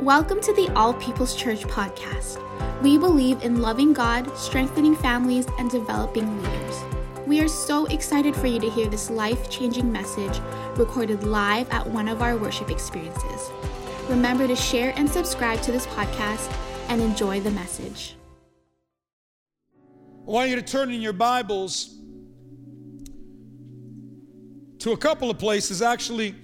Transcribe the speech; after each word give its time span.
Welcome 0.00 0.40
to 0.40 0.52
the 0.52 0.70
All 0.74 0.92
People's 0.94 1.36
Church 1.36 1.62
podcast. 1.62 2.42
We 2.82 2.98
believe 2.98 3.42
in 3.42 3.62
loving 3.62 3.92
God, 3.92 4.36
strengthening 4.36 4.96
families, 4.96 5.46
and 5.56 5.70
developing 5.70 6.42
leaders. 6.42 6.82
We 7.28 7.40
are 7.40 7.48
so 7.48 7.86
excited 7.86 8.34
for 8.34 8.48
you 8.48 8.58
to 8.58 8.68
hear 8.68 8.88
this 8.88 9.08
life 9.08 9.48
changing 9.48 9.90
message 9.92 10.40
recorded 10.76 11.22
live 11.22 11.70
at 11.70 11.86
one 11.86 12.08
of 12.08 12.22
our 12.22 12.36
worship 12.36 12.72
experiences. 12.72 13.50
Remember 14.08 14.48
to 14.48 14.56
share 14.56 14.92
and 14.96 15.08
subscribe 15.08 15.62
to 15.62 15.70
this 15.70 15.86
podcast 15.86 16.52
and 16.88 17.00
enjoy 17.00 17.38
the 17.40 17.52
message. 17.52 18.16
I 20.26 20.30
want 20.30 20.50
you 20.50 20.56
to 20.56 20.62
turn 20.62 20.90
in 20.90 21.00
your 21.00 21.12
Bibles 21.12 21.94
to 24.80 24.90
a 24.90 24.96
couple 24.96 25.30
of 25.30 25.38
places. 25.38 25.82
Actually, 25.82 26.34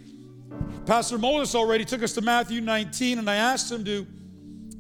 Pastor 0.87 1.19
Moses 1.19 1.55
already 1.55 1.85
took 1.85 2.03
us 2.03 2.15
to 2.15 2.23
Matthew 2.23 2.61
19, 2.61 3.19
and 3.19 3.29
I 3.29 3.37
asked 3.37 3.71
him 3.71 3.85
to 3.85 4.07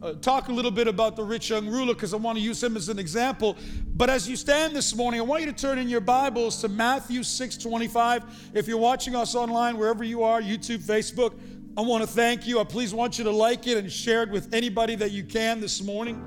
uh, 0.03 0.15
talk 0.15 0.49
a 0.49 0.53
little 0.53 0.71
bit 0.71 0.89
about 0.89 1.15
the 1.15 1.23
rich 1.23 1.51
young 1.51 1.69
ruler 1.69 1.93
because 1.93 2.15
I 2.15 2.17
want 2.17 2.39
to 2.39 2.43
use 2.43 2.63
him 2.63 2.75
as 2.75 2.89
an 2.89 2.99
example. 2.99 3.57
But 3.95 4.09
as 4.09 4.27
you 4.27 4.35
stand 4.35 4.75
this 4.75 4.97
morning, 4.97 5.21
I 5.21 5.25
want 5.25 5.45
you 5.45 5.53
to 5.53 5.57
turn 5.57 5.79
in 5.79 5.91
your 5.91 6.01
Bibles 6.01 6.63
to 6.63 6.69
Matthew 6.69 7.23
6 7.23 7.59
25. 7.59 8.51
If 8.55 8.67
you're 8.67 8.79
watching 8.79 9.15
us 9.15 9.35
online, 9.35 9.77
wherever 9.77 10.03
you 10.03 10.23
are, 10.23 10.41
YouTube, 10.41 10.79
Facebook, 10.79 11.35
I 11.77 11.83
want 11.83 12.03
to 12.03 12.09
thank 12.09 12.47
you. 12.47 12.61
I 12.61 12.65
please 12.65 12.95
want 12.95 13.19
you 13.19 13.25
to 13.25 13.31
like 13.31 13.67
it 13.67 13.77
and 13.77 13.93
share 13.93 14.23
it 14.23 14.31
with 14.31 14.55
anybody 14.55 14.97
that 14.97 15.11
you 15.11 15.23
can 15.23 15.61
this 15.61 15.83
morning. 15.83 16.25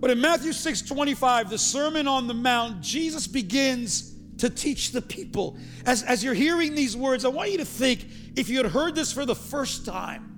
But 0.00 0.10
in 0.10 0.20
Matthew 0.20 0.52
6 0.52 0.82
25, 0.82 1.48
the 1.48 1.58
Sermon 1.58 2.08
on 2.08 2.26
the 2.26 2.34
Mount, 2.34 2.80
Jesus 2.80 3.28
begins 3.28 4.15
to 4.38 4.50
teach 4.50 4.92
the 4.92 5.02
people. 5.02 5.56
As, 5.84 6.02
as 6.02 6.22
you're 6.22 6.34
hearing 6.34 6.74
these 6.74 6.96
words, 6.96 7.24
I 7.24 7.28
want 7.28 7.50
you 7.50 7.58
to 7.58 7.64
think 7.64 8.06
if 8.36 8.48
you 8.48 8.58
had 8.58 8.66
heard 8.66 8.94
this 8.94 9.12
for 9.12 9.24
the 9.24 9.34
first 9.34 9.86
time, 9.86 10.36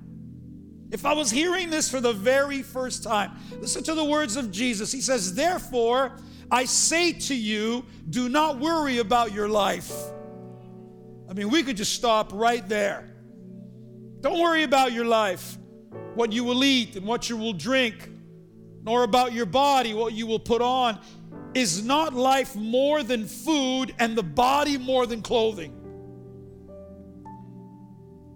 if 0.91 1.05
I 1.05 1.13
was 1.13 1.31
hearing 1.31 1.69
this 1.69 1.91
for 1.91 2.01
the 2.01 2.13
very 2.13 2.63
first 2.63 3.03
time, 3.03 3.33
listen 3.61 3.83
to 3.85 3.95
the 3.95 4.05
words 4.05 4.37
of 4.37 4.51
Jesus. 4.51 4.91
He 4.91 5.01
says, 5.01 5.35
Therefore, 5.35 6.19
I 6.51 6.65
say 6.65 7.13
to 7.13 7.35
you, 7.35 7.85
do 8.09 8.29
not 8.29 8.59
worry 8.59 8.99
about 8.99 9.33
your 9.33 9.49
life. 9.49 9.93
I 11.29 11.35
mean, 11.35 11.51
we 11.51 11.63
could 11.63 11.77
just 11.77 11.93
stop 11.93 12.33
right 12.33 12.67
there. 12.67 13.05
Don't 14.21 14.41
worry 14.41 14.63
about 14.63 14.93
your 14.93 15.05
life, 15.05 15.59
what 16.15 16.33
you 16.33 16.43
will 16.43 16.65
eat 16.65 16.97
and 16.97 17.07
what 17.07 17.29
you 17.29 17.37
will 17.37 17.53
drink, 17.53 18.11
nor 18.83 19.03
about 19.03 19.35
your 19.35 19.47
body, 19.47 19.93
what 19.93 20.15
you 20.15 20.27
will 20.27 20.39
put 20.39 20.63
on. 20.63 20.99
Is 21.55 21.83
not 21.83 22.15
life 22.15 22.55
more 22.55 23.03
than 23.03 23.27
food 23.27 23.95
and 23.99 24.17
the 24.17 24.23
body 24.23 24.79
more 24.79 25.07
than 25.07 25.23
clothing? 25.23 25.75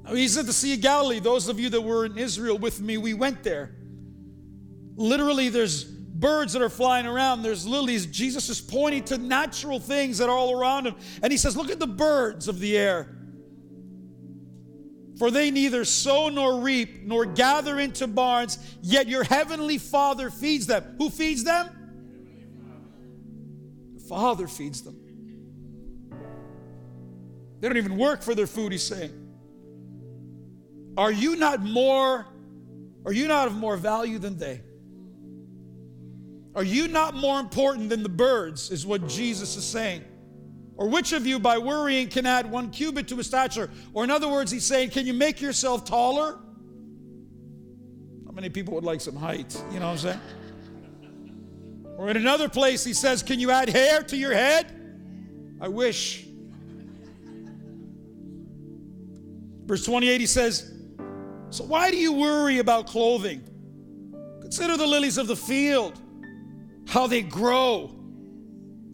Now, 0.05 0.15
he's 0.15 0.37
at 0.37 0.47
the 0.47 0.53
Sea 0.53 0.75
of 0.75 0.81
Galilee. 0.81 1.21
Those 1.21 1.49
of 1.49 1.61
you 1.61 1.69
that 1.71 1.81
were 1.81 2.07
in 2.07 2.19
Israel 2.19 2.59
with 2.59 2.81
me, 2.81 2.97
we 2.97 3.15
went 3.15 3.43
there. 3.43 3.77
Literally, 4.97 5.49
there's 5.49 5.85
birds 5.85 6.53
that 6.55 6.63
are 6.63 6.71
flying 6.71 7.07
around, 7.07 7.43
there's 7.43 7.67
lilies. 7.67 8.07
Jesus 8.07 8.49
is 8.49 8.61
pointing 8.61 9.05
to 9.05 9.19
natural 9.19 9.79
things 9.79 10.19
that 10.19 10.29
are 10.29 10.37
all 10.37 10.59
around 10.59 10.87
him. 10.87 10.95
And 11.23 11.31
he 11.33 11.37
says, 11.37 11.57
Look 11.57 11.71
at 11.71 11.79
the 11.79 11.87
birds 11.87 12.49
of 12.49 12.59
the 12.59 12.77
air. 12.77 13.17
For 15.19 15.31
they 15.31 15.51
neither 15.51 15.85
sow 15.85 16.29
nor 16.31 16.61
reap 16.61 17.05
nor 17.05 17.27
gather 17.27 17.79
into 17.79 18.07
barns, 18.07 18.59
yet 18.81 19.07
your 19.07 19.23
heavenly 19.23 19.79
Father 19.79 20.31
feeds 20.31 20.67
them. 20.67 20.97
Who 20.99 21.11
feeds 21.11 21.45
them? 21.45 21.69
Father 24.13 24.47
feeds 24.47 24.83
them. 24.83 24.95
They 27.61 27.69
don't 27.69 27.79
even 27.79 27.97
work 27.97 28.21
for 28.21 28.35
their 28.35 28.47
food, 28.47 28.73
he's 28.73 28.83
saying. 28.83 29.11
Are 30.99 31.11
you 31.11 31.35
not 31.35 31.63
more, 31.63 32.27
are 33.07 33.13
you 33.15 33.27
not 33.27 33.47
of 33.47 33.55
more 33.55 33.79
value 33.79 34.19
than 34.19 34.37
they? 34.37 34.61
Are 36.55 36.63
you 36.63 36.89
not 36.89 37.15
more 37.15 37.41
important 37.41 37.89
than 37.89 38.03
the 38.03 38.11
birds, 38.11 38.71
is 38.71 38.85
what 38.85 39.09
Jesus 39.09 39.57
is 39.57 39.65
saying. 39.65 40.05
Or 40.77 40.91
which 40.91 41.15
of 41.15 41.27
you, 41.27 41.39
by 41.39 41.57
worrying, 41.57 42.09
can 42.09 42.27
add 42.27 42.51
one 42.51 42.69
cubit 42.69 43.09
to 43.09 43.17
his 43.17 43.29
stature? 43.29 43.71
Or 43.95 44.05
in 44.05 44.11
other 44.11 44.29
words, 44.29 44.53
he's 44.53 44.67
saying, 44.67 44.91
can 44.91 45.07
you 45.07 45.15
make 45.15 45.41
yourself 45.41 45.87
taller? 45.87 46.39
How 48.27 48.33
many 48.33 48.51
people 48.51 48.75
would 48.75 48.85
like 48.85 49.01
some 49.01 49.17
height? 49.17 49.57
You 49.73 49.81
know 49.81 49.87
what 49.87 49.93
I'm 49.93 49.99
saying? 49.99 50.21
Or 52.03 52.11
in 52.11 52.17
another 52.17 52.49
place, 52.49 52.83
he 52.83 52.95
says, 52.95 53.23
Can 53.23 53.39
you 53.39 53.53
add 53.53 53.69
hair 53.69 54.03
to 54.03 54.17
your 54.17 54.35
head? 54.35 54.67
I 55.61 55.69
wish. 55.69 56.27
Verse 59.67 59.85
28, 59.85 60.21
he 60.21 60.27
says, 60.27 60.69
So 61.51 61.63
why 61.63 61.93
do 61.93 61.97
you 61.97 62.13
worry 62.15 62.59
about 62.59 62.89
clothing? 62.89 63.45
Consider 64.41 64.77
the 64.77 64.85
lilies 64.85 65.17
of 65.17 65.29
the 65.29 65.37
field, 65.37 65.97
how 66.89 67.07
they 67.07 67.23
grow. 67.23 67.95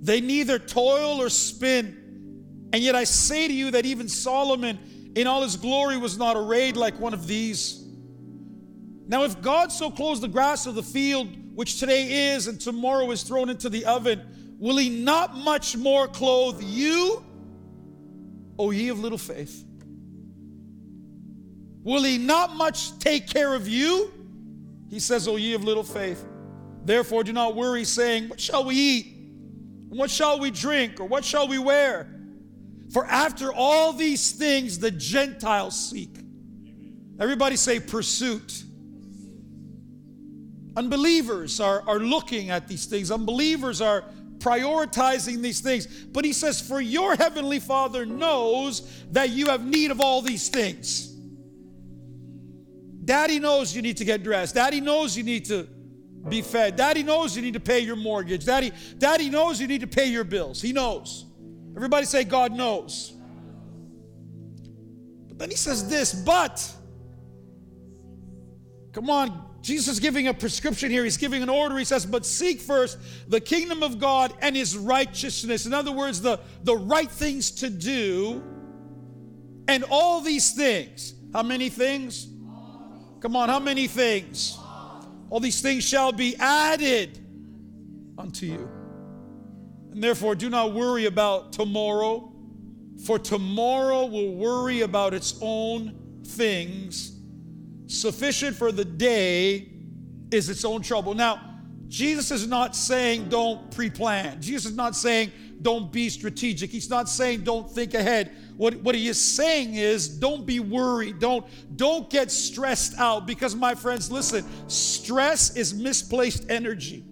They 0.02 0.20
neither 0.20 0.58
toil 0.58 1.18
or 1.18 1.30
spin. 1.30 2.68
And 2.74 2.82
yet 2.82 2.94
I 2.94 3.04
say 3.04 3.48
to 3.48 3.54
you 3.54 3.70
that 3.70 3.86
even 3.86 4.10
Solomon 4.10 5.12
in 5.16 5.26
all 5.26 5.42
his 5.42 5.56
glory 5.56 5.96
was 5.96 6.18
not 6.18 6.36
arrayed 6.36 6.76
like 6.76 7.00
one 7.00 7.14
of 7.14 7.26
these. 7.26 7.82
Now, 9.06 9.24
if 9.24 9.40
God 9.40 9.72
so 9.72 9.90
clothes 9.90 10.20
the 10.20 10.28
grass 10.28 10.66
of 10.66 10.74
the 10.74 10.82
field, 10.82 11.34
which 11.58 11.80
today 11.80 12.30
is 12.32 12.46
and 12.46 12.60
tomorrow 12.60 13.10
is 13.10 13.24
thrown 13.24 13.48
into 13.48 13.68
the 13.68 13.84
oven, 13.84 14.54
will 14.60 14.76
he 14.76 14.88
not 14.88 15.34
much 15.34 15.76
more 15.76 16.06
clothe 16.06 16.62
you, 16.62 17.20
O 18.60 18.70
ye 18.70 18.90
of 18.90 19.00
little 19.00 19.18
faith? 19.18 19.64
Will 21.82 22.04
he 22.04 22.16
not 22.16 22.54
much 22.54 22.96
take 23.00 23.26
care 23.26 23.54
of 23.54 23.66
you? 23.66 24.12
He 24.88 25.00
says, 25.00 25.26
O 25.26 25.34
ye 25.34 25.54
of 25.54 25.64
little 25.64 25.82
faith. 25.82 26.24
Therefore, 26.84 27.24
do 27.24 27.32
not 27.32 27.56
worry, 27.56 27.82
saying, 27.82 28.28
What 28.28 28.38
shall 28.38 28.64
we 28.64 28.76
eat? 28.76 29.16
What 29.88 30.10
shall 30.12 30.38
we 30.38 30.52
drink? 30.52 31.00
Or 31.00 31.06
what 31.06 31.24
shall 31.24 31.48
we 31.48 31.58
wear? 31.58 32.06
For 32.92 33.04
after 33.04 33.52
all 33.52 33.92
these 33.92 34.30
things 34.30 34.78
the 34.78 34.92
Gentiles 34.92 35.90
seek. 35.90 36.20
Everybody 37.18 37.56
say 37.56 37.80
pursuit. 37.80 38.62
Unbelievers 40.78 41.58
are, 41.58 41.82
are 41.88 41.98
looking 41.98 42.50
at 42.50 42.68
these 42.68 42.86
things, 42.86 43.10
unbelievers 43.10 43.80
are 43.80 44.04
prioritizing 44.38 45.42
these 45.42 45.60
things. 45.60 45.86
But 45.86 46.24
he 46.24 46.32
says, 46.32 46.60
For 46.60 46.80
your 46.80 47.16
heavenly 47.16 47.58
Father 47.58 48.06
knows 48.06 48.88
that 49.10 49.30
you 49.30 49.46
have 49.46 49.66
need 49.66 49.90
of 49.90 50.00
all 50.00 50.22
these 50.22 50.48
things. 50.48 51.08
Daddy 53.04 53.40
knows 53.40 53.74
you 53.74 53.82
need 53.82 53.96
to 53.96 54.04
get 54.04 54.22
dressed. 54.22 54.54
Daddy 54.54 54.80
knows 54.80 55.16
you 55.16 55.24
need 55.24 55.46
to 55.46 55.66
be 56.28 56.42
fed. 56.42 56.76
Daddy 56.76 57.02
knows 57.02 57.34
you 57.34 57.42
need 57.42 57.54
to 57.54 57.60
pay 57.60 57.80
your 57.80 57.96
mortgage. 57.96 58.44
Daddy, 58.44 58.70
Daddy 58.98 59.30
knows 59.30 59.60
you 59.60 59.66
need 59.66 59.80
to 59.80 59.88
pay 59.88 60.06
your 60.06 60.22
bills. 60.22 60.62
He 60.62 60.72
knows. 60.72 61.26
Everybody 61.74 62.06
say, 62.06 62.22
God 62.22 62.52
knows. 62.52 63.14
But 65.26 65.40
then 65.40 65.50
he 65.50 65.56
says 65.56 65.88
this, 65.88 66.14
but, 66.14 66.72
come 68.92 69.10
on, 69.10 69.48
Jesus 69.68 69.88
is 69.88 70.00
giving 70.00 70.28
a 70.28 70.32
prescription 70.32 70.90
here. 70.90 71.04
He's 71.04 71.18
giving 71.18 71.42
an 71.42 71.50
order. 71.50 71.76
He 71.76 71.84
says, 71.84 72.06
But 72.06 72.24
seek 72.24 72.58
first 72.58 72.96
the 73.28 73.38
kingdom 73.38 73.82
of 73.82 73.98
God 73.98 74.32
and 74.40 74.56
his 74.56 74.74
righteousness. 74.74 75.66
In 75.66 75.74
other 75.74 75.92
words, 75.92 76.22
the, 76.22 76.40
the 76.62 76.74
right 76.74 77.10
things 77.10 77.50
to 77.50 77.68
do. 77.68 78.42
And 79.68 79.84
all 79.90 80.22
these 80.22 80.52
things. 80.52 81.12
How 81.34 81.42
many 81.42 81.68
things? 81.68 82.28
Come 83.20 83.36
on, 83.36 83.50
how 83.50 83.58
many 83.58 83.88
things? 83.88 84.56
All 85.28 85.38
these 85.38 85.60
things 85.60 85.86
shall 85.86 86.12
be 86.12 86.34
added 86.36 87.18
unto 88.16 88.46
you. 88.46 88.70
And 89.92 90.02
therefore, 90.02 90.34
do 90.34 90.48
not 90.48 90.72
worry 90.72 91.04
about 91.04 91.52
tomorrow, 91.52 92.32
for 93.04 93.18
tomorrow 93.18 94.06
will 94.06 94.34
worry 94.34 94.80
about 94.80 95.12
its 95.12 95.38
own 95.42 96.22
things. 96.24 97.17
Sufficient 97.88 98.54
for 98.54 98.70
the 98.70 98.84
day 98.84 99.66
is 100.30 100.50
its 100.50 100.64
own 100.64 100.82
trouble. 100.82 101.14
Now, 101.14 101.40
Jesus 101.88 102.30
is 102.30 102.46
not 102.46 102.76
saying 102.76 103.30
don't 103.30 103.70
pre 103.74 103.88
plan. 103.88 104.42
Jesus 104.42 104.66
is 104.72 104.76
not 104.76 104.94
saying 104.94 105.32
don't 105.62 105.90
be 105.90 106.10
strategic. 106.10 106.70
He's 106.70 106.90
not 106.90 107.08
saying 107.08 107.44
don't 107.44 107.68
think 107.68 107.94
ahead. 107.94 108.30
What, 108.58 108.74
what 108.82 108.94
he 108.94 109.08
is 109.08 109.20
saying 109.20 109.74
is 109.74 110.06
don't 110.06 110.44
be 110.44 110.60
worried. 110.60 111.18
Don't, 111.18 111.46
don't 111.76 112.10
get 112.10 112.30
stressed 112.30 112.98
out 112.98 113.26
because, 113.26 113.56
my 113.56 113.74
friends, 113.74 114.12
listen, 114.12 114.44
stress 114.68 115.56
is 115.56 115.72
misplaced 115.72 116.50
energy. 116.50 117.02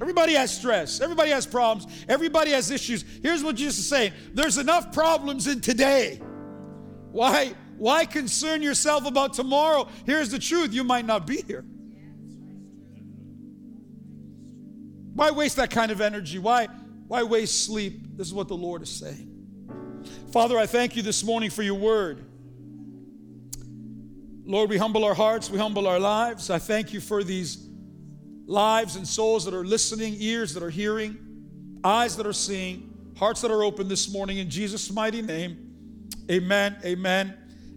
Everybody 0.00 0.34
has 0.34 0.56
stress. 0.56 1.00
Everybody 1.00 1.30
has 1.30 1.44
problems. 1.44 2.04
Everybody 2.08 2.52
has 2.52 2.70
issues. 2.70 3.04
Here's 3.20 3.42
what 3.42 3.56
Jesus 3.56 3.78
is 3.80 3.88
saying 3.88 4.12
there's 4.32 4.58
enough 4.58 4.92
problems 4.92 5.48
in 5.48 5.60
today. 5.60 6.20
Why? 7.10 7.54
Why 7.78 8.04
concern 8.04 8.62
yourself 8.62 9.06
about 9.06 9.34
tomorrow? 9.34 9.88
Here's 10.06 10.30
the 10.30 10.38
truth 10.38 10.72
you 10.72 10.84
might 10.84 11.04
not 11.04 11.26
be 11.26 11.42
here. 11.42 11.64
Why 15.14 15.30
waste 15.30 15.56
that 15.56 15.70
kind 15.70 15.90
of 15.90 16.00
energy? 16.00 16.38
Why, 16.38 16.66
why 17.06 17.22
waste 17.22 17.66
sleep? 17.66 18.16
This 18.16 18.26
is 18.26 18.34
what 18.34 18.48
the 18.48 18.56
Lord 18.56 18.82
is 18.82 18.90
saying. 18.90 19.30
Father, 20.32 20.58
I 20.58 20.66
thank 20.66 20.96
you 20.96 21.02
this 21.02 21.22
morning 21.22 21.50
for 21.50 21.62
your 21.62 21.74
word. 21.74 22.24
Lord, 24.46 24.68
we 24.68 24.76
humble 24.76 25.04
our 25.04 25.14
hearts, 25.14 25.48
we 25.48 25.58
humble 25.58 25.86
our 25.86 25.98
lives. 25.98 26.50
I 26.50 26.58
thank 26.58 26.92
you 26.92 27.00
for 27.00 27.24
these 27.24 27.66
lives 28.46 28.96
and 28.96 29.06
souls 29.06 29.44
that 29.46 29.54
are 29.54 29.64
listening, 29.64 30.16
ears 30.18 30.52
that 30.54 30.62
are 30.62 30.70
hearing, 30.70 31.16
eyes 31.82 32.16
that 32.16 32.26
are 32.26 32.32
seeing, 32.32 32.92
hearts 33.16 33.40
that 33.40 33.50
are 33.50 33.62
open 33.62 33.88
this 33.88 34.12
morning 34.12 34.38
in 34.38 34.50
Jesus' 34.50 34.90
mighty 34.92 35.22
name. 35.22 36.10
Amen. 36.30 36.76
Amen. 36.84 37.34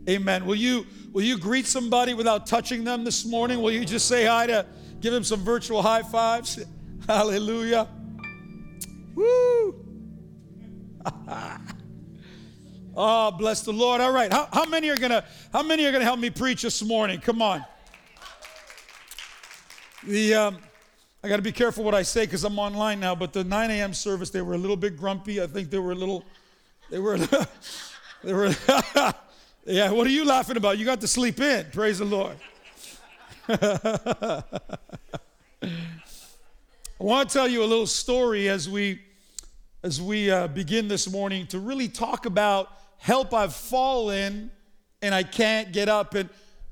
Amen. 0.09 0.45
Will 0.45 0.56
you 0.56 0.86
will 1.12 1.24
you 1.24 1.38
greet 1.38 1.65
somebody 1.65 2.13
without 2.13 2.48
touching 2.48 2.83
them 2.86 3.04
this 3.04 3.25
morning? 3.25 3.62
Will 3.62 3.71
you 3.71 3.83
just 3.83 4.07
say 4.07 4.25
hi 4.25 4.48
to 4.48 4.65
give 5.01 5.12
them 5.12 5.24
some 5.24 5.42
virtual 5.42 5.81
high 5.81 6.04
fives? 6.04 6.63
Hallelujah. 7.07 7.89
Woo! 9.15 9.75
oh, 12.95 13.31
bless 13.38 13.63
the 13.63 13.74
Lord. 13.74 14.00
All 14.00 14.13
right. 14.13 14.31
How, 14.31 14.48
how 14.54 14.65
many 14.65 14.89
are 14.89 14.98
gonna 14.98 15.25
how 15.51 15.62
many 15.62 15.86
are 15.86 15.92
gonna 15.92 16.06
help 16.06 16.19
me 16.19 16.30
preach 16.30 16.62
this 16.62 16.81
morning? 16.81 17.19
Come 17.19 17.42
on. 17.42 17.65
The 20.06 20.36
um, 20.36 20.57
I 21.21 21.27
got 21.27 21.38
to 21.38 21.42
be 21.42 21.51
careful 21.51 21.83
what 21.83 21.95
I 21.95 22.03
say 22.03 22.24
because 22.24 22.45
I'm 22.45 22.57
online 22.57 23.01
now. 23.01 23.13
But 23.13 23.33
the 23.33 23.44
9 23.44 23.71
a.m. 23.71 23.94
service, 23.94 24.30
they 24.30 24.42
were 24.42 24.53
a 24.53 24.57
little 24.57 24.77
bit 24.77 24.95
grumpy. 24.95 25.42
I 25.42 25.48
think 25.48 25.69
they 25.69 25.80
were 25.80 25.92
a 25.92 25.95
little, 25.95 26.24
they 26.89 27.00
were, 27.00 27.18
they 28.24 28.33
were. 28.33 28.56
Yeah. 29.67 29.91
What 29.91 30.07
are 30.07 30.11
you 30.11 30.23
laughing 30.23 30.55
about? 30.55 30.77
You 30.77 30.85
got 30.85 31.01
to 31.01 31.07
sleep 31.07 31.41
in. 31.41 31.65
Praise 31.71 31.99
the 31.99 32.05
Lord. 32.05 32.37
I 33.49 34.43
want 36.99 37.29
to 37.29 37.33
tell 37.33 37.47
you 37.47 37.63
a 37.63 37.65
little 37.65 37.85
story 37.85 38.47
as 38.47 38.69
we 38.69 39.01
as 39.83 40.01
we 40.01 40.31
uh, 40.31 40.47
begin 40.47 40.87
this 40.87 41.09
morning 41.09 41.47
to 41.47 41.59
really 41.59 41.89
talk 41.89 42.25
about 42.25 42.69
help 42.97 43.33
I've 43.33 43.53
fallen 43.53 44.51
and 45.01 45.13
I 45.13 45.23
can't 45.23 45.71
get 45.73 45.89
up. 45.89 46.15
And 46.15 46.29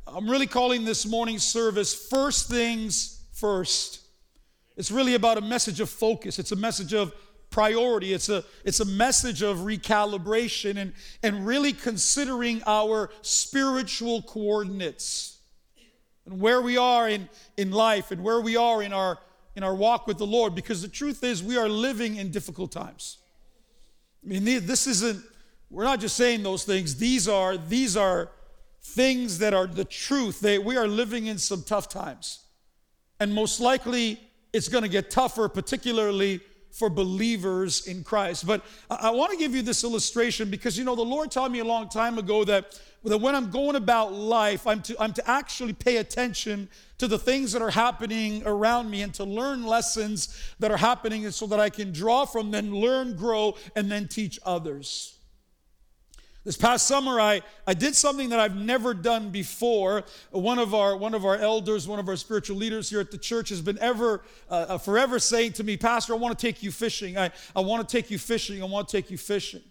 I'm 0.07 0.30
really 0.30 0.47
calling 0.47 0.86
this 0.86 1.06
morning 1.06 1.38
service 1.38 1.94
First 1.94 2.50
Things 2.50 3.21
First. 3.33 4.01
It's 4.77 4.89
really 4.89 5.15
about 5.15 5.38
a 5.38 5.42
message 5.42 5.81
of 5.81 5.89
focus, 5.89 6.39
it's 6.39 6.53
a 6.53 6.57
message 6.57 6.94
of 6.94 7.13
priority, 7.56 8.12
it's 8.12 8.28
a, 8.28 8.44
it's 8.66 8.81
a 8.81 8.86
message 8.86 9.42
of 9.42 9.60
recalibration 9.60 10.75
and, 10.75 10.92
and 11.24 11.48
really 11.48 11.72
considering 11.72 12.62
our 12.68 13.10
spiritual 13.22 14.22
coordinates 14.24 15.40
and 16.25 16.42
where 16.42 16.62
we 16.62 16.75
are 16.75 17.07
in, 17.07 17.30
in 17.56 17.72
life 17.72 18.12
and 18.12 18.22
where 18.22 18.42
we 18.42 18.57
are 18.57 18.84
in 18.84 18.92
our 18.92 19.18
in 19.56 19.63
our 19.63 19.74
walk 19.74 20.06
with 20.06 20.18
the 20.18 20.25
Lord 20.25 20.54
because 20.54 20.81
the 20.81 20.90
truth 20.90 21.24
is 21.24 21.42
we 21.42 21.56
are 21.56 21.69
living 21.69 22.18
in 22.18 22.30
difficult 22.30 22.74
times. 22.74 23.19
I 24.22 24.28
mean, 24.28 24.44
this 24.44 24.86
isn't, 24.86 25.24
we're 25.69 25.86
not 25.86 26.02
just 26.02 26.18
saying 26.18 26.44
those 26.44 26.66
things. 26.66 26.98
These 26.98 27.30
are, 27.30 27.56
these 27.56 27.96
are 27.96 28.31
things 28.81 29.38
that 29.38 29.54
are 29.54 29.66
the 29.66 29.86
truth. 29.86 30.42
They, 30.42 30.60
we 30.60 30.75
are 30.75 30.90
living 30.90 31.28
in 31.28 31.38
some 31.38 31.63
tough 31.63 31.88
times. 31.88 32.44
And 33.22 33.34
most 33.34 33.62
likely 33.62 34.19
it's 34.52 34.68
going 34.68 34.84
to 34.84 34.90
get 34.90 35.10
tougher, 35.10 35.48
particularly 35.48 36.42
for 36.75 36.89
believers 36.89 37.88
in 37.88 38.04
Christ. 38.04 38.45
But 38.45 38.63
I, 38.89 38.95
I 38.95 39.10
want 39.12 39.31
to 39.31 39.38
give 39.38 39.56
you 39.56 39.62
this 39.62 39.83
illustration 39.83 40.50
because, 40.50 40.77
you 40.77 40.83
know, 40.83 40.95
the 40.95 41.01
Lord 41.01 41.31
taught 41.31 41.51
me 41.51 41.60
a 41.60 41.66
long 41.66 41.89
time 41.89 42.18
ago 42.18 42.44
that 42.44 42.80
that 43.06 43.19
when 43.19 43.36
I'm 43.36 43.51
going 43.51 43.75
about 43.75 44.13
life, 44.13 44.66
I'm 44.66 44.81
to, 44.83 44.95
I'm 45.00 45.13
to 45.13 45.30
actually 45.30 45.74
pay 45.74 45.98
attention 45.98 46.68
to 46.98 47.07
the 47.07 47.19
things 47.19 47.51
that 47.51 47.62
are 47.62 47.69
happening 47.69 48.42
around 48.45 48.89
me 48.89 49.04
and 49.04 49.13
to 49.16 49.24
learn 49.24 49.63
lessons 49.63 50.42
that 50.60 50.72
are 50.72 50.77
happening 50.77 51.30
so 51.30 51.45
that 51.48 51.60
I 51.60 51.69
can 51.69 51.92
draw 51.92 52.25
from 52.25 52.50
them, 52.51 52.74
learn, 52.74 53.16
grow, 53.16 53.57
and 53.75 53.92
then 53.92 54.07
teach 54.07 54.39
others. 54.44 55.19
This 56.45 56.56
past 56.56 56.86
summer, 56.86 57.19
I, 57.19 57.42
I 57.65 57.74
did 57.74 57.95
something 57.95 58.30
that 58.30 58.39
I've 58.39 58.56
never 58.56 58.94
done 58.94 59.31
before. 59.31 60.03
One 60.30 60.59
of 60.59 60.75
our 60.75 60.95
one 60.95 61.15
of 61.15 61.25
our 61.25 61.36
elders, 61.36 61.88
one 61.88 61.97
of 61.97 62.07
our 62.07 62.15
spiritual 62.15 62.56
leaders 62.56 62.88
here 62.88 63.00
at 63.00 63.09
the 63.09 63.18
church, 63.18 63.50
has 63.50 63.62
been 63.62 63.80
ever 63.80 64.21
uh, 64.51 64.53
uh 64.69 64.77
forever 64.77 65.18
saying 65.18 65.53
to 65.53 65.63
me, 65.63 65.75
Pastor, 65.75 66.13
I 66.13 66.18
want 66.18 66.38
to 66.38 66.47
take 66.47 66.62
you 66.62 66.71
fishing. 66.71 67.18
I, 67.18 67.31
I 67.56 67.62
want 67.62 67.89
to 67.89 67.97
take 67.97 68.12
you 68.12 68.19
fishing. 68.19 68.62
I 68.62 68.68
want 68.68 68.88
to 68.88 68.95
take 68.95 69.09
you 69.09 69.18
fishing. 69.18 69.63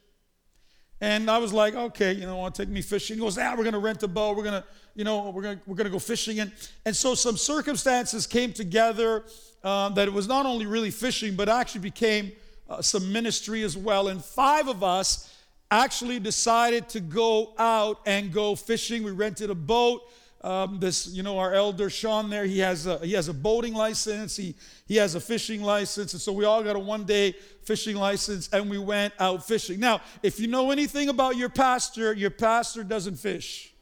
And 1.00 1.30
I 1.30 1.38
was 1.38 1.52
like, 1.52 1.74
okay, 1.74 2.12
you 2.12 2.22
know, 2.22 2.36
I 2.36 2.40
want 2.40 2.56
to 2.56 2.62
take 2.62 2.72
me 2.72 2.82
fishing? 2.82 3.16
He 3.16 3.20
goes, 3.20 3.38
ah, 3.38 3.54
we're 3.56 3.62
going 3.62 3.74
to 3.74 3.78
rent 3.78 4.02
a 4.02 4.08
boat. 4.08 4.36
We're 4.36 4.42
going 4.42 4.60
to, 4.60 4.64
you 4.96 5.04
know, 5.04 5.30
we're 5.30 5.42
going 5.42 5.58
to 5.58 5.62
we're 5.66 5.76
going 5.76 5.86
to 5.86 5.92
go 5.92 6.00
fishing. 6.00 6.40
And, 6.40 6.50
and 6.84 6.96
so 6.96 7.14
some 7.14 7.36
circumstances 7.36 8.26
came 8.26 8.52
together 8.52 9.22
um, 9.62 9.94
that 9.94 10.08
it 10.08 10.12
was 10.12 10.26
not 10.26 10.44
only 10.44 10.66
really 10.66 10.90
fishing, 10.90 11.36
but 11.36 11.48
actually 11.48 11.82
became 11.82 12.32
uh, 12.68 12.82
some 12.82 13.12
ministry 13.12 13.62
as 13.62 13.76
well. 13.76 14.08
And 14.08 14.24
five 14.24 14.66
of 14.66 14.82
us 14.82 15.30
actually 15.70 16.19
decided 16.19 16.88
to 16.90 17.00
go 17.00 17.52
out 17.58 18.00
and 18.06 18.32
go 18.32 18.55
fishing. 18.55 19.02
We 19.02 19.11
rented 19.11 19.50
a 19.50 19.55
boat. 19.55 20.02
Um, 20.43 20.78
this, 20.78 21.06
you 21.06 21.22
know, 21.22 21.38
our 21.38 21.55
elder 21.55 21.88
Sean 21.88 22.28
there, 22.28 22.44
he 22.44 22.58
has 22.58 22.87
a, 22.87 22.99
he 22.99 23.14
has 23.14 23.28
a 23.28 23.32
boating 23.32 23.72
license, 23.72 24.37
he, 24.37 24.55
he 24.87 24.96
has 24.96 25.14
a 25.14 25.20
fishing 25.20 25.62
license, 25.62 26.12
and 26.12 26.20
so 26.20 26.34
we 26.34 26.44
all 26.44 26.62
got 26.62 26.76
a 26.76 26.78
one 26.78 27.05
day 27.05 27.34
fishing 27.62 27.96
license 27.96 28.50
and 28.52 28.69
we 28.69 28.76
went 28.76 29.14
out 29.19 29.46
fishing. 29.46 29.81
Now, 29.81 30.02
if 30.22 30.38
you 30.38 30.46
know 30.46 30.70
anything 30.70 31.08
about 31.08 31.38
your 31.38 31.49
pastor, 31.49 32.12
your 32.12 32.28
pastor 32.28 32.84
doesn't 32.84 33.17
fish. 33.17 33.72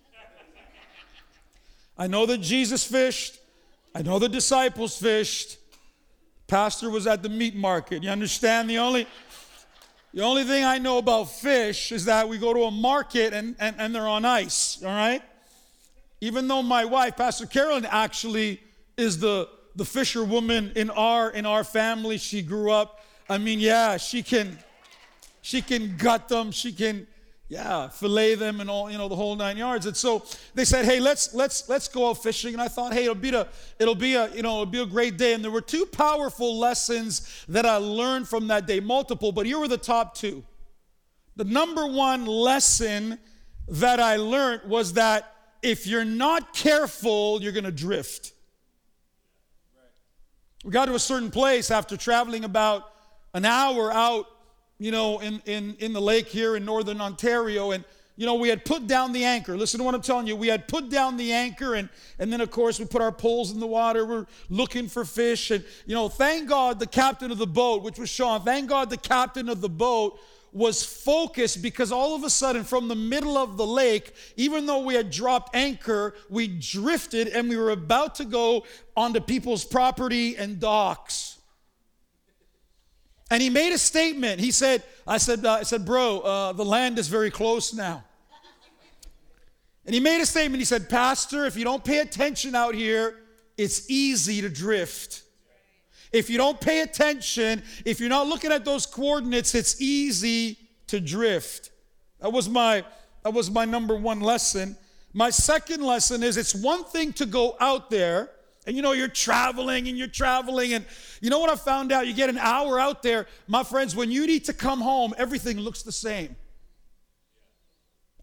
I 1.99 2.07
know 2.07 2.27
that 2.27 2.39
Jesus 2.39 2.85
fished, 2.85 3.41
I 3.95 4.03
know 4.03 4.21
the 4.21 4.29
disciples 4.29 4.97
fished. 4.97 5.59
Pastor 6.47 6.91
was 6.91 7.07
at 7.07 7.23
the 7.23 7.29
meat 7.29 7.55
market. 7.55 8.03
You 8.03 8.11
understand? 8.11 8.69
The 8.69 8.79
only 8.79 9.07
the 10.15 10.23
only 10.23 10.45
thing 10.45 10.65
I 10.65 10.79
know 10.79 10.99
about 10.99 11.31
fish 11.31 11.93
is 11.93 12.05
that 12.05 12.29
we 12.29 12.39
go 12.39 12.53
to 12.53 12.65
a 12.65 12.71
market 12.71 13.33
and, 13.33 13.57
and, 13.59 13.77
and 13.79 13.95
they're 13.95 14.09
on 14.09 14.25
ice, 14.25 14.83
all 14.83 14.91
right? 14.91 15.23
even 16.23 16.47
though 16.47 16.63
my 16.63 16.85
wife, 16.85 17.17
Pastor 17.17 17.47
Carolyn, 17.47 17.85
actually 17.85 18.61
is 18.97 19.19
the, 19.19 19.49
the 19.75 19.85
fisherwoman 19.85 20.71
in 20.77 20.89
our 20.91 21.29
in 21.33 21.45
our 21.45 21.65
family, 21.65 22.17
she 22.17 22.43
grew 22.43 22.71
up. 22.71 23.01
I 23.29 23.39
mean, 23.39 23.59
yeah, 23.59 23.97
she 23.97 24.23
can 24.23 24.57
she 25.43 25.61
can 25.61 25.97
gut 25.97 26.29
them, 26.29 26.53
she 26.53 26.73
can 26.73 27.09
yeah, 27.53 27.89
fillet 27.89 28.37
them 28.37 28.63
and 28.63 28.71
all, 28.71 28.91
you 28.91 28.97
know, 28.97 29.09
the 29.09 29.15
whole 29.15 29.37
nine 29.37 29.59
yards. 29.59 29.85
And 29.85 29.95
so 29.95 30.25
they 30.55 30.65
said, 30.65 30.87
"Hey, 30.87 31.01
let's 31.01 31.35
let's 31.35 31.69
let's 31.69 31.87
go 31.87 32.09
out 32.09 32.23
fishing." 32.23 32.55
And 32.55 32.63
I 32.63 32.69
thought, 32.69 32.95
"Hey, 32.95 33.03
it'll 33.03 33.15
be 33.15 33.29
a 33.35 33.47
it'll 33.79 33.95
be 33.95 34.15
a 34.15 34.35
you 34.35 34.41
know 34.41 34.63
it'll 34.63 34.73
be 34.73 34.81
a 34.81 34.87
great 34.87 35.19
day." 35.19 35.35
And 35.35 35.45
there 35.45 35.51
were 35.51 35.61
two 35.61 35.85
powerful 35.85 36.59
lessons 36.59 37.45
that 37.49 37.67
I 37.67 37.77
learned 37.77 38.27
from 38.27 38.47
that 38.47 38.67
day, 38.67 38.81
multiple, 38.81 39.33
but 39.33 39.45
here 39.45 39.59
were 39.59 39.69
the 39.69 39.77
top 39.77 40.15
two. 40.15 40.43
The 41.37 41.45
number 41.45 41.87
one 41.87 42.25
lesson 42.25 43.19
that 43.69 44.01
I 44.01 44.17
learned 44.17 44.63
was 44.65 44.95
that 44.95 45.31
if 45.61 45.87
you're 45.87 46.07
not 46.07 46.55
careful, 46.55 47.43
you're 47.43 47.53
to 47.53 47.71
drift. 47.71 48.33
We 50.65 50.71
got 50.71 50.87
to 50.87 50.95
a 50.95 50.99
certain 50.99 51.31
place 51.31 51.71
after 51.71 51.99
traveling 51.99 52.45
about 52.45 52.91
an 53.35 53.45
hour 53.45 53.93
out, 53.93 54.27
you 54.83 54.91
know, 54.91 55.21
in, 55.21 55.41
in, 55.47 55.77
in 55.79 55.93
the 55.93 56.01
lake 56.01 56.27
here 56.27 56.57
in 56.57 56.65
northern 56.65 57.01
Ontario. 57.01 57.71
And, 57.71 57.85
you 58.17 58.27
know, 58.27 58.35
we 58.35 58.49
had 58.49 58.65
put 58.65 58.89
down 58.89 59.13
the 59.13 59.25
anchor. 59.25 59.57
Listen 59.57 59.79
to 59.79 59.85
what 59.85 59.95
I'm 59.95 60.03
telling 60.03 60.27
you. 60.27 60.35
We 60.35 60.49
had 60.49 60.67
put 60.67 60.91
down 60.91 61.17
the 61.17 61.33
anchor, 61.33 61.77
and, 61.77 61.89
and 62.19 62.33
then, 62.33 62.41
of 62.41 62.51
course, 62.51 62.81
we 62.81 62.87
put 62.87 63.01
our 63.01 63.13
poles 63.13 63.53
in 63.53 63.61
the 63.61 63.67
water. 63.67 64.05
We're 64.05 64.27
looking 64.51 64.89
for 64.89 65.05
fish. 65.05 65.53
And, 65.53 65.65
you 65.87 65.95
know, 65.95 66.09
thank 66.09 66.49
God 66.49 66.81
the 66.81 66.89
captain 66.89 67.31
of 67.31 67.39
the 67.39 67.47
boat, 67.47 67.85
which 67.85 67.97
was 67.97 68.11
Sean, 68.11 68.43
thank 68.43 68.69
God 68.69 68.91
the 68.91 68.97
captain 68.97 69.49
of 69.49 69.61
the 69.61 69.69
boat 69.69 70.19
was 70.53 70.83
focused 70.83 71.63
because 71.63 71.93
all 71.93 72.17
of 72.17 72.25
a 72.25 72.31
sudden, 72.31 72.65
from 72.65 72.89
the 72.89 72.97
middle 72.97 73.39
of 73.39 73.57
the 73.57 73.67
lake, 73.67 74.13
even 74.37 74.67
though 74.67 74.81
we 74.81 74.95
had 74.95 75.11
dropped 75.11 75.55
anchor, 75.55 76.15
we 76.29 76.49
drifted 76.49 77.29
and 77.29 77.49
we 77.49 77.57
were 77.57 77.71
about 77.71 78.17
to 78.17 78.25
go 78.25 78.65
onto 78.97 79.21
people's 79.21 79.65
property 79.65 80.37
and 80.37 80.59
docks. 80.59 81.39
And 83.33 83.41
he 83.41 83.49
made 83.49 83.73
a 83.73 83.79
statement. 83.79 84.41
He 84.41 84.51
said, 84.51 84.83
I 85.07 85.17
said, 85.17 85.47
uh, 85.47 85.53
I 85.53 85.63
said, 85.63 85.87
bro, 85.87 86.21
uh, 86.21 86.53
the 86.53 86.67
land 86.67 86.99
is 86.99 87.09
very 87.09 87.31
close 87.31 87.73
now. 87.73 88.05
And 89.87 89.95
he 89.95 90.01
made 90.01 90.21
a 90.21 90.27
statement. 90.27 90.61
He 90.61 90.67
said, 90.67 90.91
Pastor, 90.91 91.47
if 91.47 91.57
you 91.57 91.65
don't 91.65 91.83
pay 91.83 92.01
attention 92.01 92.55
out 92.55 92.75
here, 92.75 93.21
it's 93.57 93.89
easy 93.89 94.43
to 94.43 94.51
drift. 94.51 95.23
If 96.13 96.29
you 96.29 96.37
don't 96.37 96.61
pay 96.61 96.83
attention, 96.83 97.63
if 97.87 98.01
you're 98.01 98.11
not 98.11 98.27
looking 98.27 98.53
at 98.53 98.67
those 98.67 98.85
coordinates, 98.85 99.55
it's 99.55 99.81
easy 99.81 100.59
to 100.89 101.01
drift. 101.01 101.71
That 102.21 102.35
was 102.35 102.51
my 102.51 102.85
that 103.25 103.33
was 103.33 103.51
my 103.51 103.65
number 103.65 103.97
one 103.97 104.21
lesson. 104.21 104.77
My 105.15 105.31
second 105.31 105.83
lesson 105.83 106.23
is 106.23 106.37
it's 106.37 106.55
one 106.55 106.85
thing 106.85 107.15
to 107.15 107.25
go 107.25 107.57
out 107.61 107.89
there 107.89 108.29
and 108.67 108.77
you 108.77 108.83
know 108.83 108.93
you're 108.93 109.09
traveling 109.09 109.89
and 109.89 109.99
you're 109.99 110.07
traveling 110.07 110.75
and 110.75 110.85
you 111.21 111.31
know 111.31 111.39
what 111.39 111.51
I 111.51 111.57
found 111.57 111.93
out 111.93 112.07
you 112.07 112.15
get 112.15 112.31
an 112.31 112.39
hour 112.39 112.79
out 112.79 113.03
there 113.03 113.27
my 113.49 113.63
friends 113.65 113.97
when 113.97 114.11
you 114.11 114.27
need 114.27 114.45
to 114.47 114.53
come 114.53 114.81
home 114.81 115.15
everything 115.19 115.59
looks 115.59 115.83
the 115.83 115.93
same. 115.93 116.37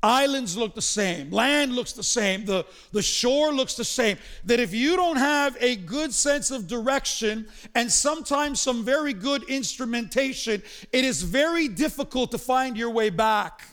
Islands 0.02 0.56
look 0.56 0.76
the 0.76 0.82
same. 0.82 1.30
Land 1.30 1.74
looks 1.74 1.92
the 1.92 2.04
same. 2.04 2.46
The, 2.46 2.66
the 2.94 3.02
shore 3.02 3.52
looks 3.52 3.74
the 3.74 3.84
same. 3.84 4.18
That 4.46 4.60
if 4.60 4.74
you 4.74 4.96
don't 4.96 5.18
have 5.18 5.58
a 5.60 5.76
good 5.76 6.14
sense 6.14 6.52
of 6.52 6.68
direction 6.68 7.48
and 7.76 7.92
sometimes 7.92 8.62
some 8.62 8.86
very 8.86 9.12
good 9.12 9.44
instrumentation, 9.44 10.64
it 10.94 11.04
is 11.04 11.22
very 11.22 11.68
difficult 11.68 12.32
to 12.32 12.38
find 12.38 12.78
your 12.78 12.92
way 12.92 13.10
back. 13.10 13.64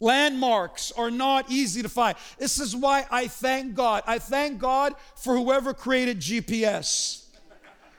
Landmarks 0.00 0.92
are 0.92 1.10
not 1.10 1.50
easy 1.50 1.82
to 1.82 1.88
find. 1.88 2.16
This 2.38 2.58
is 2.58 2.74
why 2.74 3.06
I 3.10 3.28
thank 3.28 3.74
God. 3.74 4.02
I 4.06 4.18
thank 4.18 4.58
God 4.58 4.94
for 5.14 5.36
whoever 5.36 5.74
created 5.74 6.20
GPS. 6.20 7.26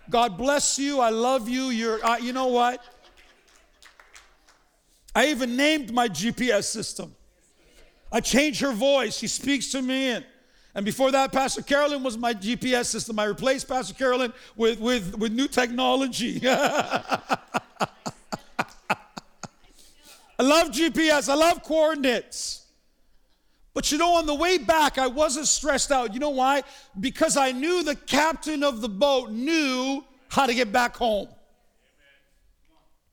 God 0.10 0.38
bless 0.38 0.80
you. 0.80 1.00
I 1.00 1.10
love 1.10 1.48
you. 1.48 1.66
You're, 1.66 2.04
uh, 2.04 2.18
you 2.18 2.34
know 2.34 2.48
what? 2.48 2.84
I 5.16 5.28
even 5.28 5.56
named 5.56 5.94
my 5.94 6.10
GPS 6.10 6.64
system. 6.64 7.16
I 8.12 8.20
changed 8.20 8.62
her 8.62 8.74
voice. 8.74 9.18
She 9.18 9.28
speaks 9.28 9.72
to 9.72 9.82
me. 9.82 10.10
And, 10.10 10.26
and 10.74 10.86
before 10.86 11.12
that, 11.12 11.32
Pastor 11.32 11.62
Carolyn 11.62 12.02
was 12.02 12.18
my 12.18 12.34
GPS 12.34 12.86
system. 12.86 13.20
I 13.20 13.26
replaced 13.26 13.68
Pastor 13.68 13.94
Carolyn 13.94 14.34
with, 14.56 14.80
with, 14.80 15.18
with 15.18 15.32
new 15.32 15.48
technology. 15.48 16.42
I 20.42 20.44
love 20.44 20.70
GPS, 20.70 21.30
I 21.30 21.36
love 21.36 21.62
coordinates. 21.62 22.66
But 23.76 23.92
you 23.92 24.00
know, 24.00 24.16
on 24.16 24.26
the 24.26 24.34
way 24.34 24.58
back, 24.58 24.98
I 24.98 25.06
wasn't 25.06 25.46
stressed 25.46 25.92
out. 25.92 26.16
You 26.16 26.20
know 26.20 26.32
why? 26.32 26.64
Because 27.00 27.38
I 27.38 27.52
knew 27.52 27.84
the 27.84 27.94
captain 27.94 28.64
of 28.64 28.82
the 28.82 28.90
boat 28.90 29.30
knew 29.30 30.04
how 30.30 30.48
to 30.48 30.56
get 30.56 30.72
back 30.72 30.98
home. 30.98 31.28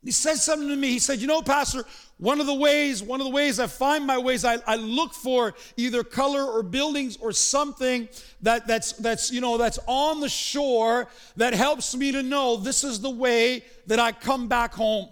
He 0.02 0.10
said 0.10 0.36
something 0.36 0.70
to 0.70 0.76
me. 0.76 0.88
He 0.88 0.98
said, 0.98 1.18
You 1.18 1.26
know, 1.26 1.42
Pastor, 1.42 1.84
one 2.16 2.40
of 2.40 2.46
the 2.46 2.54
ways, 2.54 3.02
one 3.02 3.20
of 3.20 3.26
the 3.26 3.30
ways 3.30 3.60
I 3.60 3.66
find 3.66 4.06
my 4.06 4.16
ways, 4.16 4.46
I, 4.46 4.56
I 4.66 4.76
look 4.76 5.12
for 5.12 5.52
either 5.76 6.02
color 6.02 6.42
or 6.42 6.62
buildings 6.62 7.18
or 7.18 7.32
something 7.32 8.08
that, 8.40 8.66
that's 8.66 8.92
that's 8.92 9.30
you 9.30 9.42
know 9.42 9.58
that's 9.58 9.78
on 9.86 10.20
the 10.20 10.30
shore 10.30 11.08
that 11.36 11.52
helps 11.52 11.94
me 11.94 12.10
to 12.10 12.22
know 12.22 12.56
this 12.56 12.84
is 12.84 13.02
the 13.02 13.10
way 13.10 13.64
that 13.86 13.98
I 13.98 14.12
come 14.12 14.48
back 14.48 14.72
home. 14.72 15.10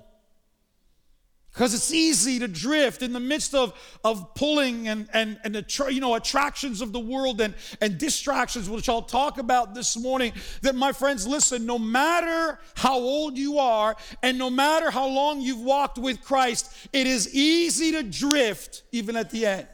Because 1.56 1.72
it's 1.72 1.90
easy 1.90 2.38
to 2.40 2.48
drift 2.48 3.00
in 3.00 3.14
the 3.14 3.20
midst 3.20 3.54
of, 3.54 3.72
of 4.04 4.34
pulling 4.34 4.88
and, 4.88 5.08
and, 5.14 5.38
and 5.42 5.54
the, 5.54 5.88
you 5.90 6.02
know, 6.02 6.14
attractions 6.14 6.82
of 6.82 6.92
the 6.92 7.00
world 7.00 7.40
and, 7.40 7.54
and 7.80 7.96
distractions, 7.96 8.68
which 8.68 8.90
I'll 8.90 9.00
talk 9.00 9.38
about 9.38 9.75
this 9.75 9.96
morning. 9.96 10.34
That, 10.60 10.75
my 10.75 10.92
friends, 10.92 11.26
listen, 11.26 11.64
no 11.64 11.78
matter 11.78 12.58
how 12.75 12.98
old 12.98 13.38
you 13.38 13.58
are 13.58 13.96
and 14.22 14.36
no 14.36 14.50
matter 14.50 14.90
how 14.90 15.06
long 15.06 15.40
you've 15.40 15.62
walked 15.62 15.96
with 15.96 16.20
Christ, 16.20 16.70
it 16.92 17.06
is 17.06 17.34
easy 17.34 17.92
to 17.92 18.02
drift 18.02 18.82
even 18.92 19.16
at 19.16 19.30
the 19.30 19.46
end. 19.46 19.66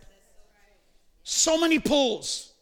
So 1.25 1.59
many 1.59 1.81
pulls. 1.81 2.53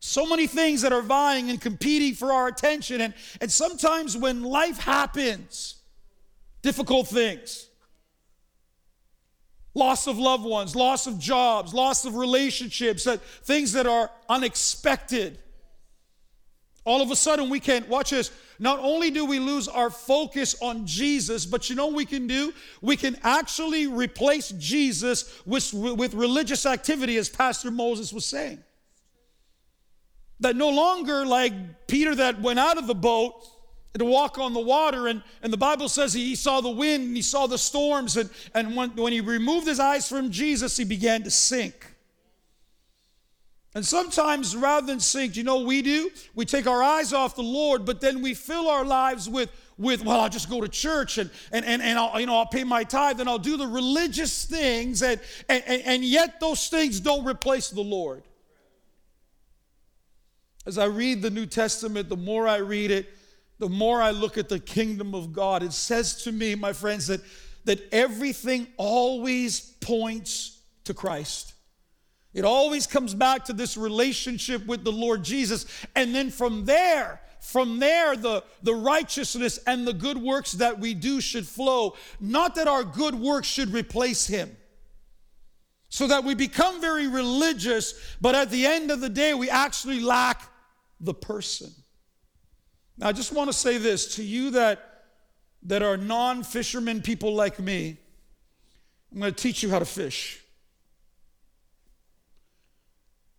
So 0.00 0.24
many 0.24 0.46
things 0.46 0.80
that 0.80 0.92
are 0.94 1.02
vying 1.02 1.50
and 1.50 1.60
competing 1.60 2.14
for 2.14 2.32
our 2.32 2.48
attention. 2.48 3.02
And, 3.02 3.12
and 3.42 3.52
sometimes 3.52 4.16
when 4.16 4.42
life 4.42 4.78
happens, 4.78 5.82
difficult 6.62 7.08
things, 7.08 7.67
loss 9.78 10.06
of 10.06 10.18
loved 10.18 10.44
ones, 10.44 10.76
loss 10.76 11.06
of 11.06 11.18
jobs, 11.18 11.72
loss 11.72 12.04
of 12.04 12.16
relationships, 12.16 13.04
that 13.04 13.22
things 13.22 13.72
that 13.72 13.86
are 13.86 14.10
unexpected. 14.28 15.38
All 16.84 17.00
of 17.02 17.10
a 17.10 17.16
sudden, 17.16 17.48
we 17.48 17.60
can't 17.60 17.88
watch 17.88 18.10
this, 18.10 18.30
not 18.58 18.78
only 18.80 19.10
do 19.10 19.24
we 19.24 19.38
lose 19.38 19.68
our 19.68 19.90
focus 19.90 20.56
on 20.60 20.86
Jesus, 20.86 21.46
but 21.46 21.70
you 21.70 21.76
know 21.76 21.86
what 21.86 21.94
we 21.94 22.06
can 22.06 22.26
do? 22.26 22.52
We 22.80 22.96
can 22.96 23.16
actually 23.22 23.86
replace 23.86 24.50
Jesus 24.50 25.40
with, 25.46 25.72
with 25.72 26.14
religious 26.14 26.66
activity, 26.66 27.16
as 27.18 27.28
Pastor 27.28 27.70
Moses 27.70 28.12
was 28.12 28.24
saying. 28.24 28.58
That 30.40 30.56
no 30.56 30.70
longer, 30.70 31.24
like 31.24 31.86
Peter 31.86 32.14
that 32.14 32.40
went 32.40 32.58
out 32.58 32.78
of 32.78 32.86
the 32.86 32.94
boat, 32.94 33.44
to 33.96 34.04
walk 34.04 34.38
on 34.38 34.52
the 34.52 34.60
water. 34.60 35.08
And, 35.08 35.22
and 35.42 35.52
the 35.52 35.56
Bible 35.56 35.88
says 35.88 36.12
he 36.12 36.34
saw 36.34 36.60
the 36.60 36.70
wind 36.70 37.04
and 37.04 37.16
he 37.16 37.22
saw 37.22 37.46
the 37.46 37.58
storms. 37.58 38.16
And, 38.16 38.30
and 38.54 38.76
when, 38.76 38.90
when 38.90 39.12
he 39.12 39.20
removed 39.20 39.66
his 39.66 39.80
eyes 39.80 40.08
from 40.08 40.30
Jesus, 40.30 40.76
he 40.76 40.84
began 40.84 41.22
to 41.24 41.30
sink. 41.30 41.94
And 43.74 43.84
sometimes, 43.84 44.56
rather 44.56 44.86
than 44.86 44.98
sink, 44.98 45.36
you 45.36 45.44
know 45.44 45.60
we 45.60 45.82
do? 45.82 46.10
We 46.34 46.44
take 46.44 46.66
our 46.66 46.82
eyes 46.82 47.12
off 47.12 47.36
the 47.36 47.42
Lord, 47.42 47.84
but 47.84 48.00
then 48.00 48.22
we 48.22 48.34
fill 48.34 48.68
our 48.68 48.84
lives 48.84 49.28
with, 49.28 49.50
with 49.76 50.04
well, 50.04 50.20
I'll 50.20 50.28
just 50.28 50.50
go 50.50 50.60
to 50.60 50.68
church 50.68 51.18
and, 51.18 51.30
and, 51.52 51.64
and, 51.64 51.82
and 51.82 51.98
I'll, 51.98 52.18
you 52.18 52.26
know, 52.26 52.36
I'll 52.36 52.46
pay 52.46 52.64
my 52.64 52.82
tithe 52.82 53.20
and 53.20 53.28
I'll 53.28 53.38
do 53.38 53.56
the 53.56 53.66
religious 53.66 54.44
things. 54.46 55.02
And, 55.02 55.20
and, 55.48 55.62
and 55.66 56.04
yet, 56.04 56.40
those 56.40 56.68
things 56.68 56.98
don't 56.98 57.24
replace 57.24 57.68
the 57.70 57.82
Lord. 57.82 58.22
As 60.66 60.76
I 60.76 60.86
read 60.86 61.22
the 61.22 61.30
New 61.30 61.46
Testament, 61.46 62.08
the 62.08 62.16
more 62.16 62.48
I 62.48 62.56
read 62.56 62.90
it, 62.90 63.08
the 63.58 63.68
more 63.68 64.00
I 64.00 64.10
look 64.10 64.38
at 64.38 64.48
the 64.48 64.60
kingdom 64.60 65.14
of 65.14 65.32
God, 65.32 65.62
it 65.62 65.72
says 65.72 66.22
to 66.24 66.32
me, 66.32 66.54
my 66.54 66.72
friends, 66.72 67.08
that, 67.08 67.20
that 67.64 67.80
everything 67.92 68.68
always 68.76 69.60
points 69.60 70.60
to 70.84 70.94
Christ. 70.94 71.54
It 72.34 72.44
always 72.44 72.86
comes 72.86 73.14
back 73.14 73.46
to 73.46 73.52
this 73.52 73.76
relationship 73.76 74.64
with 74.66 74.84
the 74.84 74.92
Lord 74.92 75.24
Jesus. 75.24 75.66
And 75.96 76.14
then 76.14 76.30
from 76.30 76.66
there, 76.66 77.20
from 77.40 77.78
there, 77.78 78.16
the, 78.16 78.44
the 78.62 78.74
righteousness 78.74 79.58
and 79.66 79.86
the 79.86 79.92
good 79.92 80.18
works 80.18 80.52
that 80.52 80.78
we 80.78 80.94
do 80.94 81.20
should 81.20 81.46
flow. 81.46 81.96
Not 82.20 82.54
that 82.56 82.68
our 82.68 82.84
good 82.84 83.14
works 83.14 83.48
should 83.48 83.72
replace 83.72 84.26
Him. 84.26 84.56
So 85.88 86.06
that 86.06 86.22
we 86.22 86.34
become 86.34 86.80
very 86.80 87.08
religious, 87.08 87.94
but 88.20 88.34
at 88.34 88.50
the 88.50 88.66
end 88.66 88.90
of 88.90 89.00
the 89.00 89.08
day, 89.08 89.32
we 89.32 89.48
actually 89.48 90.00
lack 90.00 90.42
the 91.00 91.14
person. 91.14 91.72
Now, 92.98 93.08
I 93.08 93.12
just 93.12 93.32
want 93.32 93.48
to 93.48 93.52
say 93.56 93.78
this 93.78 94.16
to 94.16 94.24
you 94.24 94.50
that, 94.50 95.04
that 95.62 95.82
are 95.82 95.96
non 95.96 96.42
fishermen 96.42 97.00
people 97.00 97.34
like 97.34 97.58
me. 97.60 97.96
I'm 99.12 99.20
going 99.20 99.32
to 99.32 99.42
teach 99.42 99.62
you 99.62 99.70
how 99.70 99.78
to 99.78 99.84
fish. 99.84 100.42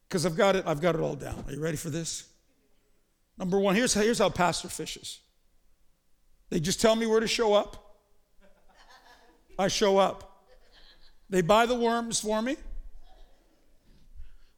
Because 0.07 0.25
I've 0.25 0.35
got 0.35 0.55
it, 0.55 0.63
I've 0.65 0.81
got 0.81 0.95
it 0.95 1.01
all 1.01 1.15
down. 1.15 1.43
Are 1.45 1.53
you 1.53 1.61
ready 1.61 1.77
for 1.77 1.89
this? 1.89 2.27
Number 3.37 3.59
one, 3.59 3.75
here's, 3.75 3.93
how, 3.93 4.01
here's 4.01 4.17
how 4.17 4.29
pastor 4.29 4.69
fishes. 4.69 5.19
They 6.49 6.59
just 6.59 6.81
tell 6.81 6.95
me 6.95 7.05
where 7.05 7.19
to 7.19 7.27
show 7.27 7.53
up. 7.53 7.97
I 9.59 9.67
show 9.67 9.97
up. 9.97 10.45
They 11.29 11.41
buy 11.41 11.65
the 11.65 11.75
worms 11.75 12.21
for 12.21 12.41
me. 12.41 12.55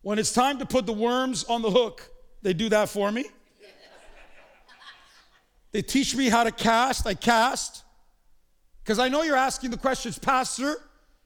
When 0.03 0.19
it's 0.19 0.31
time 0.31 0.59
to 0.59 0.65
put 0.65 0.85
the 0.85 0.93
worms 0.93 1.43
on 1.43 1.61
the 1.61 1.69
hook, 1.69 2.09
they 2.41 2.53
do 2.53 2.69
that 2.69 2.87
for 2.87 3.11
me. 3.11 3.25
They 5.71 5.81
teach 5.81 6.15
me 6.15 6.29
how 6.29 6.43
to 6.43 6.51
cast. 6.51 7.07
I 7.07 7.13
cast. 7.13 7.83
Because 8.83 8.99
I 8.99 9.09
know 9.09 9.23
you're 9.23 9.35
asking 9.35 9.71
the 9.71 9.77
questions, 9.77 10.17
Pastor, 10.17 10.75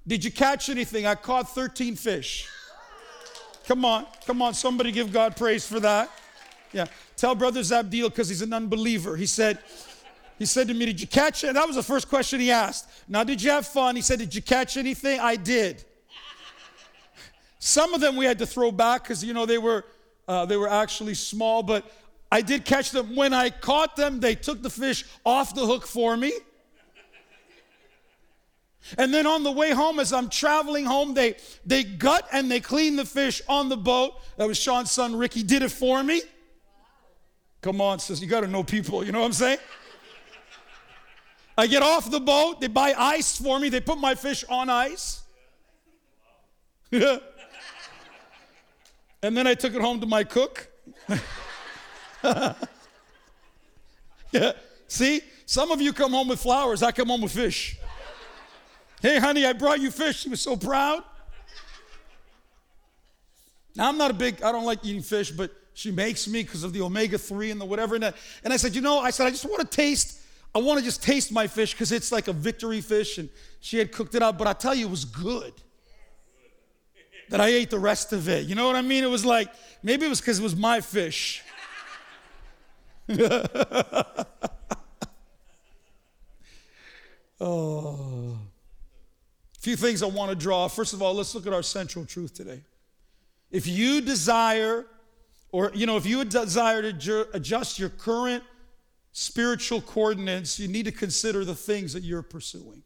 did 0.06 0.24
you 0.24 0.32
catch 0.32 0.70
anything? 0.70 1.06
I 1.06 1.16
caught 1.16 1.50
13 1.50 1.96
fish. 1.96 2.48
Come 3.68 3.84
on, 3.84 4.06
come 4.28 4.42
on, 4.42 4.54
somebody 4.54 4.92
give 4.92 5.12
God 5.12 5.36
praise 5.36 5.66
for 5.66 5.80
that. 5.80 6.12
Yeah. 6.72 6.86
Tell 7.18 7.34
Brother 7.34 7.62
Zabdil 7.62 8.10
because 8.10 8.30
he's 8.30 8.44
an 8.44 8.54
unbeliever. 8.54 9.16
He 9.16 9.25
said, 9.25 9.58
he 10.38 10.46
said 10.46 10.68
to 10.68 10.74
me, 10.74 10.86
Did 10.86 11.02
you 11.02 11.08
catch 11.08 11.44
it? 11.44 11.54
That 11.54 11.66
was 11.66 11.75
the 11.75 11.84
first 11.84 12.10
question 12.10 12.40
he 12.40 12.52
asked. 12.52 12.88
Now, 13.08 13.24
did 13.24 13.42
you 13.42 13.52
have 13.52 13.66
fun? 13.66 13.96
He 13.96 14.02
said, 14.02 14.20
Did 14.20 14.36
you 14.36 14.42
catch 14.42 14.78
anything? 14.78 15.20
I 15.20 15.36
did. 15.38 15.84
Some 17.60 17.94
of 17.94 18.02
them 18.02 18.16
we 18.16 18.25
had 18.25 18.38
to 18.40 18.46
throw 18.46 18.72
back 18.72 19.04
because 19.04 19.24
you 19.24 19.34
know 19.34 19.46
they 19.46 19.58
were 19.58 19.86
uh, 20.28 20.46
they 20.46 20.58
were 20.58 20.70
actually 20.70 21.14
small, 21.14 21.64
but 21.64 21.90
I 22.32 22.41
did 22.41 22.65
catch 22.65 22.91
them. 22.91 23.15
When 23.15 23.34
I 23.34 23.50
caught 23.50 23.96
them, 23.96 24.20
they 24.20 24.36
took 24.36 24.62
the 24.62 24.70
fish 24.70 25.05
off 25.25 25.55
the 25.55 25.65
hook 25.65 25.86
for 25.86 26.17
me. 26.17 26.34
And 28.98 29.13
then 29.13 29.25
on 29.25 29.44
the 29.44 29.51
way 29.51 29.72
home, 29.72 30.00
as 30.00 30.13
I'm 30.13 30.29
traveling 30.29 30.86
home, 30.86 31.15
they, 31.15 31.38
they 31.65 31.84
gut 31.84 32.27
and 32.32 32.51
they 32.51 32.60
clean 32.60 32.96
the 32.96 33.05
fish 33.05 33.41
on 33.50 33.67
the 33.67 33.77
boat. 33.77 34.13
That 34.38 34.48
was 34.48 34.60
Sean's 34.60 34.91
son, 34.91 35.15
Ricky, 35.15 35.41
did 35.41 35.63
it 35.63 35.72
for 35.72 36.03
me. 36.03 36.22
Come 37.62 37.82
on, 37.82 37.98
sis, 37.98 38.22
you 38.22 38.27
got 38.27 38.41
to 38.41 38.48
know 38.48 38.63
people, 38.63 39.03
you 39.03 39.12
know 39.12 39.22
what 39.22 39.25
I'm 39.25 39.34
saying? 39.34 39.58
I 41.58 41.65
get 41.65 41.82
off 41.82 42.12
the 42.12 42.20
boat, 42.20 42.62
they 42.62 42.67
buy 42.67 42.94
ice 42.96 43.38
for 43.38 43.60
me, 43.60 43.70
they 43.70 43.79
put 43.79 43.98
my 43.98 44.13
fish 44.13 44.44
on 44.50 44.70
ice. 44.70 45.24
and 46.91 47.22
then 49.22 49.48
I 49.48 49.55
took 49.55 49.74
it 49.74 49.82
home 49.82 50.00
to 50.01 50.05
my 50.05 50.24
cook. 50.24 50.70
yeah. 54.32 54.51
See, 54.88 55.22
some 55.46 55.72
of 55.72 55.82
you 55.82 55.94
come 55.94 56.12
home 56.12 56.27
with 56.27 56.39
flowers, 56.39 56.84
I 56.84 56.91
come 56.91 57.10
home 57.10 57.22
with 57.22 57.32
fish. 57.32 57.77
Hey, 59.01 59.20
honey, 59.20 59.46
I 59.46 59.53
brought 59.53 59.79
you 59.79 59.91
fish. 59.91 60.22
She 60.22 60.29
was 60.29 60.41
so 60.41 60.55
proud. 60.55 61.03
Now, 63.75 63.89
I'm 63.89 63.98
not 63.98 64.10
a 64.10 64.13
big, 64.13 64.41
I 64.41 64.51
don't 64.51 64.63
like 64.65 64.79
eating 64.84 65.01
fish, 65.01 65.32
but 65.32 65.51
she 65.74 65.91
makes 65.91 66.27
me 66.27 66.44
because 66.44 66.63
of 66.63 66.72
the 66.72 66.82
omega 66.82 67.17
3 67.17 67.51
and 67.51 67.60
the 67.60 67.65
whatever. 67.65 67.96
And 67.96 68.05
I, 68.05 68.13
and 68.44 68.53
I 68.53 68.58
said, 68.58 68.74
you 68.74 68.82
know, 68.82 69.00
I 69.00 69.10
said, 69.10 69.27
I 69.27 69.29
just 69.29 69.46
want 69.46 69.60
to 69.60 69.67
taste, 69.67 70.22
I 70.55 70.60
want 70.60 70.79
to 70.79 70.86
just 70.86 71.03
taste 71.03 71.32
my 71.32 71.48
fish 71.48 71.74
because 71.74 71.91
it's 71.91 72.12
like 72.12 72.29
a 72.29 72.34
victory 72.34 72.79
fish. 72.79 73.17
And 73.17 73.29
she 73.60 73.77
had 73.77 73.91
cooked 73.91 74.15
it 74.15 74.24
up, 74.24 74.38
but 74.38 74.48
I 74.48 74.53
tell 74.53 74.74
you, 74.74 74.88
it 74.88 74.91
was 74.91 75.03
good. 75.03 75.53
That 77.29 77.41
I 77.41 77.48
ate 77.48 77.70
the 77.70 77.79
rest 77.79 78.13
of 78.13 78.29
it. 78.29 78.46
You 78.46 78.55
know 78.55 78.67
what 78.67 78.75
I 78.75 78.82
mean? 78.82 79.03
It 79.03 79.10
was 79.10 79.25
like, 79.25 79.50
maybe 79.84 80.05
it 80.05 80.10
was 80.10 80.22
because 80.22 80.39
it 80.39 80.44
was 80.44 80.55
my 80.55 80.79
fish. 80.79 81.44
oh. 87.39 88.38
few 89.59 89.75
things 89.75 90.01
I 90.01 90.07
want 90.07 90.31
to 90.31 90.35
draw. 90.35 90.67
First 90.67 90.93
of 90.93 91.01
all, 91.01 91.13
let's 91.13 91.35
look 91.35 91.45
at 91.45 91.53
our 91.53 91.63
central 91.63 92.05
truth 92.05 92.33
today. 92.33 92.62
If 93.51 93.67
you 93.67 94.01
desire, 94.01 94.85
or 95.51 95.71
you 95.74 95.85
know, 95.85 95.97
if 95.97 96.05
you 96.05 96.25
desire 96.25 96.81
to 96.81 96.93
ju- 96.93 97.27
adjust 97.33 97.77
your 97.79 97.89
current 97.89 98.43
spiritual 99.12 99.81
coordinates, 99.81 100.59
you 100.59 100.67
need 100.67 100.85
to 100.85 100.91
consider 100.91 101.45
the 101.45 101.55
things 101.55 101.93
that 101.93 102.03
you're 102.03 102.24
pursuing. 102.24 102.83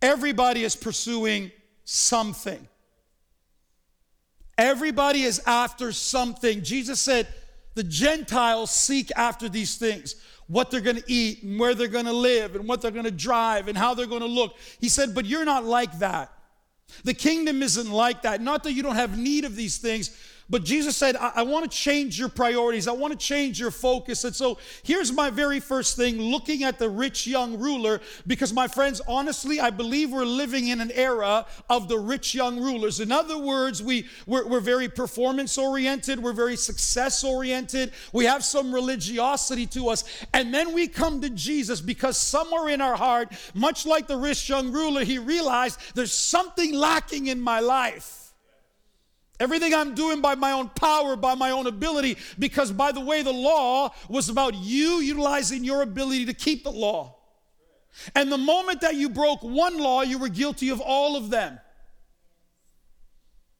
Everybody 0.00 0.64
is 0.64 0.74
pursuing 0.74 1.52
something. 1.84 2.68
Everybody 4.58 5.22
is 5.22 5.40
after 5.46 5.92
something. 5.92 6.62
Jesus 6.62 7.00
said, 7.00 7.26
the 7.74 7.84
Gentiles 7.84 8.70
seek 8.70 9.10
after 9.16 9.48
these 9.48 9.76
things 9.76 10.16
what 10.46 10.70
they're 10.70 10.80
going 10.80 10.96
to 10.96 11.12
eat 11.12 11.42
and 11.42 11.58
where 11.58 11.74
they're 11.74 11.88
going 11.88 12.04
to 12.04 12.12
live 12.12 12.54
and 12.54 12.68
what 12.68 12.82
they're 12.82 12.90
going 12.90 13.04
to 13.04 13.10
drive 13.10 13.68
and 13.68 13.78
how 13.78 13.94
they're 13.94 14.06
going 14.06 14.20
to 14.20 14.26
look. 14.26 14.56
He 14.80 14.88
said, 14.88 15.14
But 15.14 15.24
you're 15.24 15.44
not 15.44 15.64
like 15.64 15.98
that. 16.00 16.30
The 17.04 17.14
kingdom 17.14 17.62
isn't 17.62 17.90
like 17.90 18.22
that. 18.22 18.40
Not 18.42 18.64
that 18.64 18.72
you 18.72 18.82
don't 18.82 18.96
have 18.96 19.16
need 19.16 19.44
of 19.44 19.56
these 19.56 19.78
things, 19.78 20.16
but 20.50 20.64
Jesus 20.64 20.96
said, 20.96 21.16
I, 21.16 21.32
I 21.36 21.42
want 21.42 21.70
to 21.70 21.76
change 21.76 22.18
your 22.18 22.28
priorities. 22.28 22.88
I 22.88 22.92
want 22.92 23.12
to 23.12 23.18
change 23.18 23.58
your 23.58 23.70
focus. 23.70 24.24
And 24.24 24.34
so 24.34 24.58
here's 24.82 25.12
my 25.12 25.30
very 25.30 25.60
first 25.60 25.96
thing 25.96 26.20
looking 26.20 26.64
at 26.64 26.78
the 26.78 26.88
rich 26.88 27.26
young 27.26 27.58
ruler, 27.58 28.00
because 28.26 28.52
my 28.52 28.68
friends, 28.68 29.00
honestly, 29.08 29.60
I 29.60 29.70
believe 29.70 30.12
we're 30.12 30.24
living 30.24 30.68
in 30.68 30.80
an 30.80 30.90
era 30.92 31.46
of 31.70 31.88
the 31.88 31.98
rich 31.98 32.34
young 32.34 32.60
rulers. 32.60 33.00
In 33.00 33.12
other 33.12 33.38
words, 33.38 33.82
we, 33.82 34.06
we're, 34.26 34.46
we're 34.46 34.60
very 34.60 34.88
performance 34.88 35.56
oriented, 35.58 36.22
we're 36.22 36.32
very 36.32 36.56
success 36.56 37.24
oriented, 37.24 37.92
we 38.12 38.24
have 38.24 38.44
some 38.44 38.74
religiosity 38.74 39.66
to 39.68 39.88
us. 39.88 40.04
And 40.34 40.52
then 40.52 40.72
we 40.72 40.88
come 40.88 41.20
to 41.20 41.30
Jesus 41.30 41.80
because 41.80 42.16
somewhere 42.16 42.68
in 42.68 42.80
our 42.80 42.96
heart, 42.96 43.32
much 43.54 43.86
like 43.86 44.06
the 44.06 44.16
rich 44.16 44.48
young 44.48 44.72
ruler, 44.72 45.04
he 45.04 45.18
realized 45.18 45.78
there's 45.94 46.12
something 46.12 46.74
lacking 46.74 47.28
in 47.28 47.40
my 47.40 47.60
life. 47.60 48.21
Everything 49.42 49.74
I'm 49.74 49.96
doing 49.96 50.20
by 50.20 50.36
my 50.36 50.52
own 50.52 50.68
power, 50.68 51.16
by 51.16 51.34
my 51.34 51.50
own 51.50 51.66
ability, 51.66 52.16
because 52.38 52.70
by 52.70 52.92
the 52.92 53.00
way, 53.00 53.22
the 53.22 53.32
law 53.32 53.92
was 54.08 54.28
about 54.28 54.54
you 54.54 55.00
utilizing 55.00 55.64
your 55.64 55.82
ability 55.82 56.26
to 56.26 56.32
keep 56.32 56.62
the 56.62 56.70
law. 56.70 57.16
And 58.14 58.30
the 58.30 58.38
moment 58.38 58.82
that 58.82 58.94
you 58.94 59.08
broke 59.08 59.42
one 59.42 59.80
law, 59.80 60.02
you 60.02 60.18
were 60.18 60.28
guilty 60.28 60.68
of 60.68 60.80
all 60.80 61.16
of 61.16 61.30
them. 61.30 61.58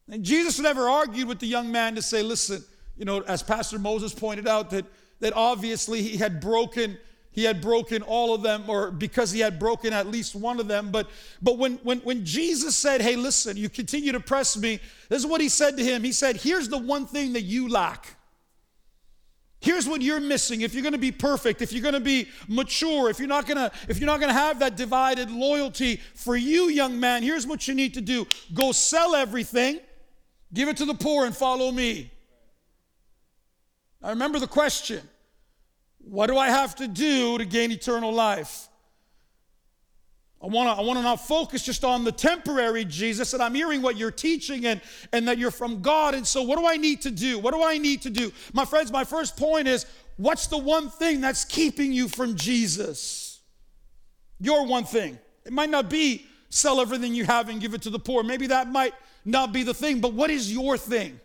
And 0.09 0.23
Jesus 0.23 0.57
never 0.57 0.87
argued 0.87 1.27
with 1.27 1.39
the 1.39 1.47
young 1.47 1.69
man 1.69 1.95
to 1.95 2.01
say, 2.01 2.23
listen, 2.23 2.63
you 2.95 3.03
know, 3.03 3.19
as 3.23 3.43
Pastor 3.43 3.77
Moses 3.77 4.13
pointed 4.13 4.47
out, 4.47 4.69
that, 4.69 4.85
that 5.19 5.33
obviously 5.35 6.01
he 6.01 6.15
had 6.15 6.39
broken 6.39 6.97
he 7.33 7.43
had 7.43 7.61
broken 7.61 8.01
all 8.01 8.33
of 8.33 8.41
them 8.41 8.63
or 8.67 8.91
because 8.91 9.31
he 9.31 9.39
had 9.39 9.59
broken 9.59 9.91
at 9.91 10.07
least 10.07 10.35
one 10.35 10.59
of 10.59 10.67
them. 10.67 10.91
But 10.91 11.09
but 11.41 11.57
when 11.57 11.75
when 11.83 11.99
when 11.99 12.25
jesus 12.25 12.75
said 12.75 13.01
hey 13.01 13.15
listen 13.15 13.57
you 13.57 13.69
continue 13.69 14.11
to 14.11 14.19
press 14.19 14.55
me 14.55 14.79
this 15.09 15.19
is 15.19 15.27
what 15.27 15.41
he 15.41 15.49
said 15.49 15.77
to 15.77 15.83
him. 15.83 16.03
He 16.03 16.11
said 16.11 16.37
here's 16.37 16.69
the 16.69 16.77
one 16.77 17.05
thing 17.05 17.33
that 17.33 17.41
you 17.41 17.69
lack. 17.69 18.15
Here's 19.59 19.87
what 19.87 20.01
you're 20.01 20.19
missing. 20.19 20.59
If 20.59 20.73
you're 20.73 20.83
going 20.83 20.91
to 20.93 20.99
be 20.99 21.11
perfect 21.11 21.61
if 21.61 21.73
you're 21.73 21.81
going 21.81 21.93
to 21.93 21.99
be 21.99 22.27
mature 22.47 23.09
if 23.09 23.19
you're 23.19 23.27
not 23.27 23.45
going 23.45 23.57
to 23.57 23.71
if 23.89 23.99
you're 23.99 24.07
not 24.07 24.19
going 24.19 24.33
to 24.33 24.39
have 24.39 24.59
that 24.59 24.77
divided 24.77 25.29
loyalty 25.29 25.97
for 26.15 26.35
you 26.35 26.69
young 26.69 26.99
man 26.99 27.23
here's 27.23 27.45
what 27.45 27.67
you 27.67 27.73
need 27.73 27.93
to 27.95 28.01
do. 28.01 28.25
Go 28.53 28.71
sell 28.71 29.15
everything 29.15 29.79
give 30.53 30.69
it 30.69 30.77
to 30.77 30.85
the 30.85 30.93
poor 30.93 31.25
and 31.25 31.35
follow 31.35 31.71
me. 31.71 32.11
I 34.01 34.09
remember 34.09 34.39
the 34.39 34.47
question 34.47 35.01
what 36.03 36.27
do 36.27 36.37
I 36.37 36.49
have 36.49 36.75
to 36.75 36.87
do 36.87 37.37
to 37.37 37.45
gain 37.45 37.71
eternal 37.71 38.11
life? 38.11 38.67
I 40.43 40.47
want 40.47 40.67
to 40.67 40.81
I 40.81 40.85
want 40.85 40.99
to 40.99 41.03
not 41.03 41.25
focus 41.25 41.63
just 41.63 41.85
on 41.85 42.03
the 42.03 42.11
temporary 42.11 42.83
Jesus 42.83 43.33
and 43.33 43.41
I'm 43.41 43.55
hearing 43.55 43.81
what 43.81 43.95
you're 43.95 44.11
teaching 44.11 44.65
and 44.65 44.81
and 45.13 45.27
that 45.29 45.37
you're 45.37 45.51
from 45.51 45.81
God 45.81 46.15
and 46.15 46.27
so 46.27 46.43
what 46.43 46.59
do 46.59 46.67
I 46.67 46.75
need 46.75 47.01
to 47.03 47.11
do? 47.11 47.39
What 47.39 47.53
do 47.53 47.63
I 47.63 47.77
need 47.77 48.01
to 48.01 48.09
do? 48.09 48.31
My 48.51 48.65
friends, 48.65 48.91
my 48.91 49.05
first 49.05 49.37
point 49.37 49.69
is 49.69 49.85
what's 50.17 50.47
the 50.47 50.57
one 50.57 50.89
thing 50.89 51.21
that's 51.21 51.45
keeping 51.45 51.93
you 51.93 52.09
from 52.09 52.35
Jesus? 52.35 53.39
Your 54.39 54.65
one 54.65 54.83
thing. 54.83 55.17
It 55.45 55.53
might 55.53 55.69
not 55.69 55.89
be 55.89 56.25
sell 56.49 56.81
everything 56.81 57.15
you 57.15 57.23
have 57.23 57.47
and 57.47 57.61
give 57.61 57.73
it 57.73 57.81
to 57.83 57.89
the 57.89 57.99
poor. 57.99 58.21
Maybe 58.21 58.47
that 58.47 58.69
might 58.69 58.93
not 59.23 59.53
be 59.53 59.63
the 59.63 59.73
thing, 59.73 60.01
but 60.01 60.13
what 60.13 60.29
is 60.29 60.51
your 60.51 60.77
thing? 60.77 61.19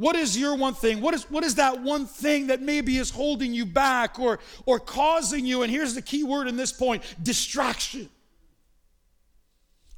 What 0.00 0.16
is 0.16 0.34
your 0.34 0.54
one 0.54 0.72
thing? 0.72 1.02
What 1.02 1.12
is, 1.12 1.30
what 1.30 1.44
is 1.44 1.56
that 1.56 1.82
one 1.82 2.06
thing 2.06 2.46
that 2.46 2.62
maybe 2.62 2.96
is 2.96 3.10
holding 3.10 3.52
you 3.52 3.66
back 3.66 4.18
or, 4.18 4.38
or 4.64 4.80
causing 4.80 5.44
you? 5.44 5.62
And 5.62 5.70
here's 5.70 5.94
the 5.94 6.00
key 6.00 6.24
word 6.24 6.48
in 6.48 6.56
this 6.56 6.72
point 6.72 7.02
distraction. 7.22 8.08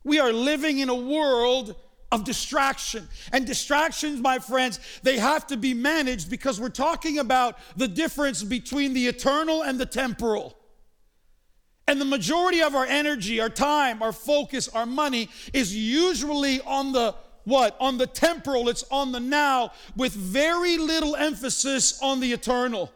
We 0.02 0.18
are 0.18 0.32
living 0.32 0.80
in 0.80 0.88
a 0.88 0.94
world 0.94 1.76
of 2.10 2.24
distraction. 2.24 3.08
And 3.30 3.46
distractions, 3.46 4.20
my 4.20 4.40
friends, 4.40 4.80
they 5.04 5.18
have 5.18 5.46
to 5.46 5.56
be 5.56 5.72
managed 5.72 6.28
because 6.28 6.60
we're 6.60 6.68
talking 6.68 7.20
about 7.20 7.56
the 7.76 7.86
difference 7.86 8.42
between 8.42 8.94
the 8.94 9.06
eternal 9.06 9.62
and 9.62 9.78
the 9.78 9.86
temporal. 9.86 10.58
And 11.86 12.00
the 12.00 12.04
majority 12.04 12.60
of 12.60 12.74
our 12.74 12.86
energy, 12.86 13.40
our 13.40 13.48
time, 13.48 14.02
our 14.02 14.12
focus, 14.12 14.66
our 14.66 14.84
money 14.84 15.28
is 15.52 15.76
usually 15.76 16.60
on 16.62 16.90
the 16.90 17.14
what? 17.44 17.76
On 17.80 17.98
the 17.98 18.06
temporal, 18.06 18.68
it's 18.68 18.84
on 18.90 19.12
the 19.12 19.20
now, 19.20 19.72
with 19.96 20.12
very 20.12 20.78
little 20.78 21.16
emphasis 21.16 22.00
on 22.02 22.20
the 22.20 22.32
eternal. 22.32 22.92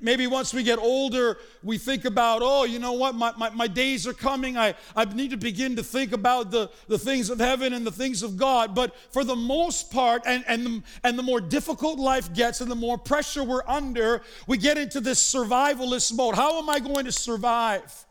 Maybe 0.00 0.26
once 0.26 0.52
we 0.52 0.64
get 0.64 0.80
older, 0.80 1.38
we 1.62 1.78
think 1.78 2.06
about, 2.06 2.40
oh, 2.42 2.64
you 2.64 2.80
know 2.80 2.94
what, 2.94 3.14
my, 3.14 3.32
my, 3.36 3.50
my, 3.50 3.68
days 3.68 4.04
are 4.04 4.12
coming. 4.12 4.58
I, 4.58 4.74
I 4.96 5.04
need 5.04 5.30
to 5.30 5.36
begin 5.36 5.76
to 5.76 5.84
think 5.84 6.10
about 6.10 6.50
the, 6.50 6.70
the 6.88 6.98
things 6.98 7.30
of 7.30 7.38
heaven 7.38 7.72
and 7.72 7.86
the 7.86 7.92
things 7.92 8.24
of 8.24 8.36
God. 8.36 8.74
But 8.74 8.96
for 9.12 9.22
the 9.22 9.36
most 9.36 9.92
part, 9.92 10.22
and, 10.26 10.44
and, 10.48 10.66
the, 10.66 10.82
and 11.04 11.16
the 11.16 11.22
more 11.22 11.40
difficult 11.40 12.00
life 12.00 12.34
gets 12.34 12.60
and 12.60 12.68
the 12.68 12.74
more 12.74 12.98
pressure 12.98 13.44
we're 13.44 13.62
under, 13.68 14.22
we 14.48 14.58
get 14.58 14.76
into 14.76 15.00
this 15.00 15.22
survivalist 15.22 16.16
mode. 16.16 16.34
How 16.34 16.58
am 16.58 16.68
I 16.68 16.80
going 16.80 17.04
to 17.04 17.12
survive? 17.12 18.05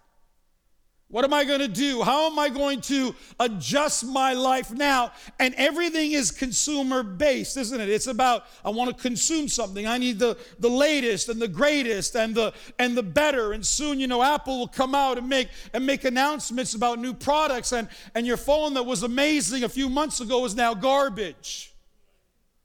What 1.08 1.24
am 1.24 1.34
I 1.34 1.46
going 1.46 1.60
to 1.60 1.68
do? 1.68 2.02
How 2.02 2.26
am 2.32 2.40
I 2.40 2.50
going 2.50 2.82
to 2.82 3.14
adjust 3.40 4.06
my 4.06 4.34
life 4.34 4.72
now? 4.72 5.12
And 5.40 5.54
everything 5.56 6.14
is 6.14 6.32
consumer 6.32 7.04
based, 7.04 7.58
isn't 7.58 7.80
it? 7.80 7.90
It's 7.90 8.08
about 8.08 8.46
I 8.64 8.72
want 8.72 8.96
to 8.96 9.02
consume 9.02 9.48
something. 9.48 9.86
I 9.86 10.00
need 10.00 10.18
the, 10.18 10.36
the 10.60 10.70
latest 10.70 11.30
and 11.30 11.40
the 11.40 11.48
greatest 11.48 12.16
and 12.16 12.34
the 12.34 12.54
and 12.80 12.98
the 12.98 13.04
better. 13.04 13.54
And 13.54 13.64
soon, 13.64 14.00
you 14.00 14.08
know, 14.08 14.24
Apple 14.24 14.58
will 14.60 14.68
come 14.68 14.96
out 14.96 15.20
and 15.20 15.30
make 15.30 15.50
and 15.74 15.86
make 15.86 16.06
announcements 16.06 16.74
about 16.74 16.98
new 16.98 17.14
products. 17.14 17.72
And, 17.72 17.88
and 18.16 18.26
your 18.26 18.38
phone 18.38 18.74
that 18.74 18.84
was 18.84 19.04
amazing 19.04 19.64
a 19.64 19.70
few 19.70 19.90
months 19.90 20.22
ago 20.22 20.44
is 20.44 20.56
now 20.56 20.74
garbage. 20.74 21.72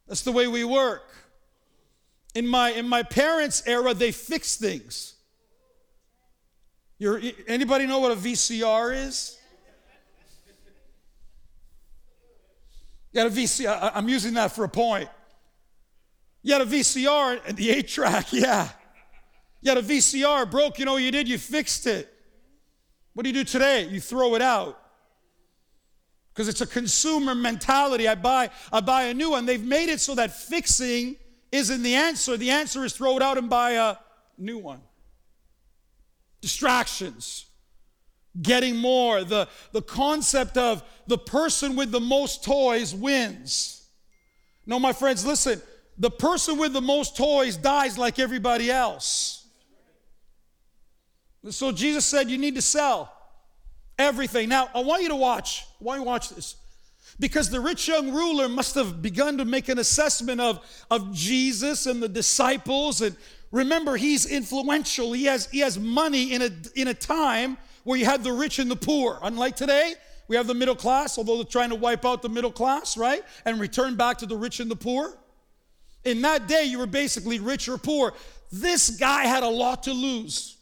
That's 0.08 0.22
the 0.22 0.32
way 0.32 0.48
we 0.48 0.64
work. 0.64 1.02
In 2.34 2.48
my 2.48 2.70
in 2.70 2.88
my 2.88 3.02
parents' 3.02 3.62
era, 3.66 3.92
they 3.92 4.12
fixed 4.12 4.60
things. 4.60 5.16
Anybody 7.00 7.86
know 7.86 7.98
what 7.98 8.12
a 8.12 8.16
VCR 8.16 9.06
is? 9.06 9.38
You 13.12 13.22
got 13.22 13.26
a 13.26 13.30
VCR, 13.30 13.92
I'm 13.94 14.08
using 14.08 14.34
that 14.34 14.52
for 14.52 14.64
a 14.64 14.68
point. 14.68 15.08
You 16.42 16.52
had 16.52 16.62
a 16.62 16.66
VCR 16.66 17.40
and 17.46 17.56
the 17.56 17.70
8 17.70 17.88
track, 17.88 18.26
yeah. 18.32 18.68
You 19.62 19.70
had 19.70 19.78
a 19.78 19.82
VCR, 19.82 20.50
broke, 20.50 20.78
you 20.78 20.84
know 20.84 20.92
what 20.92 21.02
you 21.02 21.10
did? 21.10 21.26
You 21.26 21.38
fixed 21.38 21.86
it. 21.86 22.12
What 23.14 23.24
do 23.24 23.30
you 23.30 23.34
do 23.34 23.44
today? 23.44 23.88
You 23.88 24.00
throw 24.00 24.34
it 24.34 24.42
out. 24.42 24.78
Because 26.32 26.48
it's 26.48 26.60
a 26.60 26.66
consumer 26.66 27.34
mentality. 27.34 28.08
I 28.08 28.14
buy, 28.14 28.50
I 28.72 28.80
buy 28.80 29.04
a 29.04 29.14
new 29.14 29.30
one. 29.30 29.46
They've 29.46 29.62
made 29.62 29.88
it 29.88 30.00
so 30.00 30.14
that 30.14 30.34
fixing 30.36 31.16
isn't 31.50 31.82
the 31.82 31.94
answer. 31.94 32.36
The 32.36 32.50
answer 32.50 32.84
is 32.84 32.92
throw 32.92 33.16
it 33.16 33.22
out 33.22 33.36
and 33.36 33.50
buy 33.50 33.72
a 33.72 33.96
new 34.38 34.58
one 34.58 34.80
distractions, 36.40 37.46
getting 38.40 38.76
more, 38.76 39.24
the, 39.24 39.48
the 39.72 39.82
concept 39.82 40.56
of 40.56 40.82
the 41.06 41.18
person 41.18 41.76
with 41.76 41.90
the 41.90 42.00
most 42.00 42.44
toys 42.44 42.94
wins. 42.94 43.86
No, 44.66 44.78
my 44.78 44.92
friends, 44.92 45.26
listen, 45.26 45.60
the 45.98 46.10
person 46.10 46.58
with 46.58 46.72
the 46.72 46.80
most 46.80 47.16
toys 47.16 47.56
dies 47.56 47.98
like 47.98 48.18
everybody 48.18 48.70
else. 48.70 49.46
So 51.48 51.72
Jesus 51.72 52.04
said, 52.04 52.30
You 52.30 52.38
need 52.38 52.54
to 52.54 52.62
sell 52.62 53.12
everything. 53.98 54.48
Now, 54.48 54.68
I 54.74 54.80
want 54.80 55.02
you 55.02 55.08
to 55.08 55.16
watch. 55.16 55.64
I 55.80 55.84
want 55.84 55.98
you 55.98 56.04
to 56.04 56.08
watch 56.08 56.28
this. 56.30 56.56
Because 57.18 57.50
the 57.50 57.60
rich 57.60 57.88
young 57.88 58.12
ruler 58.12 58.48
must 58.48 58.74
have 58.76 59.02
begun 59.02 59.38
to 59.38 59.44
make 59.44 59.68
an 59.68 59.78
assessment 59.78 60.40
of, 60.40 60.60
of 60.90 61.12
Jesus 61.12 61.86
and 61.86 62.02
the 62.02 62.08
disciples 62.08 63.02
and 63.02 63.14
Remember, 63.52 63.96
he's 63.96 64.26
influential. 64.26 65.12
He 65.12 65.24
has, 65.24 65.50
he 65.50 65.60
has 65.60 65.78
money 65.78 66.32
in 66.32 66.42
a, 66.42 66.50
in 66.74 66.88
a 66.88 66.94
time 66.94 67.58
where 67.84 67.98
you 67.98 68.04
had 68.04 68.22
the 68.22 68.32
rich 68.32 68.58
and 68.58 68.70
the 68.70 68.76
poor. 68.76 69.18
Unlike 69.22 69.56
today, 69.56 69.94
we 70.28 70.36
have 70.36 70.46
the 70.46 70.54
middle 70.54 70.76
class, 70.76 71.18
although 71.18 71.36
they're 71.36 71.44
trying 71.44 71.70
to 71.70 71.74
wipe 71.74 72.04
out 72.04 72.22
the 72.22 72.28
middle 72.28 72.52
class, 72.52 72.96
right? 72.96 73.24
And 73.44 73.58
return 73.58 73.96
back 73.96 74.18
to 74.18 74.26
the 74.26 74.36
rich 74.36 74.60
and 74.60 74.70
the 74.70 74.76
poor. 74.76 75.16
In 76.04 76.22
that 76.22 76.46
day, 76.46 76.64
you 76.64 76.78
were 76.78 76.86
basically 76.86 77.40
rich 77.40 77.68
or 77.68 77.76
poor. 77.76 78.14
This 78.52 78.90
guy 78.90 79.24
had 79.24 79.42
a 79.42 79.48
lot 79.48 79.82
to 79.84 79.92
lose. 79.92 80.56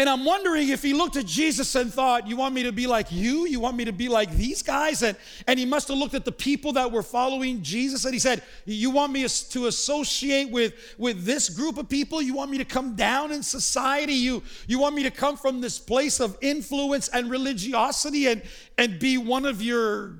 And 0.00 0.08
I'm 0.08 0.24
wondering 0.24 0.70
if 0.70 0.82
he 0.82 0.94
looked 0.94 1.16
at 1.16 1.26
Jesus 1.26 1.74
and 1.74 1.92
thought, 1.92 2.26
You 2.26 2.34
want 2.34 2.54
me 2.54 2.62
to 2.62 2.72
be 2.72 2.86
like 2.86 3.12
you? 3.12 3.46
You 3.46 3.60
want 3.60 3.76
me 3.76 3.84
to 3.84 3.92
be 3.92 4.08
like 4.08 4.34
these 4.34 4.62
guys? 4.62 5.02
And, 5.02 5.14
and 5.46 5.58
he 5.58 5.66
must 5.66 5.88
have 5.88 5.98
looked 5.98 6.14
at 6.14 6.24
the 6.24 6.32
people 6.32 6.72
that 6.72 6.90
were 6.90 7.02
following 7.02 7.62
Jesus 7.62 8.06
and 8.06 8.14
he 8.14 8.18
said, 8.18 8.42
You 8.64 8.88
want 8.88 9.12
me 9.12 9.28
to 9.28 9.66
associate 9.66 10.50
with, 10.50 10.72
with 10.96 11.26
this 11.26 11.50
group 11.50 11.76
of 11.76 11.90
people? 11.90 12.22
You 12.22 12.32
want 12.32 12.50
me 12.50 12.56
to 12.56 12.64
come 12.64 12.96
down 12.96 13.30
in 13.30 13.42
society? 13.42 14.14
You, 14.14 14.42
you 14.66 14.78
want 14.78 14.94
me 14.94 15.02
to 15.02 15.10
come 15.10 15.36
from 15.36 15.60
this 15.60 15.78
place 15.78 16.18
of 16.18 16.38
influence 16.40 17.08
and 17.08 17.30
religiosity 17.30 18.28
and, 18.28 18.40
and 18.78 18.98
be 18.98 19.18
one 19.18 19.44
of 19.44 19.60
your 19.60 20.14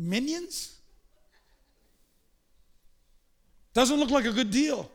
minions? 0.00 0.80
Doesn't 3.72 4.00
look 4.00 4.10
like 4.10 4.24
a 4.24 4.32
good 4.32 4.50
deal 4.50 4.90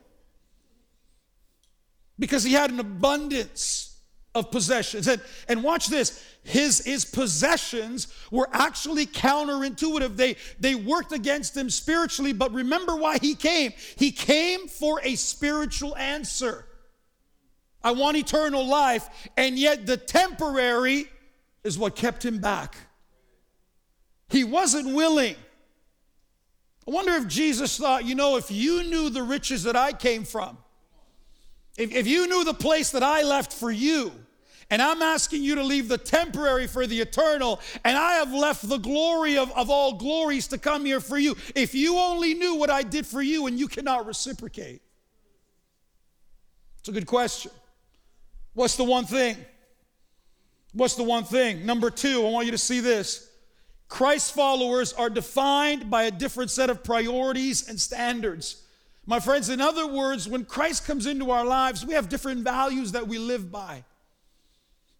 because 2.18 2.44
he 2.44 2.52
had 2.52 2.70
an 2.70 2.80
abundance 2.80 3.98
of 4.34 4.50
possessions. 4.50 5.08
And, 5.08 5.20
and 5.48 5.62
watch 5.62 5.88
this 5.88 6.22
his, 6.46 6.84
his 6.84 7.04
possessions 7.04 8.06
were 8.30 8.48
actually 8.52 9.06
counterintuitive. 9.06 10.16
They, 10.16 10.36
they 10.60 10.76
worked 10.76 11.10
against 11.10 11.56
him 11.56 11.68
spiritually, 11.70 12.32
but 12.32 12.52
remember 12.52 12.94
why 12.94 13.18
he 13.18 13.34
came. 13.34 13.72
He 13.96 14.12
came 14.12 14.68
for 14.68 15.00
a 15.02 15.16
spiritual 15.16 15.96
answer. 15.96 16.66
I 17.82 17.92
want 17.92 18.16
eternal 18.16 18.64
life, 18.64 19.08
and 19.36 19.58
yet 19.58 19.86
the 19.86 19.96
temporary 19.96 21.06
is 21.64 21.76
what 21.76 21.96
kept 21.96 22.24
him 22.24 22.38
back. 22.38 22.76
He 24.28 24.44
wasn't 24.44 24.94
willing. 24.94 25.34
I 26.86 26.90
wonder 26.92 27.12
if 27.12 27.26
Jesus 27.26 27.76
thought, 27.76 28.04
you 28.04 28.14
know, 28.14 28.36
if 28.36 28.52
you 28.52 28.84
knew 28.84 29.10
the 29.10 29.22
riches 29.24 29.64
that 29.64 29.74
I 29.74 29.92
came 29.92 30.24
from, 30.24 30.58
if, 31.78 31.92
if 31.92 32.06
you 32.06 32.26
knew 32.26 32.44
the 32.44 32.54
place 32.54 32.90
that 32.90 33.02
I 33.02 33.22
left 33.22 33.52
for 33.52 33.70
you, 33.70 34.12
and 34.68 34.82
I'm 34.82 35.00
asking 35.00 35.44
you 35.44 35.54
to 35.56 35.62
leave 35.62 35.88
the 35.88 35.98
temporary 35.98 36.66
for 36.66 36.86
the 36.86 37.00
eternal, 37.00 37.60
and 37.84 37.96
I 37.96 38.14
have 38.14 38.32
left 38.32 38.68
the 38.68 38.78
glory 38.78 39.38
of, 39.38 39.52
of 39.52 39.70
all 39.70 39.94
glories 39.94 40.48
to 40.48 40.58
come 40.58 40.84
here 40.84 41.00
for 41.00 41.18
you. 41.18 41.36
If 41.54 41.74
you 41.74 41.96
only 41.98 42.34
knew 42.34 42.56
what 42.56 42.70
I 42.70 42.82
did 42.82 43.06
for 43.06 43.22
you 43.22 43.46
and 43.46 43.58
you 43.58 43.68
cannot 43.68 44.06
reciprocate. 44.06 44.82
It's 46.80 46.88
a 46.88 46.92
good 46.92 47.06
question. 47.06 47.52
What's 48.54 48.76
the 48.76 48.84
one 48.84 49.04
thing? 49.04 49.36
What's 50.72 50.94
the 50.94 51.04
one 51.04 51.24
thing? 51.24 51.64
Number 51.64 51.90
two, 51.90 52.26
I 52.26 52.30
want 52.30 52.46
you 52.46 52.52
to 52.52 52.58
see 52.58 52.80
this. 52.80 53.30
Christ 53.88 54.34
followers 54.34 54.92
are 54.92 55.08
defined 55.08 55.90
by 55.90 56.04
a 56.04 56.10
different 56.10 56.50
set 56.50 56.70
of 56.70 56.82
priorities 56.82 57.68
and 57.68 57.80
standards. 57.80 58.62
My 59.06 59.20
friends, 59.20 59.48
in 59.48 59.60
other 59.60 59.86
words, 59.86 60.28
when 60.28 60.44
Christ 60.44 60.84
comes 60.84 61.06
into 61.06 61.30
our 61.30 61.44
lives, 61.44 61.86
we 61.86 61.94
have 61.94 62.08
different 62.08 62.42
values 62.42 62.92
that 62.92 63.06
we 63.06 63.18
live 63.18 63.52
by. 63.52 63.84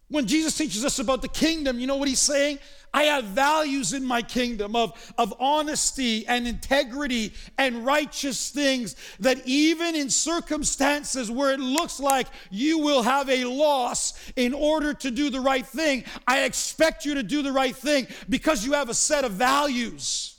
When 0.09 0.25
Jesus 0.25 0.57
teaches 0.57 0.85
us 0.85 0.99
about 0.99 1.21
the 1.21 1.27
kingdom, 1.27 1.79
you 1.79 1.87
know 1.87 1.97
what 1.97 2.07
he's 2.07 2.21
saying? 2.21 2.59
I 2.93 3.03
have 3.03 3.25
values 3.25 3.91
in 3.91 4.05
my 4.05 4.21
kingdom 4.21 4.73
of, 4.77 5.13
of 5.17 5.33
honesty 5.41 6.25
and 6.25 6.47
integrity 6.47 7.33
and 7.57 7.85
righteous 7.85 8.49
things 8.49 8.95
that 9.19 9.45
even 9.45 9.93
in 9.97 10.09
circumstances 10.09 11.29
where 11.29 11.51
it 11.51 11.59
looks 11.59 11.99
like 11.99 12.27
you 12.49 12.79
will 12.79 13.03
have 13.03 13.29
a 13.29 13.43
loss 13.43 14.13
in 14.37 14.53
order 14.53 14.93
to 14.93 15.11
do 15.11 15.29
the 15.29 15.41
right 15.41 15.67
thing, 15.67 16.05
I 16.25 16.43
expect 16.43 17.03
you 17.03 17.15
to 17.15 17.23
do 17.23 17.41
the 17.41 17.51
right 17.51 17.75
thing 17.75 18.07
because 18.29 18.65
you 18.65 18.71
have 18.71 18.87
a 18.87 18.93
set 18.93 19.25
of 19.25 19.33
values 19.33 20.36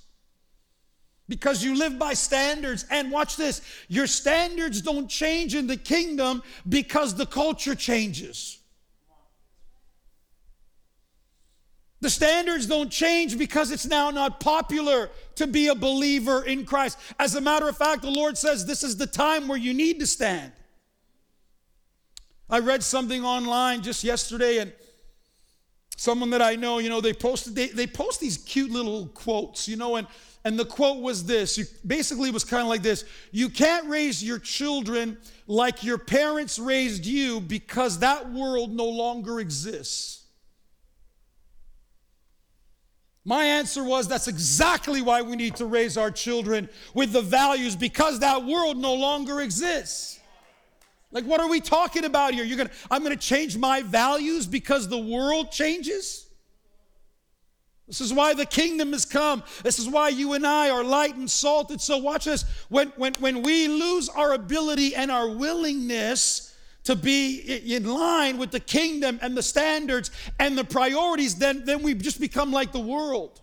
because 1.28 1.62
you 1.62 1.76
live 1.76 1.98
by 1.98 2.14
standards. 2.14 2.84
And 2.90 3.10
watch 3.10 3.36
this 3.36 3.60
your 3.88 4.06
standards 4.06 4.80
don't 4.82 5.08
change 5.08 5.54
in 5.54 5.66
the 5.66 5.76
kingdom 5.76 6.42
because 6.68 7.14
the 7.14 7.26
culture 7.26 7.74
changes. 7.74 8.58
The 12.00 12.10
standards 12.10 12.66
don't 12.66 12.90
change 12.90 13.36
because 13.36 13.72
it's 13.72 13.86
now 13.86 14.10
not 14.10 14.38
popular 14.38 15.10
to 15.34 15.48
be 15.48 15.66
a 15.66 15.74
believer 15.74 16.44
in 16.44 16.64
Christ. 16.64 16.96
As 17.18 17.34
a 17.34 17.40
matter 17.40 17.68
of 17.68 17.76
fact, 17.76 18.02
the 18.02 18.10
Lord 18.10 18.38
says 18.38 18.64
this 18.64 18.84
is 18.84 18.96
the 18.96 19.06
time 19.06 19.48
where 19.48 19.58
you 19.58 19.74
need 19.74 19.98
to 19.98 20.06
stand. 20.06 20.52
I 22.48 22.60
read 22.60 22.82
something 22.84 23.24
online 23.24 23.82
just 23.82 24.04
yesterday 24.04 24.58
and 24.58 24.72
someone 25.96 26.30
that 26.30 26.40
I 26.40 26.54
know, 26.54 26.78
you 26.78 26.88
know, 26.88 27.00
they 27.00 27.12
posted 27.12 27.56
they, 27.56 27.66
they 27.66 27.86
post 27.86 28.20
these 28.20 28.38
cute 28.38 28.70
little 28.70 29.08
quotes, 29.08 29.68
you 29.68 29.76
know, 29.76 29.96
and 29.96 30.06
and 30.44 30.58
the 30.58 30.64
quote 30.64 31.02
was 31.02 31.24
this. 31.24 31.58
You, 31.58 31.64
basically, 31.86 32.28
it 32.28 32.34
was 32.34 32.44
kind 32.44 32.62
of 32.62 32.68
like 32.68 32.82
this 32.82 33.04
You 33.32 33.48
can't 33.48 33.88
raise 33.88 34.22
your 34.22 34.38
children 34.38 35.18
like 35.46 35.82
your 35.82 35.98
parents 35.98 36.58
raised 36.58 37.04
you 37.04 37.40
because 37.40 38.00
that 38.00 38.32
world 38.32 38.72
no 38.72 38.86
longer 38.86 39.40
exists. 39.40 40.24
My 43.24 43.44
answer 43.44 43.84
was 43.84 44.08
that's 44.08 44.28
exactly 44.28 45.02
why 45.02 45.20
we 45.20 45.36
need 45.36 45.56
to 45.56 45.66
raise 45.66 45.98
our 45.98 46.10
children 46.10 46.68
with 46.94 47.12
the 47.12 47.20
values 47.20 47.76
because 47.76 48.20
that 48.20 48.44
world 48.44 48.78
no 48.78 48.94
longer 48.94 49.42
exists. 49.42 50.18
Like, 51.10 51.24
what 51.24 51.40
are 51.40 51.48
we 51.48 51.60
talking 51.60 52.04
about 52.04 52.32
here? 52.32 52.44
You're 52.44 52.58
gonna, 52.58 52.70
I'm 52.90 53.02
gonna 53.02 53.16
change 53.16 53.56
my 53.56 53.82
values 53.82 54.46
because 54.46 54.88
the 54.88 54.98
world 54.98 55.50
changes? 55.50 56.27
This 57.88 58.02
is 58.02 58.12
why 58.12 58.34
the 58.34 58.44
kingdom 58.46 58.92
has 58.92 59.06
come. 59.06 59.42
This 59.64 59.78
is 59.78 59.88
why 59.88 60.10
you 60.10 60.34
and 60.34 60.46
I 60.46 60.68
are 60.68 60.84
light 60.84 61.16
and 61.16 61.28
salted. 61.28 61.80
So 61.80 61.96
watch 61.96 62.26
this. 62.26 62.44
When, 62.68 62.88
when, 62.96 63.14
when 63.14 63.42
we 63.42 63.66
lose 63.66 64.10
our 64.10 64.34
ability 64.34 64.94
and 64.94 65.10
our 65.10 65.26
willingness 65.26 66.54
to 66.84 66.94
be 66.94 67.74
in 67.74 67.86
line 67.86 68.36
with 68.36 68.50
the 68.50 68.60
kingdom 68.60 69.18
and 69.22 69.34
the 69.34 69.42
standards 69.42 70.10
and 70.38 70.56
the 70.56 70.64
priorities, 70.64 71.36
then, 71.36 71.64
then 71.64 71.82
we 71.82 71.94
just 71.94 72.20
become 72.20 72.52
like 72.52 72.72
the 72.72 72.78
world. 72.78 73.40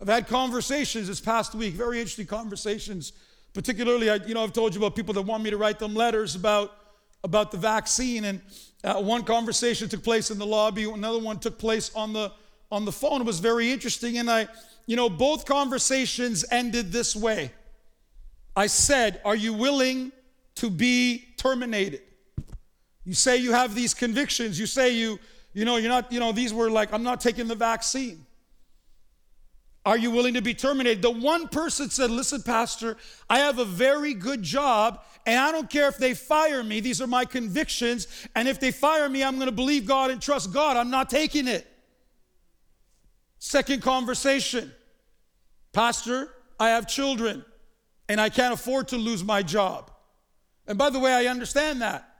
I've 0.00 0.08
had 0.08 0.28
conversations 0.28 1.08
this 1.08 1.20
past 1.20 1.54
week, 1.54 1.72
very 1.72 1.98
interesting 1.98 2.26
conversations. 2.26 3.14
Particularly, 3.54 4.10
I, 4.10 4.16
you 4.16 4.34
know, 4.34 4.44
I've 4.44 4.52
told 4.52 4.74
you 4.74 4.80
about 4.80 4.94
people 4.94 5.14
that 5.14 5.22
want 5.22 5.42
me 5.42 5.48
to 5.48 5.56
write 5.56 5.78
them 5.78 5.94
letters 5.94 6.34
about, 6.34 6.74
about 7.24 7.50
the 7.50 7.58
vaccine. 7.58 8.24
And 8.24 8.40
uh, 8.84 9.00
one 9.00 9.24
conversation 9.24 9.88
took 9.88 10.02
place 10.02 10.30
in 10.30 10.38
the 10.38 10.46
lobby, 10.46 10.84
another 10.84 11.18
one 11.18 11.38
took 11.38 11.58
place 11.58 11.90
on 11.94 12.12
the 12.12 12.32
on 12.70 12.84
the 12.84 12.92
phone. 12.92 13.20
It 13.20 13.24
was 13.24 13.38
very 13.38 13.70
interesting, 13.70 14.18
and 14.18 14.28
I, 14.28 14.48
you 14.86 14.96
know, 14.96 15.08
both 15.08 15.44
conversations 15.44 16.44
ended 16.50 16.90
this 16.90 17.14
way. 17.14 17.52
I 18.56 18.66
said, 18.66 19.20
"Are 19.24 19.36
you 19.36 19.52
willing 19.52 20.10
to 20.56 20.70
be 20.70 21.28
terminated?" 21.36 22.02
You 23.06 23.14
say 23.14 23.36
you 23.36 23.52
have 23.52 23.74
these 23.74 23.94
convictions. 23.94 24.58
You 24.58 24.66
say 24.66 24.94
you, 24.94 25.20
you 25.54 25.64
know, 25.64 25.76
you're 25.76 25.88
not, 25.88 26.10
you 26.12 26.18
know, 26.18 26.32
these 26.32 26.52
were 26.52 26.68
like, 26.68 26.92
I'm 26.92 27.04
not 27.04 27.20
taking 27.20 27.46
the 27.46 27.54
vaccine. 27.54 28.25
Are 29.86 29.96
you 29.96 30.10
willing 30.10 30.34
to 30.34 30.42
be 30.42 30.52
terminated? 30.52 31.00
The 31.00 31.12
one 31.12 31.46
person 31.46 31.90
said, 31.90 32.10
Listen, 32.10 32.42
Pastor, 32.42 32.96
I 33.30 33.38
have 33.38 33.60
a 33.60 33.64
very 33.64 34.14
good 34.14 34.42
job, 34.42 35.00
and 35.24 35.38
I 35.38 35.52
don't 35.52 35.70
care 35.70 35.86
if 35.86 35.96
they 35.96 36.12
fire 36.12 36.64
me. 36.64 36.80
These 36.80 37.00
are 37.00 37.06
my 37.06 37.24
convictions. 37.24 38.08
And 38.34 38.48
if 38.48 38.58
they 38.58 38.72
fire 38.72 39.08
me, 39.08 39.22
I'm 39.22 39.36
going 39.36 39.46
to 39.46 39.52
believe 39.52 39.86
God 39.86 40.10
and 40.10 40.20
trust 40.20 40.52
God. 40.52 40.76
I'm 40.76 40.90
not 40.90 41.08
taking 41.08 41.46
it. 41.46 41.66
Second 43.38 43.80
conversation 43.80 44.72
Pastor, 45.72 46.30
I 46.58 46.70
have 46.70 46.88
children, 46.88 47.44
and 48.08 48.20
I 48.20 48.28
can't 48.28 48.52
afford 48.52 48.88
to 48.88 48.96
lose 48.96 49.22
my 49.22 49.42
job. 49.42 49.92
And 50.66 50.76
by 50.76 50.90
the 50.90 50.98
way, 50.98 51.12
I 51.12 51.26
understand 51.26 51.80
that. 51.82 52.12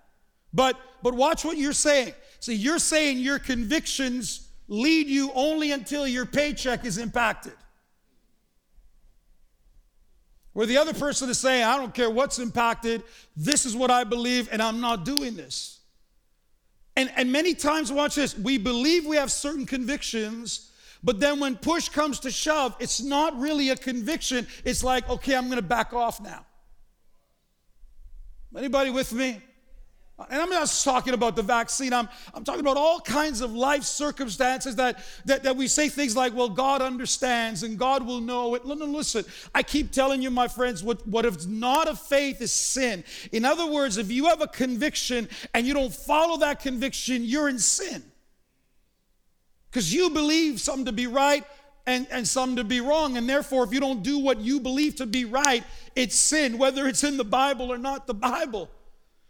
But, 0.52 0.78
but 1.02 1.14
watch 1.14 1.44
what 1.44 1.56
you're 1.56 1.72
saying. 1.72 2.14
See, 2.38 2.54
you're 2.54 2.78
saying 2.78 3.18
your 3.18 3.40
convictions 3.40 4.45
lead 4.68 5.08
you 5.08 5.30
only 5.34 5.72
until 5.72 6.06
your 6.06 6.26
paycheck 6.26 6.84
is 6.84 6.98
impacted. 6.98 7.54
Where 10.52 10.66
the 10.66 10.78
other 10.78 10.94
person 10.94 11.28
is 11.28 11.38
saying, 11.38 11.64
I 11.64 11.76
don't 11.76 11.92
care 11.92 12.08
what's 12.08 12.38
impacted, 12.38 13.02
this 13.36 13.66
is 13.66 13.76
what 13.76 13.90
I 13.90 14.04
believe, 14.04 14.48
and 14.50 14.62
I'm 14.62 14.80
not 14.80 15.04
doing 15.04 15.36
this. 15.36 15.80
And, 16.96 17.12
and 17.14 17.30
many 17.30 17.54
times, 17.54 17.92
watch 17.92 18.14
this, 18.14 18.36
we 18.38 18.56
believe 18.56 19.04
we 19.04 19.16
have 19.16 19.30
certain 19.30 19.66
convictions, 19.66 20.70
but 21.04 21.20
then 21.20 21.40
when 21.40 21.56
push 21.56 21.90
comes 21.90 22.20
to 22.20 22.30
shove, 22.30 22.74
it's 22.80 23.02
not 23.02 23.38
really 23.38 23.68
a 23.68 23.76
conviction. 23.76 24.46
It's 24.64 24.82
like, 24.82 25.08
okay, 25.10 25.36
I'm 25.36 25.50
gonna 25.50 25.60
back 25.60 25.92
off 25.92 26.22
now. 26.22 26.46
Anybody 28.56 28.88
with 28.88 29.12
me? 29.12 29.42
And 30.18 30.40
I'm 30.40 30.48
not 30.48 30.66
talking 30.82 31.12
about 31.12 31.36
the 31.36 31.42
vaccine, 31.42 31.92
I'm, 31.92 32.08
I'm 32.32 32.42
talking 32.42 32.62
about 32.62 32.78
all 32.78 33.00
kinds 33.00 33.42
of 33.42 33.52
life 33.52 33.82
circumstances 33.82 34.76
that, 34.76 35.04
that, 35.26 35.42
that 35.42 35.56
we 35.56 35.68
say 35.68 35.90
things 35.90 36.16
like, 36.16 36.34
well, 36.34 36.48
God 36.48 36.80
understands 36.80 37.62
and 37.62 37.78
God 37.78 38.02
will 38.02 38.22
know 38.22 38.54
it. 38.54 38.64
Listen, 38.64 39.26
I 39.54 39.62
keep 39.62 39.92
telling 39.92 40.22
you, 40.22 40.30
my 40.30 40.48
friends, 40.48 40.82
what, 40.82 41.06
what 41.06 41.26
is 41.26 41.46
not 41.46 41.86
of 41.86 42.00
faith 42.00 42.40
is 42.40 42.50
sin. 42.50 43.04
In 43.30 43.44
other 43.44 43.66
words, 43.66 43.98
if 43.98 44.10
you 44.10 44.24
have 44.26 44.40
a 44.40 44.46
conviction 44.46 45.28
and 45.52 45.66
you 45.66 45.74
don't 45.74 45.92
follow 45.92 46.38
that 46.38 46.60
conviction, 46.60 47.22
you're 47.22 47.50
in 47.50 47.58
sin. 47.58 48.02
Because 49.70 49.92
you 49.92 50.08
believe 50.08 50.62
something 50.62 50.86
to 50.86 50.92
be 50.92 51.06
right 51.06 51.44
and, 51.86 52.06
and 52.10 52.26
some 52.26 52.56
to 52.56 52.64
be 52.64 52.80
wrong. 52.80 53.18
And 53.18 53.28
therefore, 53.28 53.64
if 53.64 53.72
you 53.72 53.80
don't 53.80 54.02
do 54.02 54.18
what 54.18 54.40
you 54.40 54.60
believe 54.60 54.96
to 54.96 55.04
be 55.04 55.26
right, 55.26 55.62
it's 55.94 56.16
sin, 56.16 56.56
whether 56.56 56.88
it's 56.88 57.04
in 57.04 57.18
the 57.18 57.24
Bible 57.24 57.70
or 57.70 57.76
not 57.76 58.06
the 58.06 58.14
Bible. 58.14 58.70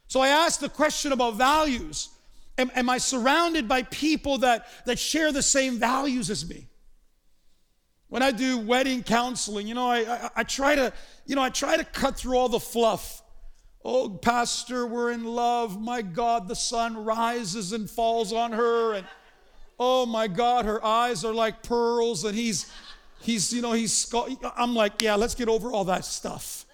So 0.09 0.21
I 0.21 0.29
asked 0.29 0.61
the 0.61 0.69
question 0.69 1.13
about 1.13 1.35
values. 1.35 2.11
Am, 2.59 2.71
am, 2.75 2.89
I 2.89 2.99
surrounded 2.99 3.69
by 3.69 3.83
people 3.83 4.39
that, 4.39 4.67
that 4.87 4.99
share 4.99 5.33
the 5.33 5.43
same 5.43 5.79
values 5.79 6.31
as 6.31 6.49
me? 6.49 6.69
When 8.09 8.23
I 8.23 8.31
do 8.31 8.59
wedding 8.59 9.03
counseling, 9.03 9.67
you 9.67 9.75
know, 9.75 9.89
I, 9.89 9.99
I, 9.99 10.31
I 10.37 10.43
try 10.45 10.77
to, 10.77 10.93
you 11.27 11.35
know, 11.35 11.43
I 11.43 11.51
try 11.51 11.77
to 11.77 11.85
cut 11.85 12.17
through 12.17 12.37
all 12.39 12.49
the 12.49 12.61
fluff. 12.61 13.23
Oh, 13.85 14.09
Pastor, 14.09 14.87
we're 14.87 15.13
in 15.13 15.25
love. 15.25 15.81
My 15.81 16.03
God, 16.03 16.49
the 16.49 16.57
sun 16.57 17.05
rises 17.05 17.73
and 17.73 17.91
falls 17.91 18.33
on 18.33 18.53
her. 18.53 18.95
And 18.95 19.07
oh 19.79 20.07
my 20.07 20.29
God, 20.29 20.65
her 20.65 20.85
eyes 20.85 21.25
are 21.25 21.35
like 21.35 21.63
pearls. 21.63 22.25
And 22.25 22.35
he's, 22.35 22.73
he's, 23.21 23.53
you 23.53 23.61
know, 23.61 23.73
he's, 23.73 24.13
I'm 24.57 24.75
like, 24.75 25.03
yeah, 25.03 25.17
let's 25.17 25.35
get 25.35 25.49
over 25.49 25.71
all 25.71 25.85
that 25.87 26.05
stuff. 26.05 26.66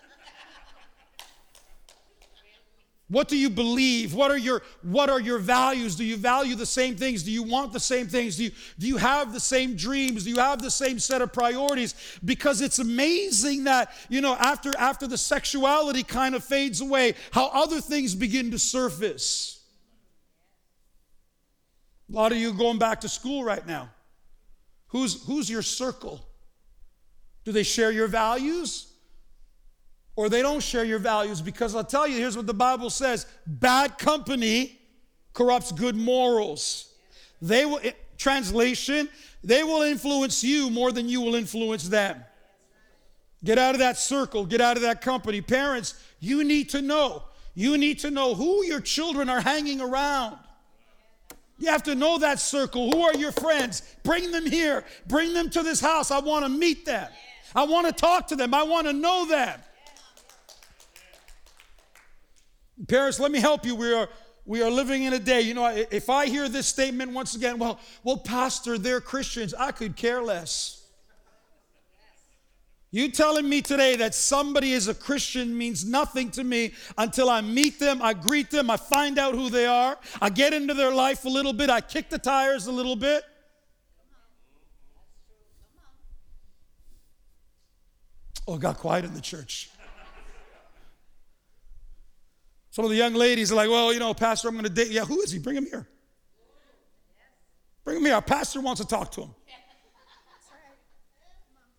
What 3.12 3.28
do 3.28 3.36
you 3.36 3.50
believe? 3.50 4.14
What 4.14 4.30
are 4.30 4.38
your 4.38 4.62
what 4.80 5.10
are 5.10 5.20
your 5.20 5.38
values? 5.38 5.96
Do 5.96 6.02
you 6.02 6.16
value 6.16 6.54
the 6.54 6.64
same 6.64 6.96
things? 6.96 7.22
Do 7.22 7.30
you 7.30 7.42
want 7.42 7.74
the 7.74 7.78
same 7.78 8.06
things? 8.06 8.38
Do 8.38 8.44
you 8.44 8.52
do 8.78 8.88
you 8.88 8.96
have 8.96 9.34
the 9.34 9.38
same 9.38 9.76
dreams? 9.76 10.24
Do 10.24 10.30
you 10.30 10.38
have 10.38 10.62
the 10.62 10.70
same 10.70 10.98
set 10.98 11.20
of 11.20 11.30
priorities? 11.30 11.94
Because 12.24 12.62
it's 12.62 12.78
amazing 12.78 13.64
that, 13.64 13.92
you 14.08 14.22
know, 14.22 14.34
after 14.36 14.72
after 14.78 15.06
the 15.06 15.18
sexuality 15.18 16.02
kind 16.02 16.34
of 16.34 16.42
fades 16.42 16.80
away, 16.80 17.12
how 17.32 17.48
other 17.48 17.82
things 17.82 18.14
begin 18.14 18.50
to 18.52 18.58
surface. 18.58 19.62
A 22.10 22.16
lot 22.16 22.32
of 22.32 22.38
you 22.38 22.54
going 22.54 22.78
back 22.78 23.02
to 23.02 23.10
school 23.10 23.44
right 23.44 23.66
now. 23.66 23.90
Who's 24.86 25.22
who's 25.26 25.50
your 25.50 25.60
circle? 25.60 26.26
Do 27.44 27.52
they 27.52 27.62
share 27.62 27.92
your 27.92 28.08
values? 28.08 28.91
Or 30.16 30.28
they 30.28 30.42
don't 30.42 30.62
share 30.62 30.84
your 30.84 30.98
values 30.98 31.40
because 31.40 31.74
I'll 31.74 31.84
tell 31.84 32.06
you, 32.06 32.18
here's 32.18 32.36
what 32.36 32.46
the 32.46 32.54
Bible 32.54 32.90
says 32.90 33.26
bad 33.46 33.98
company 33.98 34.78
corrupts 35.32 35.72
good 35.72 35.96
morals. 35.96 36.92
They 37.40 37.64
will, 37.64 37.80
translation, 38.18 39.08
they 39.42 39.62
will 39.62 39.82
influence 39.82 40.44
you 40.44 40.70
more 40.70 40.92
than 40.92 41.08
you 41.08 41.20
will 41.20 41.34
influence 41.34 41.88
them. 41.88 42.22
Get 43.44 43.58
out 43.58 43.74
of 43.74 43.80
that 43.80 43.98
circle, 43.98 44.46
get 44.46 44.60
out 44.60 44.76
of 44.76 44.82
that 44.82 45.00
company. 45.00 45.40
Parents, 45.40 46.00
you 46.20 46.44
need 46.44 46.68
to 46.70 46.82
know. 46.82 47.24
You 47.54 47.76
need 47.76 47.98
to 48.00 48.10
know 48.10 48.34
who 48.34 48.64
your 48.64 48.80
children 48.80 49.28
are 49.28 49.40
hanging 49.40 49.80
around. 49.80 50.38
You 51.58 51.68
have 51.68 51.82
to 51.84 51.94
know 51.94 52.18
that 52.18 52.40
circle. 52.40 52.90
Who 52.90 53.02
are 53.02 53.14
your 53.14 53.32
friends? 53.32 53.82
Bring 54.04 54.30
them 54.30 54.46
here. 54.46 54.84
Bring 55.06 55.32
them 55.34 55.50
to 55.50 55.62
this 55.62 55.80
house. 55.80 56.10
I 56.10 56.20
want 56.20 56.44
to 56.44 56.48
meet 56.48 56.86
them. 56.86 57.08
I 57.54 57.64
want 57.64 57.86
to 57.86 57.92
talk 57.92 58.28
to 58.28 58.36
them. 58.36 58.54
I 58.54 58.62
want 58.62 58.86
to 58.86 58.92
know 58.92 59.26
them. 59.26 59.60
Parents, 62.88 63.20
let 63.20 63.30
me 63.30 63.40
help 63.40 63.64
you. 63.64 63.74
We 63.74 63.92
are 63.94 64.08
we 64.44 64.62
are 64.62 64.70
living 64.70 65.04
in 65.04 65.12
a 65.12 65.18
day. 65.18 65.42
You 65.42 65.54
know, 65.54 65.66
if 65.68 66.10
I 66.10 66.26
hear 66.26 66.48
this 66.48 66.66
statement 66.66 67.12
once 67.12 67.36
again, 67.36 67.58
well, 67.58 67.78
well, 68.02 68.16
Pastor, 68.16 68.76
they're 68.76 69.00
Christians. 69.00 69.54
I 69.54 69.70
could 69.70 69.94
care 69.94 70.20
less. 70.20 70.82
You 72.94 73.10
telling 73.10 73.48
me 73.48 73.62
today 73.62 73.96
that 73.96 74.14
somebody 74.14 74.72
is 74.72 74.86
a 74.86 74.94
Christian 74.94 75.56
means 75.56 75.82
nothing 75.82 76.30
to 76.32 76.44
me 76.44 76.74
until 76.98 77.30
I 77.30 77.40
meet 77.40 77.80
them, 77.80 78.02
I 78.02 78.12
greet 78.12 78.50
them, 78.50 78.68
I 78.68 78.76
find 78.76 79.18
out 79.18 79.34
who 79.34 79.48
they 79.48 79.64
are, 79.64 79.96
I 80.20 80.28
get 80.28 80.52
into 80.52 80.74
their 80.74 80.92
life 80.92 81.24
a 81.24 81.28
little 81.30 81.54
bit, 81.54 81.70
I 81.70 81.80
kick 81.80 82.10
the 82.10 82.18
tires 82.18 82.66
a 82.66 82.72
little 82.72 82.94
bit. 82.94 83.24
Oh, 88.46 88.56
it 88.56 88.60
got 88.60 88.76
quiet 88.76 89.06
in 89.06 89.14
the 89.14 89.22
church. 89.22 89.70
Some 92.72 92.86
of 92.86 92.90
the 92.90 92.96
young 92.96 93.12
ladies 93.12 93.52
are 93.52 93.54
like, 93.54 93.68
well, 93.68 93.92
you 93.92 93.98
know, 93.98 94.14
Pastor, 94.14 94.48
I'm 94.48 94.54
going 94.54 94.64
to 94.64 94.70
date. 94.70 94.90
Yeah, 94.90 95.04
who 95.04 95.20
is 95.20 95.30
he? 95.30 95.38
Bring 95.38 95.56
him 95.56 95.66
here. 95.66 95.86
Bring 97.84 97.98
him 97.98 98.04
here. 98.04 98.14
Our 98.14 98.22
pastor 98.22 98.62
wants 98.62 98.80
to 98.80 98.86
talk 98.86 99.12
to 99.12 99.22
him. 99.22 99.34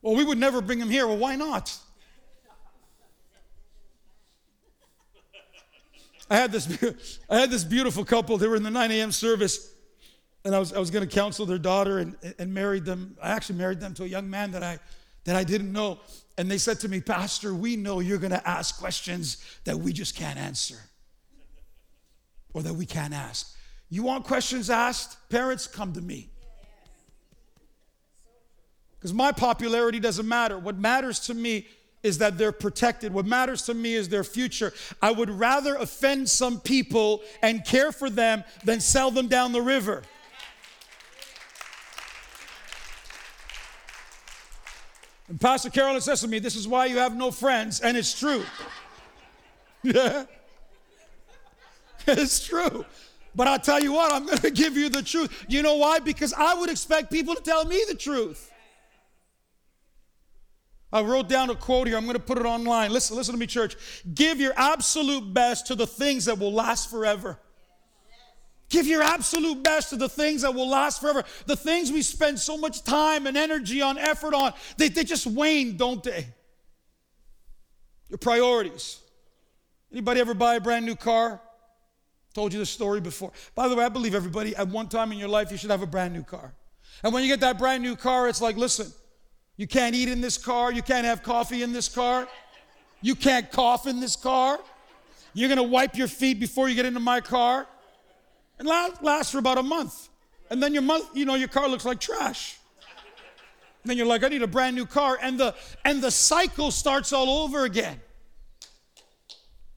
Well, 0.03 0.15
we 0.15 0.23
would 0.23 0.37
never 0.37 0.61
bring 0.61 0.79
him 0.79 0.91
here. 0.91 1.07
Well, 1.07 1.17
why 1.17 1.35
not? 1.35 1.75
I 6.29 6.35
had 6.35 6.51
this, 6.51 7.19
I 7.29 7.39
had 7.39 7.49
this 7.49 7.63
beautiful 7.63 8.05
couple. 8.05 8.37
They 8.37 8.47
were 8.47 8.55
in 8.55 8.63
the 8.63 8.69
9 8.69 8.91
a.m. 8.91 9.11
service, 9.11 9.73
and 10.45 10.53
I 10.53 10.59
was, 10.59 10.73
I 10.73 10.79
was 10.79 10.91
going 10.91 11.07
to 11.07 11.11
counsel 11.11 11.47
their 11.47 11.57
daughter 11.57 11.97
and, 11.97 12.15
and 12.37 12.53
married 12.53 12.85
them. 12.85 13.17
I 13.19 13.31
actually 13.31 13.57
married 13.57 13.79
them 13.79 13.95
to 13.95 14.03
a 14.03 14.07
young 14.07 14.29
man 14.29 14.51
that 14.51 14.61
I, 14.61 14.77
that 15.25 15.35
I 15.35 15.43
didn't 15.43 15.71
know. 15.71 15.99
And 16.37 16.49
they 16.49 16.57
said 16.57 16.79
to 16.81 16.89
me, 16.89 16.99
Pastor, 16.99 17.53
we 17.53 17.75
know 17.75 17.99
you're 17.99 18.17
going 18.17 18.31
to 18.31 18.47
ask 18.47 18.79
questions 18.79 19.37
that 19.65 19.77
we 19.77 19.93
just 19.93 20.15
can't 20.15 20.37
answer 20.37 20.77
or 22.53 22.63
that 22.63 22.73
we 22.73 22.85
can't 22.85 23.13
ask. 23.13 23.55
You 23.89 24.03
want 24.03 24.23
questions 24.25 24.69
asked? 24.69 25.17
Parents, 25.29 25.67
come 25.67 25.93
to 25.93 26.01
me. 26.01 26.29
Because 28.99 29.13
my 29.13 29.31
popularity 29.31 29.99
doesn't 29.99 30.27
matter. 30.27 30.57
What 30.57 30.77
matters 30.77 31.19
to 31.21 31.33
me 31.33 31.67
is 32.03 32.17
that 32.17 32.37
they're 32.37 32.51
protected. 32.51 33.13
What 33.13 33.25
matters 33.25 33.63
to 33.63 33.73
me 33.73 33.93
is 33.93 34.09
their 34.09 34.23
future. 34.23 34.73
I 35.01 35.11
would 35.11 35.29
rather 35.29 35.75
offend 35.75 36.29
some 36.29 36.59
people 36.59 37.21
and 37.41 37.65
care 37.65 37.91
for 37.91 38.09
them 38.09 38.43
than 38.63 38.79
sell 38.79 39.11
them 39.11 39.27
down 39.27 39.51
the 39.51 39.61
river. 39.61 40.03
And 45.33 45.41
Pastor 45.41 45.71
Carolyn 45.71 45.99
says 45.99 46.21
to 46.21 46.27
me, 46.27 46.37
This 46.37 46.55
is 46.55 46.67
why 46.67 46.85
you 46.85 46.99
have 46.99 47.15
no 47.15 47.31
friends, 47.31 47.79
and 47.79 47.97
it's 47.97 48.13
true. 48.13 48.45
Yeah. 49.81 50.25
it's 52.07 52.45
true. 52.45 52.85
But 53.33 53.47
I'll 53.47 53.57
tell 53.57 53.81
you 53.81 53.93
what, 53.93 54.13
I'm 54.13 54.27
going 54.27 54.37
to 54.41 54.51
give 54.51 54.77
you 54.77 54.89
the 54.89 55.01
truth. 55.01 55.45
You 55.49 55.63
know 55.63 55.77
why? 55.77 55.97
Because 55.97 56.33
I 56.33 56.53
would 56.53 56.69
expect 56.69 57.11
people 57.11 57.33
to 57.33 57.41
tell 57.41 57.65
me 57.65 57.83
the 57.87 57.95
truth. 57.95 58.51
I 60.91 61.01
wrote 61.01 61.29
down 61.29 61.49
a 61.49 61.55
quote 61.55 61.87
here. 61.87 61.97
I'm 61.97 62.03
going 62.03 62.13
to 62.13 62.21
put 62.21 62.37
it 62.37 62.45
online. 62.45 62.91
Listen, 62.91 63.17
listen 63.17 63.33
to 63.33 63.39
me, 63.39 63.47
church. 63.47 63.75
Give 64.13 64.39
your 64.39 64.53
absolute 64.55 65.33
best 65.33 65.65
to 65.65 65.73
the 65.73 65.87
things 65.87 66.25
that 66.25 66.37
will 66.37 66.53
last 66.53 66.91
forever. 66.91 67.39
Give 68.73 68.87
your 68.87 69.03
absolute 69.03 69.61
best 69.61 69.91
to 69.91 69.97
the 69.97 70.09
things 70.09 70.41
that 70.41 70.55
will 70.55 70.67
last 70.67 70.99
forever. 70.99 71.23
The 71.45 71.55
things 71.55 71.91
we 71.91 72.01
spend 72.01 72.39
so 72.39 72.57
much 72.57 72.83
time 72.83 73.27
and 73.27 73.37
energy 73.37 73.83
on, 73.83 73.99
effort 73.99 74.33
on, 74.33 74.51
they, 74.77 74.89
they 74.89 75.03
just 75.03 75.27
wane, 75.27 75.77
don't 75.77 76.01
they? 76.01 76.25
Your 78.09 78.17
priorities. 78.17 78.97
Anybody 79.91 80.21
ever 80.21 80.33
buy 80.33 80.55
a 80.55 80.59
brand 80.59 80.87
new 80.87 80.95
car? 80.95 81.39
Told 82.33 82.51
you 82.51 82.57
the 82.57 82.65
story 82.65 82.99
before. 82.99 83.31
By 83.53 83.67
the 83.67 83.75
way, 83.75 83.85
I 83.85 83.89
believe 83.89 84.15
everybody 84.15 84.55
at 84.55 84.67
one 84.67 84.89
time 84.89 85.11
in 85.11 85.19
your 85.19 85.29
life 85.29 85.51
you 85.51 85.57
should 85.57 85.69
have 85.69 85.83
a 85.83 85.87
brand 85.87 86.15
new 86.15 86.23
car. 86.23 86.55
And 87.03 87.13
when 87.13 87.21
you 87.21 87.29
get 87.29 87.41
that 87.41 87.59
brand 87.59 87.83
new 87.83 87.95
car, 87.95 88.27
it's 88.27 88.41
like, 88.41 88.57
listen, 88.57 88.91
you 89.55 89.67
can't 89.67 89.93
eat 89.93 90.09
in 90.09 90.19
this 90.19 90.39
car, 90.39 90.73
you 90.73 90.81
can't 90.81 91.05
have 91.05 91.21
coffee 91.21 91.61
in 91.61 91.73
this 91.73 91.87
car, 91.87 92.27
you 93.03 93.13
can't 93.13 93.51
cough 93.51 93.85
in 93.85 93.99
this 93.99 94.15
car. 94.15 94.59
You're 95.35 95.49
gonna 95.49 95.61
wipe 95.61 95.95
your 95.95 96.07
feet 96.07 96.39
before 96.39 96.69
you 96.69 96.75
get 96.75 96.87
into 96.87 96.99
my 96.99 97.21
car 97.21 97.67
and 98.59 98.67
last, 98.67 99.03
lasts 99.03 99.31
for 99.31 99.39
about 99.39 99.57
a 99.57 99.63
month. 99.63 100.09
And 100.49 100.61
then 100.61 100.73
your 100.73 100.83
month, 100.83 101.09
you 101.13 101.25
know, 101.25 101.35
your 101.35 101.47
car 101.47 101.67
looks 101.67 101.85
like 101.85 101.99
trash. 101.99 102.57
And 103.83 103.89
then 103.89 103.97
you're 103.97 104.07
like, 104.07 104.23
I 104.23 104.29
need 104.29 104.41
a 104.41 104.47
brand 104.47 104.75
new 104.75 104.85
car, 104.85 105.17
and 105.21 105.37
the 105.39 105.53
and 105.83 106.01
the 106.01 106.11
cycle 106.11 106.71
starts 106.71 107.11
all 107.11 107.43
over 107.43 107.65
again. 107.65 107.99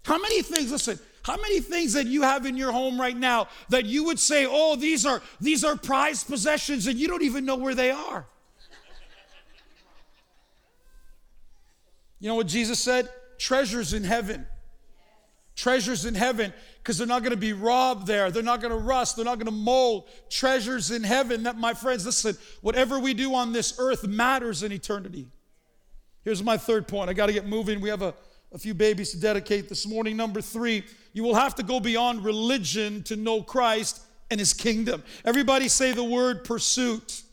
How 0.04 0.18
many 0.18 0.42
things, 0.42 0.70
listen, 0.70 1.00
how 1.22 1.36
many 1.36 1.58
things 1.58 1.94
that 1.94 2.06
you 2.06 2.22
have 2.22 2.46
in 2.46 2.56
your 2.56 2.70
home 2.70 3.00
right 3.00 3.16
now 3.16 3.48
that 3.70 3.84
you 3.84 4.04
would 4.04 4.20
say, 4.20 4.46
oh, 4.48 4.76
these 4.76 5.04
are 5.04 5.20
these 5.40 5.64
are 5.64 5.76
prized 5.76 6.28
possessions, 6.28 6.86
and 6.86 6.96
you 6.98 7.08
don't 7.08 7.22
even 7.22 7.44
know 7.44 7.56
where 7.56 7.74
they 7.74 7.90
are? 7.90 8.26
You 12.20 12.28
know 12.28 12.36
what 12.36 12.46
Jesus 12.46 12.78
said? 12.78 13.08
Treasures 13.38 13.92
in 13.92 14.04
heaven. 14.04 14.46
Treasures 15.56 16.04
in 16.04 16.14
heaven 16.14 16.52
because 16.86 16.98
they're 16.98 17.06
not 17.08 17.22
going 17.22 17.32
to 17.32 17.36
be 17.36 17.52
robbed 17.52 18.06
there. 18.06 18.30
They're 18.30 18.44
not 18.44 18.60
going 18.60 18.70
to 18.70 18.78
rust. 18.78 19.16
They're 19.16 19.24
not 19.24 19.40
going 19.40 19.46
to 19.46 19.50
mold. 19.50 20.08
Treasures 20.30 20.92
in 20.92 21.02
heaven 21.02 21.42
that, 21.42 21.58
my 21.58 21.74
friends, 21.74 22.06
listen, 22.06 22.36
whatever 22.60 23.00
we 23.00 23.12
do 23.12 23.34
on 23.34 23.52
this 23.52 23.74
earth 23.80 24.06
matters 24.06 24.62
in 24.62 24.70
eternity. 24.70 25.26
Here's 26.22 26.44
my 26.44 26.56
third 26.56 26.86
point. 26.86 27.10
I 27.10 27.12
got 27.12 27.26
to 27.26 27.32
get 27.32 27.44
moving. 27.44 27.80
We 27.80 27.88
have 27.88 28.02
a, 28.02 28.14
a 28.52 28.58
few 28.58 28.72
babies 28.72 29.10
to 29.10 29.20
dedicate 29.20 29.68
this 29.68 29.84
morning. 29.84 30.16
Number 30.16 30.40
three, 30.40 30.84
you 31.12 31.24
will 31.24 31.34
have 31.34 31.56
to 31.56 31.64
go 31.64 31.80
beyond 31.80 32.24
religion 32.24 33.02
to 33.02 33.16
know 33.16 33.42
Christ 33.42 34.02
and 34.30 34.38
his 34.38 34.52
kingdom. 34.52 35.02
Everybody 35.24 35.66
say 35.66 35.90
the 35.90 36.04
word 36.04 36.44
pursuit. 36.44 37.24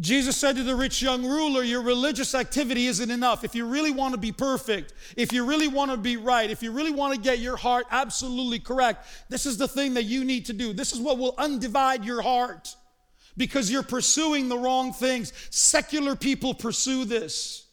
Jesus 0.00 0.36
said 0.36 0.56
to 0.56 0.64
the 0.64 0.74
rich 0.74 1.00
young 1.00 1.24
ruler, 1.24 1.62
Your 1.62 1.82
religious 1.82 2.34
activity 2.34 2.86
isn't 2.86 3.10
enough. 3.10 3.44
If 3.44 3.54
you 3.54 3.66
really 3.66 3.92
want 3.92 4.12
to 4.14 4.18
be 4.18 4.32
perfect, 4.32 4.92
if 5.16 5.32
you 5.32 5.44
really 5.44 5.68
want 5.68 5.92
to 5.92 5.96
be 5.96 6.16
right, 6.16 6.50
if 6.50 6.62
you 6.62 6.72
really 6.72 6.90
want 6.90 7.14
to 7.14 7.20
get 7.20 7.38
your 7.38 7.56
heart 7.56 7.86
absolutely 7.92 8.58
correct, 8.58 9.06
this 9.28 9.46
is 9.46 9.56
the 9.56 9.68
thing 9.68 9.94
that 9.94 10.04
you 10.04 10.24
need 10.24 10.46
to 10.46 10.52
do. 10.52 10.72
This 10.72 10.92
is 10.92 11.00
what 11.00 11.18
will 11.18 11.34
undivide 11.34 12.04
your 12.04 12.22
heart 12.22 12.74
because 13.36 13.70
you're 13.70 13.84
pursuing 13.84 14.48
the 14.48 14.58
wrong 14.58 14.92
things. 14.92 15.32
Secular 15.50 16.16
people 16.16 16.54
pursue 16.54 17.04
this. 17.04 17.63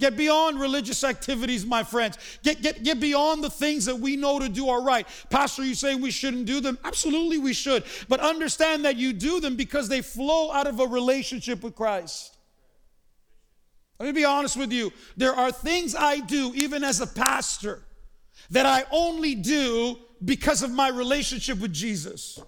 Get 0.00 0.16
beyond 0.16 0.58
religious 0.58 1.04
activities, 1.04 1.64
my 1.64 1.84
friends. 1.84 2.18
Get, 2.42 2.60
get, 2.62 2.82
get 2.82 2.98
beyond 2.98 3.44
the 3.44 3.50
things 3.50 3.84
that 3.84 3.94
we 3.94 4.16
know 4.16 4.40
to 4.40 4.48
do 4.48 4.68
are 4.68 4.82
right. 4.82 5.06
Pastor, 5.30 5.64
you 5.64 5.74
saying 5.74 6.00
we 6.00 6.10
shouldn't 6.10 6.46
do 6.46 6.60
them? 6.60 6.78
Absolutely, 6.82 7.38
we 7.38 7.52
should. 7.52 7.84
But 8.08 8.18
understand 8.18 8.84
that 8.86 8.96
you 8.96 9.12
do 9.12 9.38
them 9.38 9.54
because 9.54 9.88
they 9.88 10.02
flow 10.02 10.50
out 10.50 10.66
of 10.66 10.80
a 10.80 10.86
relationship 10.86 11.62
with 11.62 11.76
Christ. 11.76 12.36
Let 14.00 14.06
me 14.06 14.12
be 14.12 14.24
honest 14.24 14.56
with 14.56 14.72
you. 14.72 14.92
There 15.16 15.32
are 15.32 15.52
things 15.52 15.94
I 15.94 16.18
do, 16.18 16.52
even 16.56 16.82
as 16.82 17.00
a 17.00 17.06
pastor, 17.06 17.84
that 18.50 18.66
I 18.66 18.84
only 18.90 19.36
do 19.36 19.98
because 20.24 20.62
of 20.64 20.72
my 20.72 20.88
relationship 20.88 21.60
with 21.60 21.72
Jesus. 21.72 22.40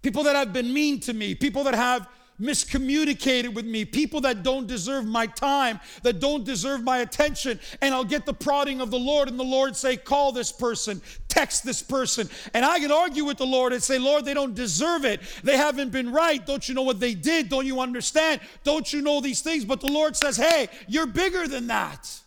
People 0.00 0.22
that 0.24 0.36
have 0.36 0.52
been 0.52 0.72
mean 0.72 1.00
to 1.00 1.12
me, 1.12 1.34
people 1.34 1.64
that 1.64 1.74
have 1.74 2.06
miscommunicated 2.40 3.54
with 3.54 3.64
me, 3.64 3.84
people 3.84 4.20
that 4.22 4.42
don't 4.42 4.66
deserve 4.66 5.06
my 5.06 5.26
time, 5.26 5.80
that 6.02 6.20
don't 6.20 6.44
deserve 6.44 6.82
my 6.82 6.98
attention. 6.98 7.60
And 7.80 7.94
I'll 7.94 8.04
get 8.04 8.26
the 8.26 8.34
prodding 8.34 8.80
of 8.80 8.90
the 8.90 8.98
Lord, 8.98 9.28
and 9.28 9.38
the 9.38 9.44
Lord 9.44 9.76
say, 9.76 9.96
Call 9.96 10.32
this 10.32 10.52
person, 10.52 11.00
text 11.28 11.64
this 11.64 11.82
person. 11.82 12.28
And 12.52 12.64
I 12.64 12.78
can 12.78 12.90
argue 12.90 13.24
with 13.24 13.38
the 13.38 13.46
Lord 13.46 13.72
and 13.72 13.82
say, 13.82 13.98
Lord, 13.98 14.24
they 14.24 14.34
don't 14.34 14.54
deserve 14.54 15.04
it. 15.04 15.20
They 15.42 15.56
haven't 15.56 15.90
been 15.90 16.12
right. 16.12 16.44
Don't 16.44 16.68
you 16.68 16.74
know 16.74 16.82
what 16.82 17.00
they 17.00 17.14
did? 17.14 17.48
Don't 17.48 17.66
you 17.66 17.80
understand? 17.80 18.40
Don't 18.62 18.92
you 18.92 19.00
know 19.00 19.20
these 19.20 19.40
things? 19.40 19.64
But 19.64 19.80
the 19.80 19.90
Lord 19.90 20.16
says, 20.16 20.36
Hey, 20.36 20.68
you're 20.88 21.06
bigger 21.06 21.46
than 21.46 21.68
that. 21.68 22.20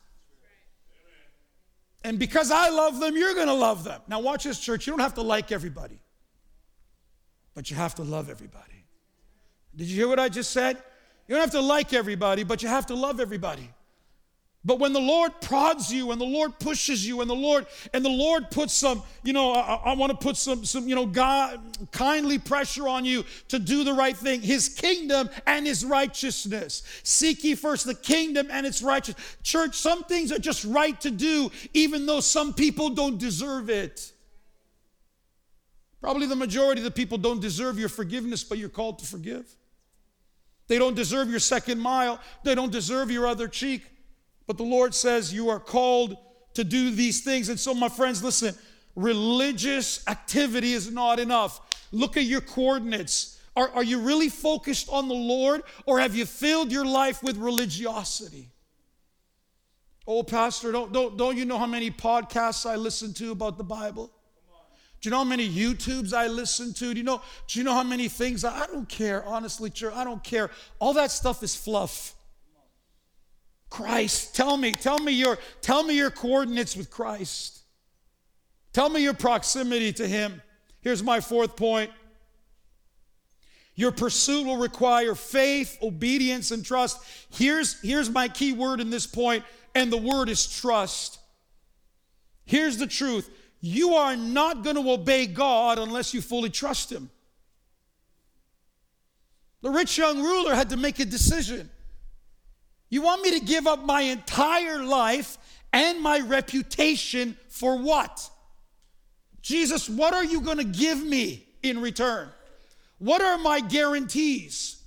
And 2.03 2.19
because 2.19 2.51
I 2.51 2.69
love 2.69 3.01
them, 3.01 3.17
you're 3.17 3.33
going 3.33 3.47
to 3.47 3.53
love 3.53 3.83
them. 3.83 4.01
Now, 4.07 4.21
watch 4.21 4.45
this, 4.45 4.59
church. 4.59 4.87
You 4.87 4.93
don't 4.93 5.01
have 5.01 5.15
to 5.15 5.21
like 5.21 5.51
everybody, 5.51 5.99
but 7.53 7.69
you 7.69 7.75
have 7.75 7.95
to 7.95 8.03
love 8.03 8.29
everybody. 8.29 8.76
Did 9.77 9.87
you 9.87 9.95
hear 9.95 10.07
what 10.07 10.19
I 10.19 10.27
just 10.27 10.51
said? 10.51 10.77
You 11.27 11.35
don't 11.35 11.41
have 11.41 11.51
to 11.51 11.61
like 11.61 11.93
everybody, 11.93 12.43
but 12.43 12.63
you 12.63 12.69
have 12.69 12.87
to 12.87 12.95
love 12.95 13.19
everybody. 13.19 13.69
But 14.65 14.79
when 14.79 14.91
the 14.91 14.99
Lord 14.99 15.39
prods 15.39 15.93
you 15.93 16.11
and 16.11 16.19
the 16.19 16.25
Lord 16.25 16.59
pushes 16.59 17.07
you 17.07 17.21
and 17.21 17.29
the 17.29 17.35
Lord 17.35 17.67
and 17.93 18.03
the 18.03 18.09
Lord 18.09 18.51
puts 18.51 18.73
some, 18.73 19.01
you 19.23 19.31
know, 19.31 19.53
I, 19.53 19.75
I 19.75 19.93
want 19.93 20.11
to 20.11 20.17
put 20.17 20.35
some, 20.35 20.65
some, 20.65 20.89
you 20.89 20.95
know, 20.95 21.05
God 21.05 21.61
kindly 21.91 22.37
pressure 22.37 22.85
on 22.87 23.05
you 23.05 23.23
to 23.47 23.59
do 23.59 23.85
the 23.85 23.93
right 23.93 24.17
thing, 24.17 24.41
His 24.41 24.67
kingdom 24.67 25.29
and 25.45 25.65
His 25.65 25.85
righteousness. 25.85 26.83
Seek 27.03 27.45
ye 27.45 27.55
first 27.55 27.85
the 27.85 27.95
kingdom 27.95 28.49
and 28.51 28.65
its 28.65 28.81
righteousness. 28.81 29.37
Church, 29.41 29.75
some 29.75 30.03
things 30.03 30.33
are 30.33 30.39
just 30.39 30.65
right 30.65 30.99
to 30.99 31.11
do, 31.11 31.49
even 31.73 32.05
though 32.05 32.19
some 32.19 32.53
people 32.53 32.89
don't 32.89 33.17
deserve 33.17 33.69
it. 33.69 34.11
Probably 36.01 36.27
the 36.27 36.35
majority 36.35 36.81
of 36.81 36.85
the 36.85 36.91
people 36.91 37.17
don't 37.17 37.39
deserve 37.39 37.79
your 37.79 37.89
forgiveness, 37.89 38.43
but 38.43 38.57
you're 38.57 38.69
called 38.69 38.99
to 38.99 39.05
forgive. 39.05 39.56
They 40.67 40.77
don't 40.77 40.95
deserve 40.95 41.29
your 41.29 41.39
second 41.39 41.79
mile, 41.79 42.19
they 42.43 42.55
don't 42.55 42.71
deserve 42.71 43.11
your 43.11 43.27
other 43.27 43.47
cheek. 43.47 43.83
But 44.45 44.57
the 44.57 44.63
Lord 44.63 44.95
says 44.95 45.33
you 45.33 45.49
are 45.49 45.59
called 45.59 46.17
to 46.53 46.63
do 46.63 46.91
these 46.91 47.21
things. 47.21 47.49
And 47.49 47.59
so, 47.59 47.73
my 47.73 47.89
friends, 47.89 48.23
listen 48.23 48.55
religious 48.95 50.05
activity 50.07 50.73
is 50.73 50.91
not 50.91 51.19
enough. 51.19 51.61
Look 51.91 52.17
at 52.17 52.23
your 52.23 52.41
coordinates. 52.41 53.39
Are, 53.55 53.69
are 53.69 53.83
you 53.83 53.99
really 53.99 54.29
focused 54.29 54.89
on 54.89 55.07
the 55.07 55.15
Lord, 55.15 55.61
or 55.85 55.99
have 55.99 56.15
you 56.15 56.25
filled 56.25 56.71
your 56.71 56.85
life 56.85 57.23
with 57.23 57.37
religiosity? 57.37 58.49
Oh, 60.05 60.23
Pastor, 60.23 60.71
don't, 60.71 60.91
don't, 60.91 61.17
don't 61.17 61.37
you 61.37 61.45
know 61.45 61.57
how 61.57 61.65
many 61.65 61.91
podcasts 61.91 62.69
I 62.69 62.75
listen 62.75 63.13
to 63.15 63.31
about 63.31 63.57
the 63.57 63.63
Bible? 63.63 64.11
Do 64.99 65.09
you 65.09 65.11
know 65.11 65.17
how 65.17 65.23
many 65.23 65.47
YouTubes 65.47 66.13
I 66.13 66.27
listen 66.27 66.73
to? 66.73 66.93
Do 66.93 66.99
you 66.99 67.03
know, 67.03 67.21
do 67.47 67.59
you 67.59 67.65
know 67.65 67.73
how 67.73 67.83
many 67.83 68.07
things? 68.07 68.43
I, 68.43 68.63
I 68.63 68.67
don't 68.67 68.89
care, 68.89 69.23
honestly, 69.25 69.69
church. 69.69 69.93
I 69.93 70.03
don't 70.03 70.23
care. 70.23 70.49
All 70.79 70.93
that 70.93 71.11
stuff 71.11 71.43
is 71.43 71.55
fluff. 71.55 72.15
Christ, 73.69 74.35
tell 74.35 74.57
me, 74.57 74.71
tell 74.71 74.99
me 74.99 75.11
your, 75.11 75.37
tell 75.61 75.83
me 75.83 75.95
your 75.95 76.09
coordinates 76.09 76.75
with 76.75 76.89
Christ. 76.89 77.59
Tell 78.73 78.89
me 78.89 79.01
your 79.01 79.13
proximity 79.13 79.91
to 79.93 80.07
Him. 80.07 80.41
Here's 80.81 81.03
my 81.03 81.19
fourth 81.19 81.55
point. 81.55 81.91
Your 83.75 83.91
pursuit 83.91 84.45
will 84.45 84.57
require 84.57 85.13
faith, 85.13 85.77
obedience, 85.83 86.49
and 86.49 86.65
trust. 86.65 86.99
Here's, 87.29 87.79
here's 87.81 88.09
my 88.09 88.27
key 88.27 88.53
word 88.53 88.79
in 88.79 88.89
this 88.89 89.05
point, 89.05 89.43
and 89.75 89.91
the 89.91 89.97
word 89.97 90.29
is 90.29 90.47
trust. 90.47 91.19
Here's 92.45 92.77
the 92.77 92.87
truth 92.87 93.29
you 93.61 93.95
are 93.95 94.15
not 94.15 94.63
going 94.63 94.75
to 94.75 94.91
obey 94.91 95.27
God 95.27 95.79
unless 95.79 96.13
you 96.13 96.21
fully 96.21 96.49
trust 96.49 96.91
Him. 96.91 97.09
The 99.61 99.69
rich 99.71 99.97
young 99.97 100.21
ruler 100.21 100.53
had 100.53 100.69
to 100.69 100.77
make 100.77 100.99
a 100.99 101.05
decision. 101.05 101.69
You 102.89 103.01
want 103.01 103.21
me 103.21 103.39
to 103.39 103.45
give 103.45 103.67
up 103.67 103.83
my 103.83 104.01
entire 104.01 104.83
life 104.83 105.37
and 105.73 105.99
my 106.01 106.19
reputation 106.19 107.35
for 107.49 107.77
what? 107.77 108.29
Jesus, 109.41 109.89
what 109.89 110.13
are 110.13 110.23
you 110.23 110.41
going 110.41 110.57
to 110.57 110.63
give 110.63 111.03
me 111.03 111.47
in 111.63 111.81
return? 111.81 112.29
What 112.99 113.21
are 113.21 113.37
my 113.37 113.59
guarantees? 113.59 114.81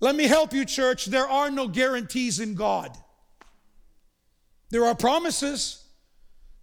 Let 0.00 0.14
me 0.14 0.24
help 0.24 0.52
you, 0.52 0.64
church. 0.64 1.06
There 1.06 1.28
are 1.28 1.50
no 1.50 1.68
guarantees 1.68 2.40
in 2.40 2.54
God. 2.54 2.96
There 4.70 4.84
are 4.84 4.94
promises, 4.94 5.84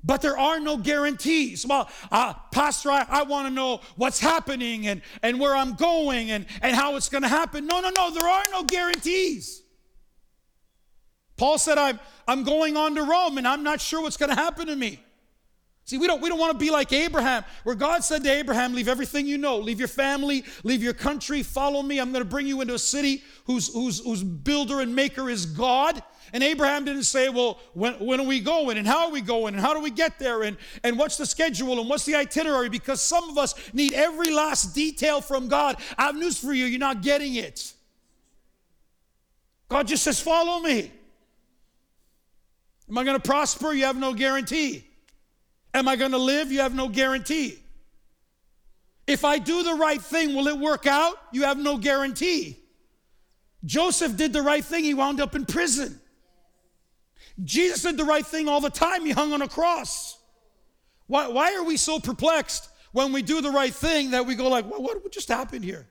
but 0.03 0.21
there 0.21 0.37
are 0.37 0.59
no 0.59 0.77
guarantees. 0.77 1.65
Well, 1.65 1.89
uh, 2.11 2.33
Pastor, 2.51 2.91
I, 2.91 3.05
I 3.07 3.23
want 3.23 3.47
to 3.47 3.53
know 3.53 3.81
what's 3.95 4.19
happening 4.19 4.87
and, 4.87 5.01
and 5.21 5.39
where 5.39 5.55
I'm 5.55 5.75
going 5.75 6.31
and, 6.31 6.45
and 6.61 6.75
how 6.75 6.95
it's 6.95 7.09
going 7.09 7.23
to 7.23 7.29
happen. 7.29 7.65
No, 7.65 7.79
no, 7.79 7.89
no, 7.89 8.11
there 8.11 8.27
are 8.27 8.43
no 8.51 8.63
guarantees. 8.63 9.61
Paul 11.37 11.57
said, 11.57 11.77
I'm, 11.77 11.99
I'm 12.27 12.43
going 12.43 12.77
on 12.77 12.95
to 12.95 13.03
Rome 13.03 13.37
and 13.37 13.47
I'm 13.47 13.63
not 13.63 13.81
sure 13.81 14.01
what's 14.01 14.17
going 14.17 14.29
to 14.29 14.35
happen 14.35 14.67
to 14.67 14.75
me. 14.75 14.99
See, 15.85 15.97
we 15.97 16.07
don't, 16.07 16.21
we 16.21 16.29
don't 16.29 16.39
want 16.39 16.53
to 16.53 16.57
be 16.57 16.71
like 16.71 16.93
Abraham, 16.93 17.43
where 17.63 17.75
God 17.75 18.05
said 18.05 18.23
to 18.23 18.31
Abraham, 18.31 18.73
Leave 18.73 18.87
everything 18.87 19.25
you 19.25 19.37
know, 19.37 19.57
leave 19.57 19.79
your 19.79 19.89
family, 19.89 20.45
leave 20.63 20.81
your 20.81 20.93
country, 20.93 21.43
follow 21.43 21.81
me. 21.81 21.99
I'm 21.99 22.13
going 22.13 22.23
to 22.23 22.29
bring 22.29 22.47
you 22.47 22.61
into 22.61 22.73
a 22.73 22.79
city 22.79 23.21
whose, 23.45 23.73
whose, 23.73 23.99
whose 23.99 24.23
builder 24.23 24.79
and 24.79 24.95
maker 24.95 25.29
is 25.29 25.45
God. 25.45 26.01
And 26.33 26.43
Abraham 26.43 26.83
didn't 26.83 27.03
say, 27.03 27.29
Well, 27.29 27.59
when, 27.73 27.93
when 27.93 28.19
are 28.19 28.25
we 28.25 28.39
going? 28.39 28.79
And 28.79 28.87
how 28.87 29.05
are 29.05 29.11
we 29.11 29.21
going? 29.21 29.53
And 29.53 29.63
how 29.63 29.75
do 29.75 29.79
we 29.79 29.91
get 29.91 30.17
there? 30.17 30.41
And, 30.41 30.57
and 30.83 30.97
what's 30.97 31.15
the 31.15 31.27
schedule? 31.27 31.79
And 31.79 31.87
what's 31.87 32.05
the 32.05 32.15
itinerary? 32.15 32.69
Because 32.69 33.01
some 33.01 33.29
of 33.29 33.37
us 33.37 33.53
need 33.71 33.93
every 33.93 34.31
last 34.31 34.73
detail 34.73 35.21
from 35.21 35.47
God. 35.47 35.77
I 35.95 36.07
have 36.07 36.15
news 36.15 36.39
for 36.39 36.51
you, 36.51 36.65
you're 36.65 36.79
not 36.79 37.03
getting 37.03 37.35
it. 37.35 37.73
God 39.69 39.87
just 39.87 40.03
says, 40.03 40.19
Follow 40.19 40.59
me. 40.59 40.91
Am 42.89 42.97
I 42.97 43.03
going 43.03 43.17
to 43.17 43.23
prosper? 43.23 43.71
You 43.71 43.85
have 43.85 43.95
no 43.95 44.13
guarantee. 44.13 44.85
Am 45.73 45.87
I 45.87 45.95
going 45.95 46.11
to 46.11 46.17
live? 46.17 46.51
You 46.51 46.59
have 46.59 46.75
no 46.75 46.89
guarantee. 46.89 47.59
If 49.05 49.23
I 49.23 49.37
do 49.37 49.63
the 49.63 49.75
right 49.75 50.01
thing, 50.01 50.33
will 50.35 50.47
it 50.47 50.57
work 50.57 50.87
out? 50.87 51.15
You 51.31 51.43
have 51.43 51.57
no 51.57 51.77
guarantee. 51.77 52.57
Joseph 53.65 54.17
did 54.17 54.33
the 54.33 54.41
right 54.41 54.63
thing, 54.63 54.83
he 54.83 54.93
wound 54.93 55.21
up 55.21 55.35
in 55.35 55.45
prison. 55.45 55.99
Jesus 57.43 57.81
did 57.81 57.97
the 57.97 58.05
right 58.05 58.25
thing 58.25 58.47
all 58.47 58.61
the 58.61 58.69
time, 58.69 59.05
he 59.05 59.11
hung 59.11 59.33
on 59.33 59.41
a 59.41 59.47
cross. 59.47 60.17
Why, 61.07 61.27
why 61.27 61.55
are 61.55 61.63
we 61.63 61.77
so 61.77 61.99
perplexed 61.99 62.69
when 62.91 63.11
we 63.11 63.21
do 63.21 63.41
the 63.41 63.51
right 63.51 63.73
thing 63.73 64.11
that 64.11 64.25
we 64.25 64.35
go 64.35 64.49
like, 64.49 64.69
well, 64.69 64.81
what 64.81 65.11
just 65.11 65.27
happened 65.27 65.63
here? 65.65 65.87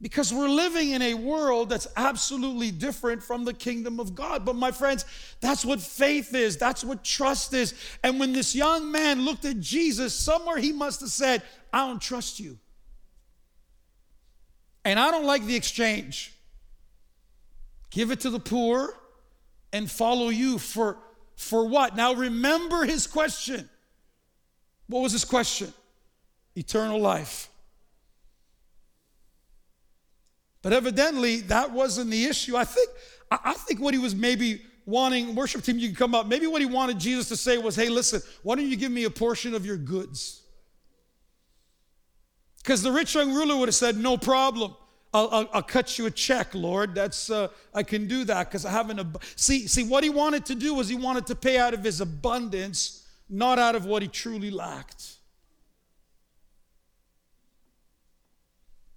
Because 0.00 0.32
we're 0.32 0.48
living 0.48 0.90
in 0.90 1.00
a 1.00 1.14
world 1.14 1.70
that's 1.70 1.86
absolutely 1.96 2.70
different 2.70 3.22
from 3.22 3.44
the 3.44 3.54
kingdom 3.54 3.98
of 3.98 4.14
God. 4.14 4.44
But 4.44 4.54
my 4.54 4.70
friends, 4.70 5.06
that's 5.40 5.64
what 5.64 5.80
faith 5.80 6.34
is, 6.34 6.58
that's 6.58 6.84
what 6.84 7.02
trust 7.02 7.54
is. 7.54 7.74
And 8.02 8.20
when 8.20 8.32
this 8.32 8.54
young 8.54 8.92
man 8.92 9.24
looked 9.24 9.46
at 9.46 9.58
Jesus, 9.58 10.14
somewhere 10.14 10.58
he 10.58 10.72
must 10.72 11.00
have 11.00 11.10
said, 11.10 11.42
I 11.72 11.86
don't 11.86 12.00
trust 12.00 12.38
you. 12.38 12.58
And 14.84 15.00
I 15.00 15.10
don't 15.10 15.24
like 15.24 15.44
the 15.44 15.56
exchange. 15.56 16.34
Give 17.90 18.10
it 18.10 18.20
to 18.20 18.30
the 18.30 18.38
poor 18.38 18.94
and 19.72 19.90
follow 19.90 20.28
you 20.28 20.58
for, 20.58 20.98
for 21.36 21.66
what? 21.68 21.96
Now 21.96 22.14
remember 22.14 22.84
his 22.84 23.06
question. 23.06 23.68
What 24.88 25.00
was 25.00 25.12
his 25.12 25.24
question? 25.24 25.72
Eternal 26.54 27.00
life. 27.00 27.48
But 30.62 30.72
evidently, 30.72 31.40
that 31.42 31.70
wasn't 31.70 32.10
the 32.10 32.24
issue. 32.24 32.56
I 32.56 32.64
think, 32.64 32.88
I 33.30 33.52
think 33.52 33.80
what 33.80 33.94
he 33.94 33.98
was 33.98 34.14
maybe 34.14 34.62
wanting, 34.84 35.34
worship 35.34 35.62
team, 35.62 35.78
you 35.78 35.88
can 35.88 35.96
come 35.96 36.14
up. 36.14 36.26
Maybe 36.26 36.46
what 36.46 36.60
he 36.60 36.66
wanted 36.66 36.98
Jesus 36.98 37.28
to 37.28 37.36
say 37.36 37.58
was, 37.58 37.76
hey, 37.76 37.88
listen, 37.88 38.22
why 38.42 38.54
don't 38.54 38.68
you 38.68 38.76
give 38.76 38.90
me 38.90 39.04
a 39.04 39.10
portion 39.10 39.54
of 39.54 39.66
your 39.66 39.76
goods? 39.76 40.42
Because 42.62 42.82
the 42.82 42.90
rich 42.90 43.14
young 43.14 43.32
ruler 43.32 43.56
would 43.56 43.68
have 43.68 43.74
said, 43.74 43.96
no 43.96 44.16
problem. 44.16 44.74
I'll, 45.14 45.28
I'll, 45.32 45.48
I'll 45.54 45.62
cut 45.62 45.98
you 45.98 46.06
a 46.06 46.10
check, 46.10 46.54
Lord. 46.54 46.94
That's 46.94 47.30
uh, 47.30 47.48
I 47.74 47.82
can 47.82 48.06
do 48.08 48.24
that 48.24 48.50
because 48.50 48.66
I 48.66 48.70
have 48.70 48.90
an 48.90 49.00
ab- 49.00 49.22
see 49.36 49.66
see 49.66 49.84
what 49.84 50.04
he 50.04 50.10
wanted 50.10 50.46
to 50.46 50.54
do 50.54 50.74
was 50.74 50.88
he 50.88 50.96
wanted 50.96 51.26
to 51.28 51.34
pay 51.34 51.58
out 51.58 51.74
of 51.74 51.84
his 51.84 52.00
abundance, 52.00 53.06
not 53.28 53.58
out 53.58 53.74
of 53.76 53.86
what 53.86 54.02
he 54.02 54.08
truly 54.08 54.50
lacked. 54.50 55.16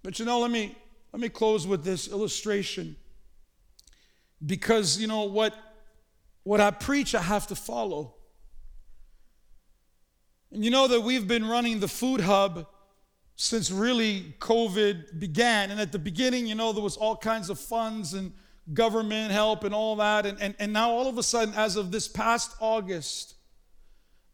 But 0.02 0.18
you 0.18 0.24
know, 0.26 0.40
let 0.40 0.50
me 0.50 0.76
let 1.12 1.20
me 1.20 1.28
close 1.28 1.66
with 1.66 1.84
this 1.84 2.08
illustration. 2.08 2.96
because 4.44 4.98
you 4.98 5.06
know 5.06 5.24
what 5.24 5.54
what 6.44 6.60
I 6.60 6.70
preach 6.70 7.14
I 7.14 7.22
have 7.22 7.46
to 7.48 7.54
follow. 7.56 8.14
And 10.52 10.64
you 10.64 10.70
know 10.70 10.88
that 10.88 11.02
we've 11.02 11.28
been 11.28 11.46
running 11.46 11.80
the 11.80 11.88
food 11.88 12.20
hub 12.22 12.66
since 13.42 13.70
really 13.70 14.34
COVID 14.38 15.18
began. 15.18 15.70
And 15.70 15.80
at 15.80 15.92
the 15.92 15.98
beginning, 15.98 16.46
you 16.46 16.54
know, 16.54 16.74
there 16.74 16.82
was 16.82 16.98
all 16.98 17.16
kinds 17.16 17.48
of 17.48 17.58
funds 17.58 18.12
and 18.12 18.34
government 18.74 19.32
help 19.32 19.64
and 19.64 19.74
all 19.74 19.96
that. 19.96 20.26
And, 20.26 20.38
and, 20.42 20.54
and 20.58 20.74
now 20.74 20.90
all 20.90 21.06
of 21.06 21.16
a 21.16 21.22
sudden, 21.22 21.54
as 21.54 21.76
of 21.76 21.90
this 21.90 22.06
past 22.06 22.54
August, 22.60 23.36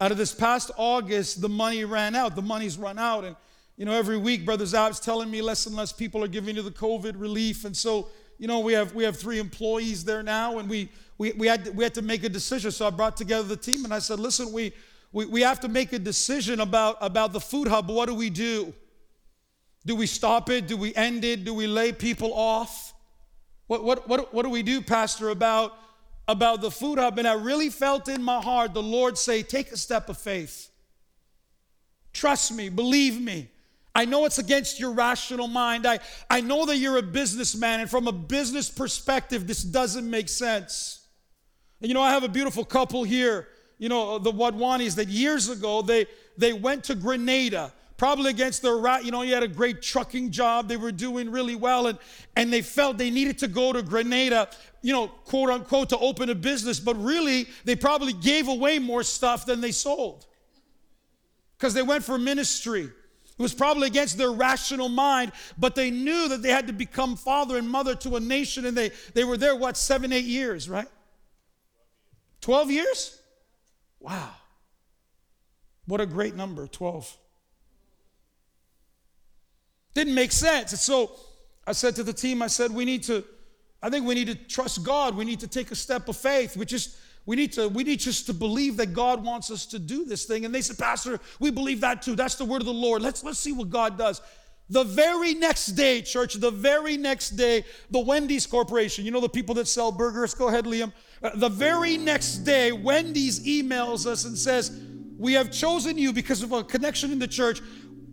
out 0.00 0.10
of 0.10 0.18
this 0.18 0.34
past 0.34 0.72
August, 0.76 1.40
the 1.40 1.48
money 1.48 1.84
ran 1.84 2.16
out. 2.16 2.34
The 2.34 2.42
money's 2.42 2.76
run 2.78 2.98
out. 2.98 3.22
And, 3.22 3.36
you 3.76 3.84
know, 3.84 3.92
every 3.92 4.18
week, 4.18 4.44
Brother 4.44 4.66
Zab's 4.66 4.98
telling 4.98 5.30
me 5.30 5.40
less 5.40 5.66
and 5.66 5.76
less 5.76 5.92
people 5.92 6.24
are 6.24 6.28
giving 6.28 6.56
to 6.56 6.62
the 6.62 6.72
COVID 6.72 7.12
relief. 7.16 7.64
And 7.64 7.76
so, 7.76 8.08
you 8.38 8.48
know, 8.48 8.58
we 8.58 8.72
have 8.72 8.92
we 8.92 9.04
have 9.04 9.16
three 9.16 9.38
employees 9.38 10.04
there 10.04 10.24
now, 10.24 10.58
and 10.58 10.68
we 10.68 10.90
we, 11.16 11.30
we 11.34 11.46
had 11.46 11.66
to, 11.66 11.70
we 11.70 11.84
had 11.84 11.94
to 11.94 12.02
make 12.02 12.24
a 12.24 12.28
decision. 12.28 12.72
So 12.72 12.88
I 12.88 12.90
brought 12.90 13.16
together 13.16 13.46
the 13.46 13.56
team 13.56 13.84
and 13.84 13.94
I 13.94 14.00
said, 14.00 14.18
listen, 14.18 14.52
we 14.52 14.72
we, 15.12 15.26
we 15.26 15.42
have 15.42 15.60
to 15.60 15.68
make 15.68 15.92
a 15.92 16.00
decision 16.00 16.58
about, 16.58 16.96
about 17.00 17.32
the 17.32 17.40
food 17.40 17.68
hub. 17.68 17.88
What 17.88 18.08
do 18.08 18.14
we 18.16 18.30
do? 18.30 18.74
Do 19.86 19.94
we 19.94 20.06
stop 20.06 20.50
it? 20.50 20.66
Do 20.66 20.76
we 20.76 20.94
end 20.94 21.24
it? 21.24 21.44
Do 21.44 21.54
we 21.54 21.68
lay 21.68 21.92
people 21.92 22.34
off? 22.34 22.92
What, 23.68 23.84
what, 23.84 24.08
what, 24.08 24.34
what 24.34 24.42
do 24.42 24.50
we 24.50 24.62
do, 24.62 24.82
Pastor, 24.82 25.30
about, 25.30 25.78
about 26.26 26.60
the 26.60 26.72
food 26.72 26.98
hub? 26.98 27.18
And 27.18 27.26
I 27.26 27.34
really 27.34 27.70
felt 27.70 28.08
in 28.08 28.22
my 28.22 28.42
heart 28.42 28.74
the 28.74 28.82
Lord 28.82 29.16
say, 29.16 29.44
Take 29.44 29.70
a 29.70 29.76
step 29.76 30.08
of 30.08 30.18
faith. 30.18 30.70
Trust 32.12 32.52
me, 32.52 32.68
believe 32.68 33.20
me. 33.20 33.48
I 33.94 34.04
know 34.04 34.24
it's 34.24 34.38
against 34.38 34.80
your 34.80 34.90
rational 34.90 35.46
mind. 35.46 35.86
I, 35.86 36.00
I 36.28 36.40
know 36.40 36.66
that 36.66 36.76
you're 36.76 36.98
a 36.98 37.02
businessman, 37.02 37.80
and 37.80 37.88
from 37.88 38.08
a 38.08 38.12
business 38.12 38.68
perspective, 38.68 39.46
this 39.46 39.62
doesn't 39.62 40.08
make 40.08 40.28
sense. 40.28 41.06
And 41.80 41.88
you 41.88 41.94
know, 41.94 42.02
I 42.02 42.10
have 42.10 42.24
a 42.24 42.28
beautiful 42.28 42.64
couple 42.64 43.04
here, 43.04 43.48
you 43.78 43.88
know, 43.88 44.18
the 44.18 44.32
Wadwanis, 44.32 44.96
that 44.96 45.08
years 45.08 45.48
ago 45.48 45.80
they, 45.80 46.06
they 46.36 46.52
went 46.52 46.84
to 46.84 46.94
Grenada 46.94 47.72
probably 47.96 48.30
against 48.30 48.62
their 48.62 48.76
right. 48.76 49.04
You 49.04 49.10
know, 49.10 49.22
he 49.22 49.30
had 49.30 49.42
a 49.42 49.48
great 49.48 49.82
trucking 49.82 50.30
job. 50.30 50.68
They 50.68 50.76
were 50.76 50.92
doing 50.92 51.30
really 51.30 51.56
well, 51.56 51.86
and, 51.86 51.98
and 52.36 52.52
they 52.52 52.62
felt 52.62 52.98
they 52.98 53.10
needed 53.10 53.38
to 53.38 53.48
go 53.48 53.72
to 53.72 53.82
Grenada, 53.82 54.48
you 54.82 54.92
know, 54.92 55.08
quote 55.08 55.50
unquote, 55.50 55.88
to 55.90 55.98
open 55.98 56.30
a 56.30 56.34
business. 56.34 56.80
But 56.80 57.02
really, 57.02 57.46
they 57.64 57.76
probably 57.76 58.12
gave 58.12 58.48
away 58.48 58.78
more 58.78 59.02
stuff 59.02 59.46
than 59.46 59.60
they 59.60 59.72
sold 59.72 60.26
because 61.56 61.74
they 61.74 61.82
went 61.82 62.04
for 62.04 62.18
ministry. 62.18 62.90
It 63.38 63.42
was 63.42 63.52
probably 63.52 63.86
against 63.86 64.16
their 64.16 64.32
rational 64.32 64.88
mind, 64.88 65.32
but 65.58 65.74
they 65.74 65.90
knew 65.90 66.28
that 66.28 66.40
they 66.40 66.48
had 66.48 66.66
to 66.68 66.72
become 66.72 67.16
father 67.16 67.58
and 67.58 67.68
mother 67.68 67.94
to 67.96 68.16
a 68.16 68.20
nation, 68.20 68.64
and 68.64 68.76
they, 68.76 68.92
they 69.12 69.24
were 69.24 69.36
there, 69.36 69.54
what, 69.54 69.76
seven, 69.76 70.10
eight 70.10 70.24
years, 70.24 70.70
right? 70.70 70.88
12 72.40 72.70
years? 72.70 73.20
Wow. 74.00 74.30
What 75.84 76.00
a 76.00 76.06
great 76.06 76.34
number, 76.34 76.66
12. 76.66 77.14
Didn't 79.96 80.14
make 80.14 80.30
sense. 80.30 80.72
And 80.72 80.78
so 80.78 81.12
I 81.66 81.72
said 81.72 81.96
to 81.96 82.02
the 82.02 82.12
team, 82.12 82.42
I 82.42 82.48
said, 82.48 82.70
we 82.70 82.84
need 82.84 83.02
to, 83.04 83.24
I 83.82 83.88
think 83.88 84.04
we 84.04 84.14
need 84.14 84.26
to 84.26 84.34
trust 84.34 84.84
God. 84.84 85.16
We 85.16 85.24
need 85.24 85.40
to 85.40 85.48
take 85.48 85.70
a 85.70 85.74
step 85.74 86.06
of 86.10 86.18
faith. 86.18 86.54
We 86.54 86.66
just, 86.66 86.98
we 87.24 87.34
need 87.34 87.54
to, 87.54 87.68
we 87.68 87.82
need 87.82 88.00
just 88.00 88.26
to 88.26 88.34
believe 88.34 88.76
that 88.76 88.92
God 88.92 89.24
wants 89.24 89.50
us 89.50 89.64
to 89.68 89.78
do 89.78 90.04
this 90.04 90.26
thing. 90.26 90.44
And 90.44 90.54
they 90.54 90.60
said, 90.60 90.76
Pastor, 90.76 91.18
we 91.40 91.50
believe 91.50 91.80
that 91.80 92.02
too. 92.02 92.14
That's 92.14 92.34
the 92.34 92.44
word 92.44 92.60
of 92.60 92.66
the 92.66 92.74
Lord. 92.74 93.00
Let's 93.00 93.24
let's 93.24 93.38
see 93.38 93.52
what 93.52 93.70
God 93.70 93.96
does. 93.96 94.20
The 94.68 94.84
very 94.84 95.32
next 95.32 95.68
day, 95.68 96.02
church, 96.02 96.34
the 96.34 96.50
very 96.50 96.98
next 96.98 97.30
day, 97.30 97.64
the 97.90 98.00
Wendy's 98.00 98.46
Corporation, 98.46 99.06
you 99.06 99.12
know 99.12 99.20
the 99.22 99.30
people 99.30 99.54
that 99.54 99.66
sell 99.66 99.90
burgers? 99.92 100.34
Go 100.34 100.48
ahead, 100.48 100.66
Liam. 100.66 100.92
Uh, 101.22 101.30
the 101.36 101.48
very 101.48 101.96
next 101.96 102.38
day, 102.38 102.70
Wendy's 102.70 103.46
emails 103.46 104.04
us 104.04 104.26
and 104.26 104.36
says, 104.36 104.78
We 105.16 105.32
have 105.32 105.50
chosen 105.50 105.96
you 105.96 106.12
because 106.12 106.42
of 106.42 106.52
a 106.52 106.62
connection 106.62 107.12
in 107.12 107.18
the 107.18 107.28
church 107.28 107.62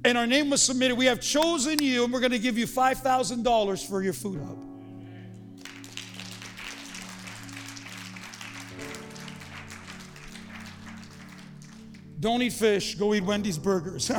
and 0.05 0.17
our 0.17 0.27
name 0.27 0.49
was 0.49 0.61
submitted. 0.61 0.95
We 0.95 1.05
have 1.05 1.21
chosen 1.21 1.81
you, 1.81 2.03
and 2.03 2.11
we're 2.11 2.19
going 2.19 2.31
to 2.31 2.39
give 2.39 2.57
you 2.57 2.67
$5,000 2.67 3.87
for 3.87 4.01
your 4.01 4.13
food 4.13 4.39
hub. 4.41 4.59
Don't 12.19 12.41
eat 12.41 12.53
fish, 12.53 12.95
go 12.95 13.13
eat 13.13 13.23
Wendy's 13.23 13.57
burgers. 13.57 14.09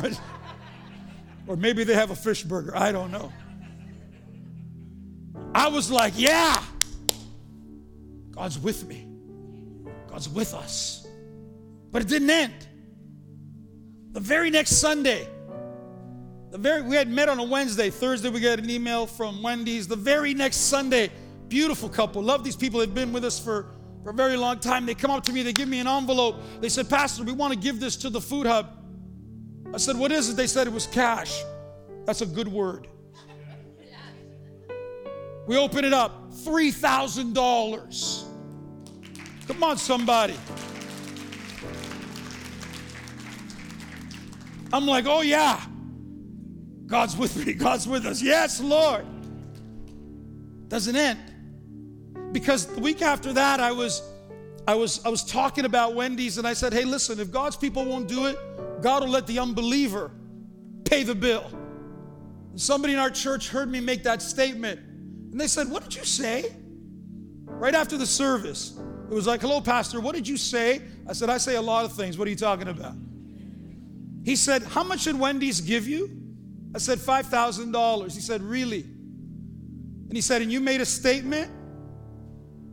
or 1.46 1.56
maybe 1.56 1.84
they 1.84 1.94
have 1.94 2.10
a 2.10 2.16
fish 2.16 2.42
burger, 2.42 2.76
I 2.76 2.92
don't 2.92 3.10
know. 3.10 3.32
I 5.54 5.68
was 5.68 5.90
like, 5.90 6.12
yeah, 6.16 6.62
God's 8.30 8.58
with 8.58 8.86
me, 8.86 9.06
God's 10.08 10.28
with 10.28 10.52
us. 10.52 11.06
But 11.92 12.02
it 12.02 12.08
didn't 12.08 12.30
end. 12.30 12.68
The 14.12 14.20
very 14.20 14.50
next 14.50 14.72
Sunday, 14.80 15.26
the 16.54 16.58
very, 16.58 16.82
we 16.82 16.94
had 16.94 17.08
met 17.08 17.28
on 17.28 17.40
a 17.40 17.42
Wednesday. 17.42 17.90
Thursday, 17.90 18.28
we 18.28 18.38
got 18.38 18.60
an 18.60 18.70
email 18.70 19.08
from 19.08 19.42
Wendy's. 19.42 19.88
The 19.88 19.96
very 19.96 20.34
next 20.34 20.58
Sunday, 20.58 21.10
beautiful 21.48 21.88
couple. 21.88 22.22
Love 22.22 22.44
these 22.44 22.54
people. 22.54 22.78
They've 22.78 22.94
been 22.94 23.12
with 23.12 23.24
us 23.24 23.40
for, 23.40 23.72
for 24.04 24.10
a 24.10 24.14
very 24.14 24.36
long 24.36 24.60
time. 24.60 24.86
They 24.86 24.94
come 24.94 25.10
up 25.10 25.24
to 25.24 25.32
me. 25.32 25.42
They 25.42 25.52
give 25.52 25.68
me 25.68 25.80
an 25.80 25.88
envelope. 25.88 26.36
They 26.60 26.68
said, 26.68 26.88
Pastor, 26.88 27.24
we 27.24 27.32
want 27.32 27.52
to 27.52 27.58
give 27.58 27.80
this 27.80 27.96
to 27.96 28.08
the 28.08 28.20
food 28.20 28.46
hub. 28.46 28.70
I 29.74 29.78
said, 29.78 29.96
What 29.96 30.12
is 30.12 30.30
it? 30.30 30.36
They 30.36 30.46
said 30.46 30.68
it 30.68 30.72
was 30.72 30.86
cash. 30.86 31.42
That's 32.04 32.20
a 32.20 32.26
good 32.26 32.46
word. 32.46 32.86
We 35.48 35.56
open 35.56 35.84
it 35.84 35.92
up 35.92 36.30
$3,000. 36.34 38.24
Come 39.48 39.64
on, 39.64 39.76
somebody. 39.76 40.36
I'm 44.72 44.86
like, 44.86 45.06
Oh, 45.08 45.22
yeah. 45.22 45.60
God's 46.86 47.16
with 47.16 47.36
me. 47.44 47.54
God's 47.54 47.88
with 47.88 48.06
us. 48.06 48.22
Yes, 48.22 48.60
Lord. 48.60 49.04
Doesn't 50.68 50.96
end. 50.96 51.18
Because 52.32 52.66
the 52.66 52.80
week 52.80 53.02
after 53.02 53.32
that, 53.32 53.60
I 53.60 53.72
was 53.72 54.02
I 54.66 54.74
was 54.74 55.04
I 55.04 55.08
was 55.08 55.24
talking 55.24 55.64
about 55.64 55.94
Wendy's 55.94 56.38
and 56.38 56.46
I 56.46 56.52
said, 56.52 56.72
hey, 56.72 56.84
listen, 56.84 57.20
if 57.20 57.30
God's 57.30 57.56
people 57.56 57.84
won't 57.84 58.08
do 58.08 58.26
it, 58.26 58.38
God 58.82 59.02
will 59.02 59.10
let 59.10 59.26
the 59.26 59.38
unbeliever 59.38 60.10
pay 60.84 61.02
the 61.02 61.14
bill. 61.14 61.50
And 62.50 62.60
somebody 62.60 62.92
in 62.92 62.98
our 62.98 63.10
church 63.10 63.48
heard 63.48 63.70
me 63.70 63.80
make 63.80 64.02
that 64.04 64.22
statement. 64.22 64.78
And 64.78 65.40
they 65.40 65.48
said, 65.48 65.68
What 65.68 65.82
did 65.82 65.96
you 65.96 66.04
say? 66.04 66.44
Right 67.44 67.74
after 67.74 67.96
the 67.96 68.06
service. 68.06 68.78
It 69.10 69.14
was 69.14 69.26
like, 69.26 69.40
Hello, 69.40 69.60
Pastor, 69.60 70.00
what 70.00 70.14
did 70.14 70.28
you 70.28 70.36
say? 70.36 70.82
I 71.08 71.12
said, 71.12 71.30
I 71.30 71.38
say 71.38 71.56
a 71.56 71.62
lot 71.62 71.84
of 71.84 71.92
things. 71.92 72.16
What 72.16 72.28
are 72.28 72.30
you 72.30 72.36
talking 72.36 72.68
about? 72.68 72.94
He 74.24 74.36
said, 74.36 74.62
How 74.62 74.84
much 74.84 75.04
did 75.04 75.18
Wendy's 75.18 75.60
give 75.60 75.88
you? 75.88 76.23
I 76.74 76.78
said, 76.78 76.98
$5,000. 76.98 78.12
He 78.12 78.20
said, 78.20 78.42
Really? 78.42 78.82
And 78.82 80.12
he 80.12 80.20
said, 80.20 80.42
And 80.42 80.50
you 80.50 80.60
made 80.60 80.80
a 80.80 80.86
statement 80.86 81.50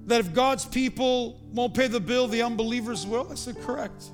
that 0.08 0.20
if 0.20 0.34
God's 0.34 0.66
people 0.66 1.40
won't 1.52 1.74
pay 1.74 1.88
the 1.88 2.00
bill, 2.00 2.28
the 2.28 2.42
unbelievers 2.42 3.06
will? 3.06 3.32
I 3.32 3.36
said, 3.36 3.62
Correct. 3.62 4.10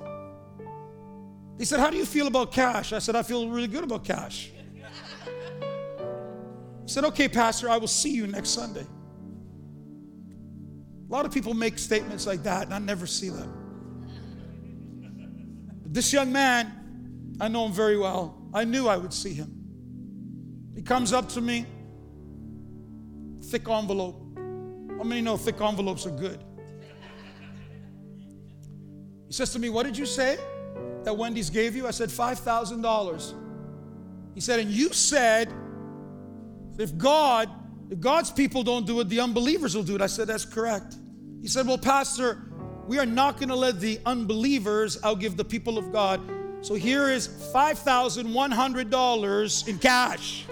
He 1.58 1.64
said, 1.64 1.80
How 1.80 1.90
do 1.90 1.96
you 1.96 2.04
feel 2.04 2.26
about 2.26 2.52
cash? 2.52 2.92
I 2.92 2.98
said, 2.98 3.16
I 3.16 3.22
feel 3.22 3.48
really 3.48 3.66
good 3.66 3.84
about 3.84 4.04
cash. 4.04 4.50
He 6.82 6.88
said, 6.92 7.04
Okay, 7.04 7.28
Pastor, 7.28 7.70
I 7.70 7.78
will 7.78 7.88
see 7.88 8.12
you 8.12 8.26
next 8.26 8.50
Sunday. 8.50 8.86
A 11.08 11.12
lot 11.12 11.24
of 11.24 11.32
people 11.32 11.54
make 11.54 11.78
statements 11.78 12.26
like 12.26 12.42
that, 12.42 12.64
and 12.64 12.74
I 12.74 12.78
never 12.78 13.06
see 13.06 13.30
them. 13.30 13.54
But 15.82 15.94
this 15.94 16.12
young 16.12 16.30
man, 16.30 17.36
I 17.40 17.48
know 17.48 17.64
him 17.64 17.72
very 17.72 17.96
well. 17.96 18.38
I 18.52 18.64
knew 18.64 18.88
I 18.88 18.98
would 18.98 19.14
see 19.14 19.32
him. 19.32 19.57
He 20.78 20.84
comes 20.84 21.12
up 21.12 21.28
to 21.30 21.40
me, 21.40 21.66
thick 23.46 23.68
envelope. 23.68 24.22
How 24.96 25.02
many 25.02 25.20
know 25.20 25.36
thick 25.36 25.60
envelopes 25.60 26.06
are 26.06 26.12
good? 26.12 26.38
He 29.26 29.32
says 29.32 29.52
to 29.54 29.58
me, 29.58 29.70
What 29.70 29.86
did 29.86 29.98
you 29.98 30.06
say 30.06 30.38
that 31.02 31.16
Wendy's 31.16 31.50
gave 31.50 31.74
you? 31.74 31.88
I 31.88 31.90
said, 31.90 32.10
$5,000. 32.10 33.34
He 34.36 34.40
said, 34.40 34.60
And 34.60 34.70
you 34.70 34.92
said, 34.92 35.52
if 36.78 36.96
God, 36.96 37.50
if 37.90 37.98
God's 37.98 38.30
people 38.30 38.62
don't 38.62 38.86
do 38.86 39.00
it, 39.00 39.08
the 39.08 39.18
unbelievers 39.18 39.74
will 39.74 39.82
do 39.82 39.96
it. 39.96 40.00
I 40.00 40.06
said, 40.06 40.28
That's 40.28 40.44
correct. 40.44 40.94
He 41.42 41.48
said, 41.48 41.66
Well, 41.66 41.78
Pastor, 41.78 42.52
we 42.86 43.00
are 43.00 43.06
not 43.06 43.38
going 43.38 43.48
to 43.48 43.56
let 43.56 43.80
the 43.80 43.98
unbelievers 44.06 44.96
outgive 44.98 45.36
the 45.36 45.44
people 45.44 45.76
of 45.76 45.90
God. 45.90 46.20
So 46.60 46.74
here 46.74 47.08
is 47.08 47.26
$5,100 47.52 49.68
in 49.68 49.78
cash. 49.78 50.44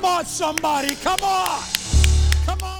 Come 0.00 0.04
on, 0.04 0.24
somebody. 0.26 0.94
Come 0.94 1.24
on. 1.24 1.60
Come 2.46 2.62
on. 2.62 2.77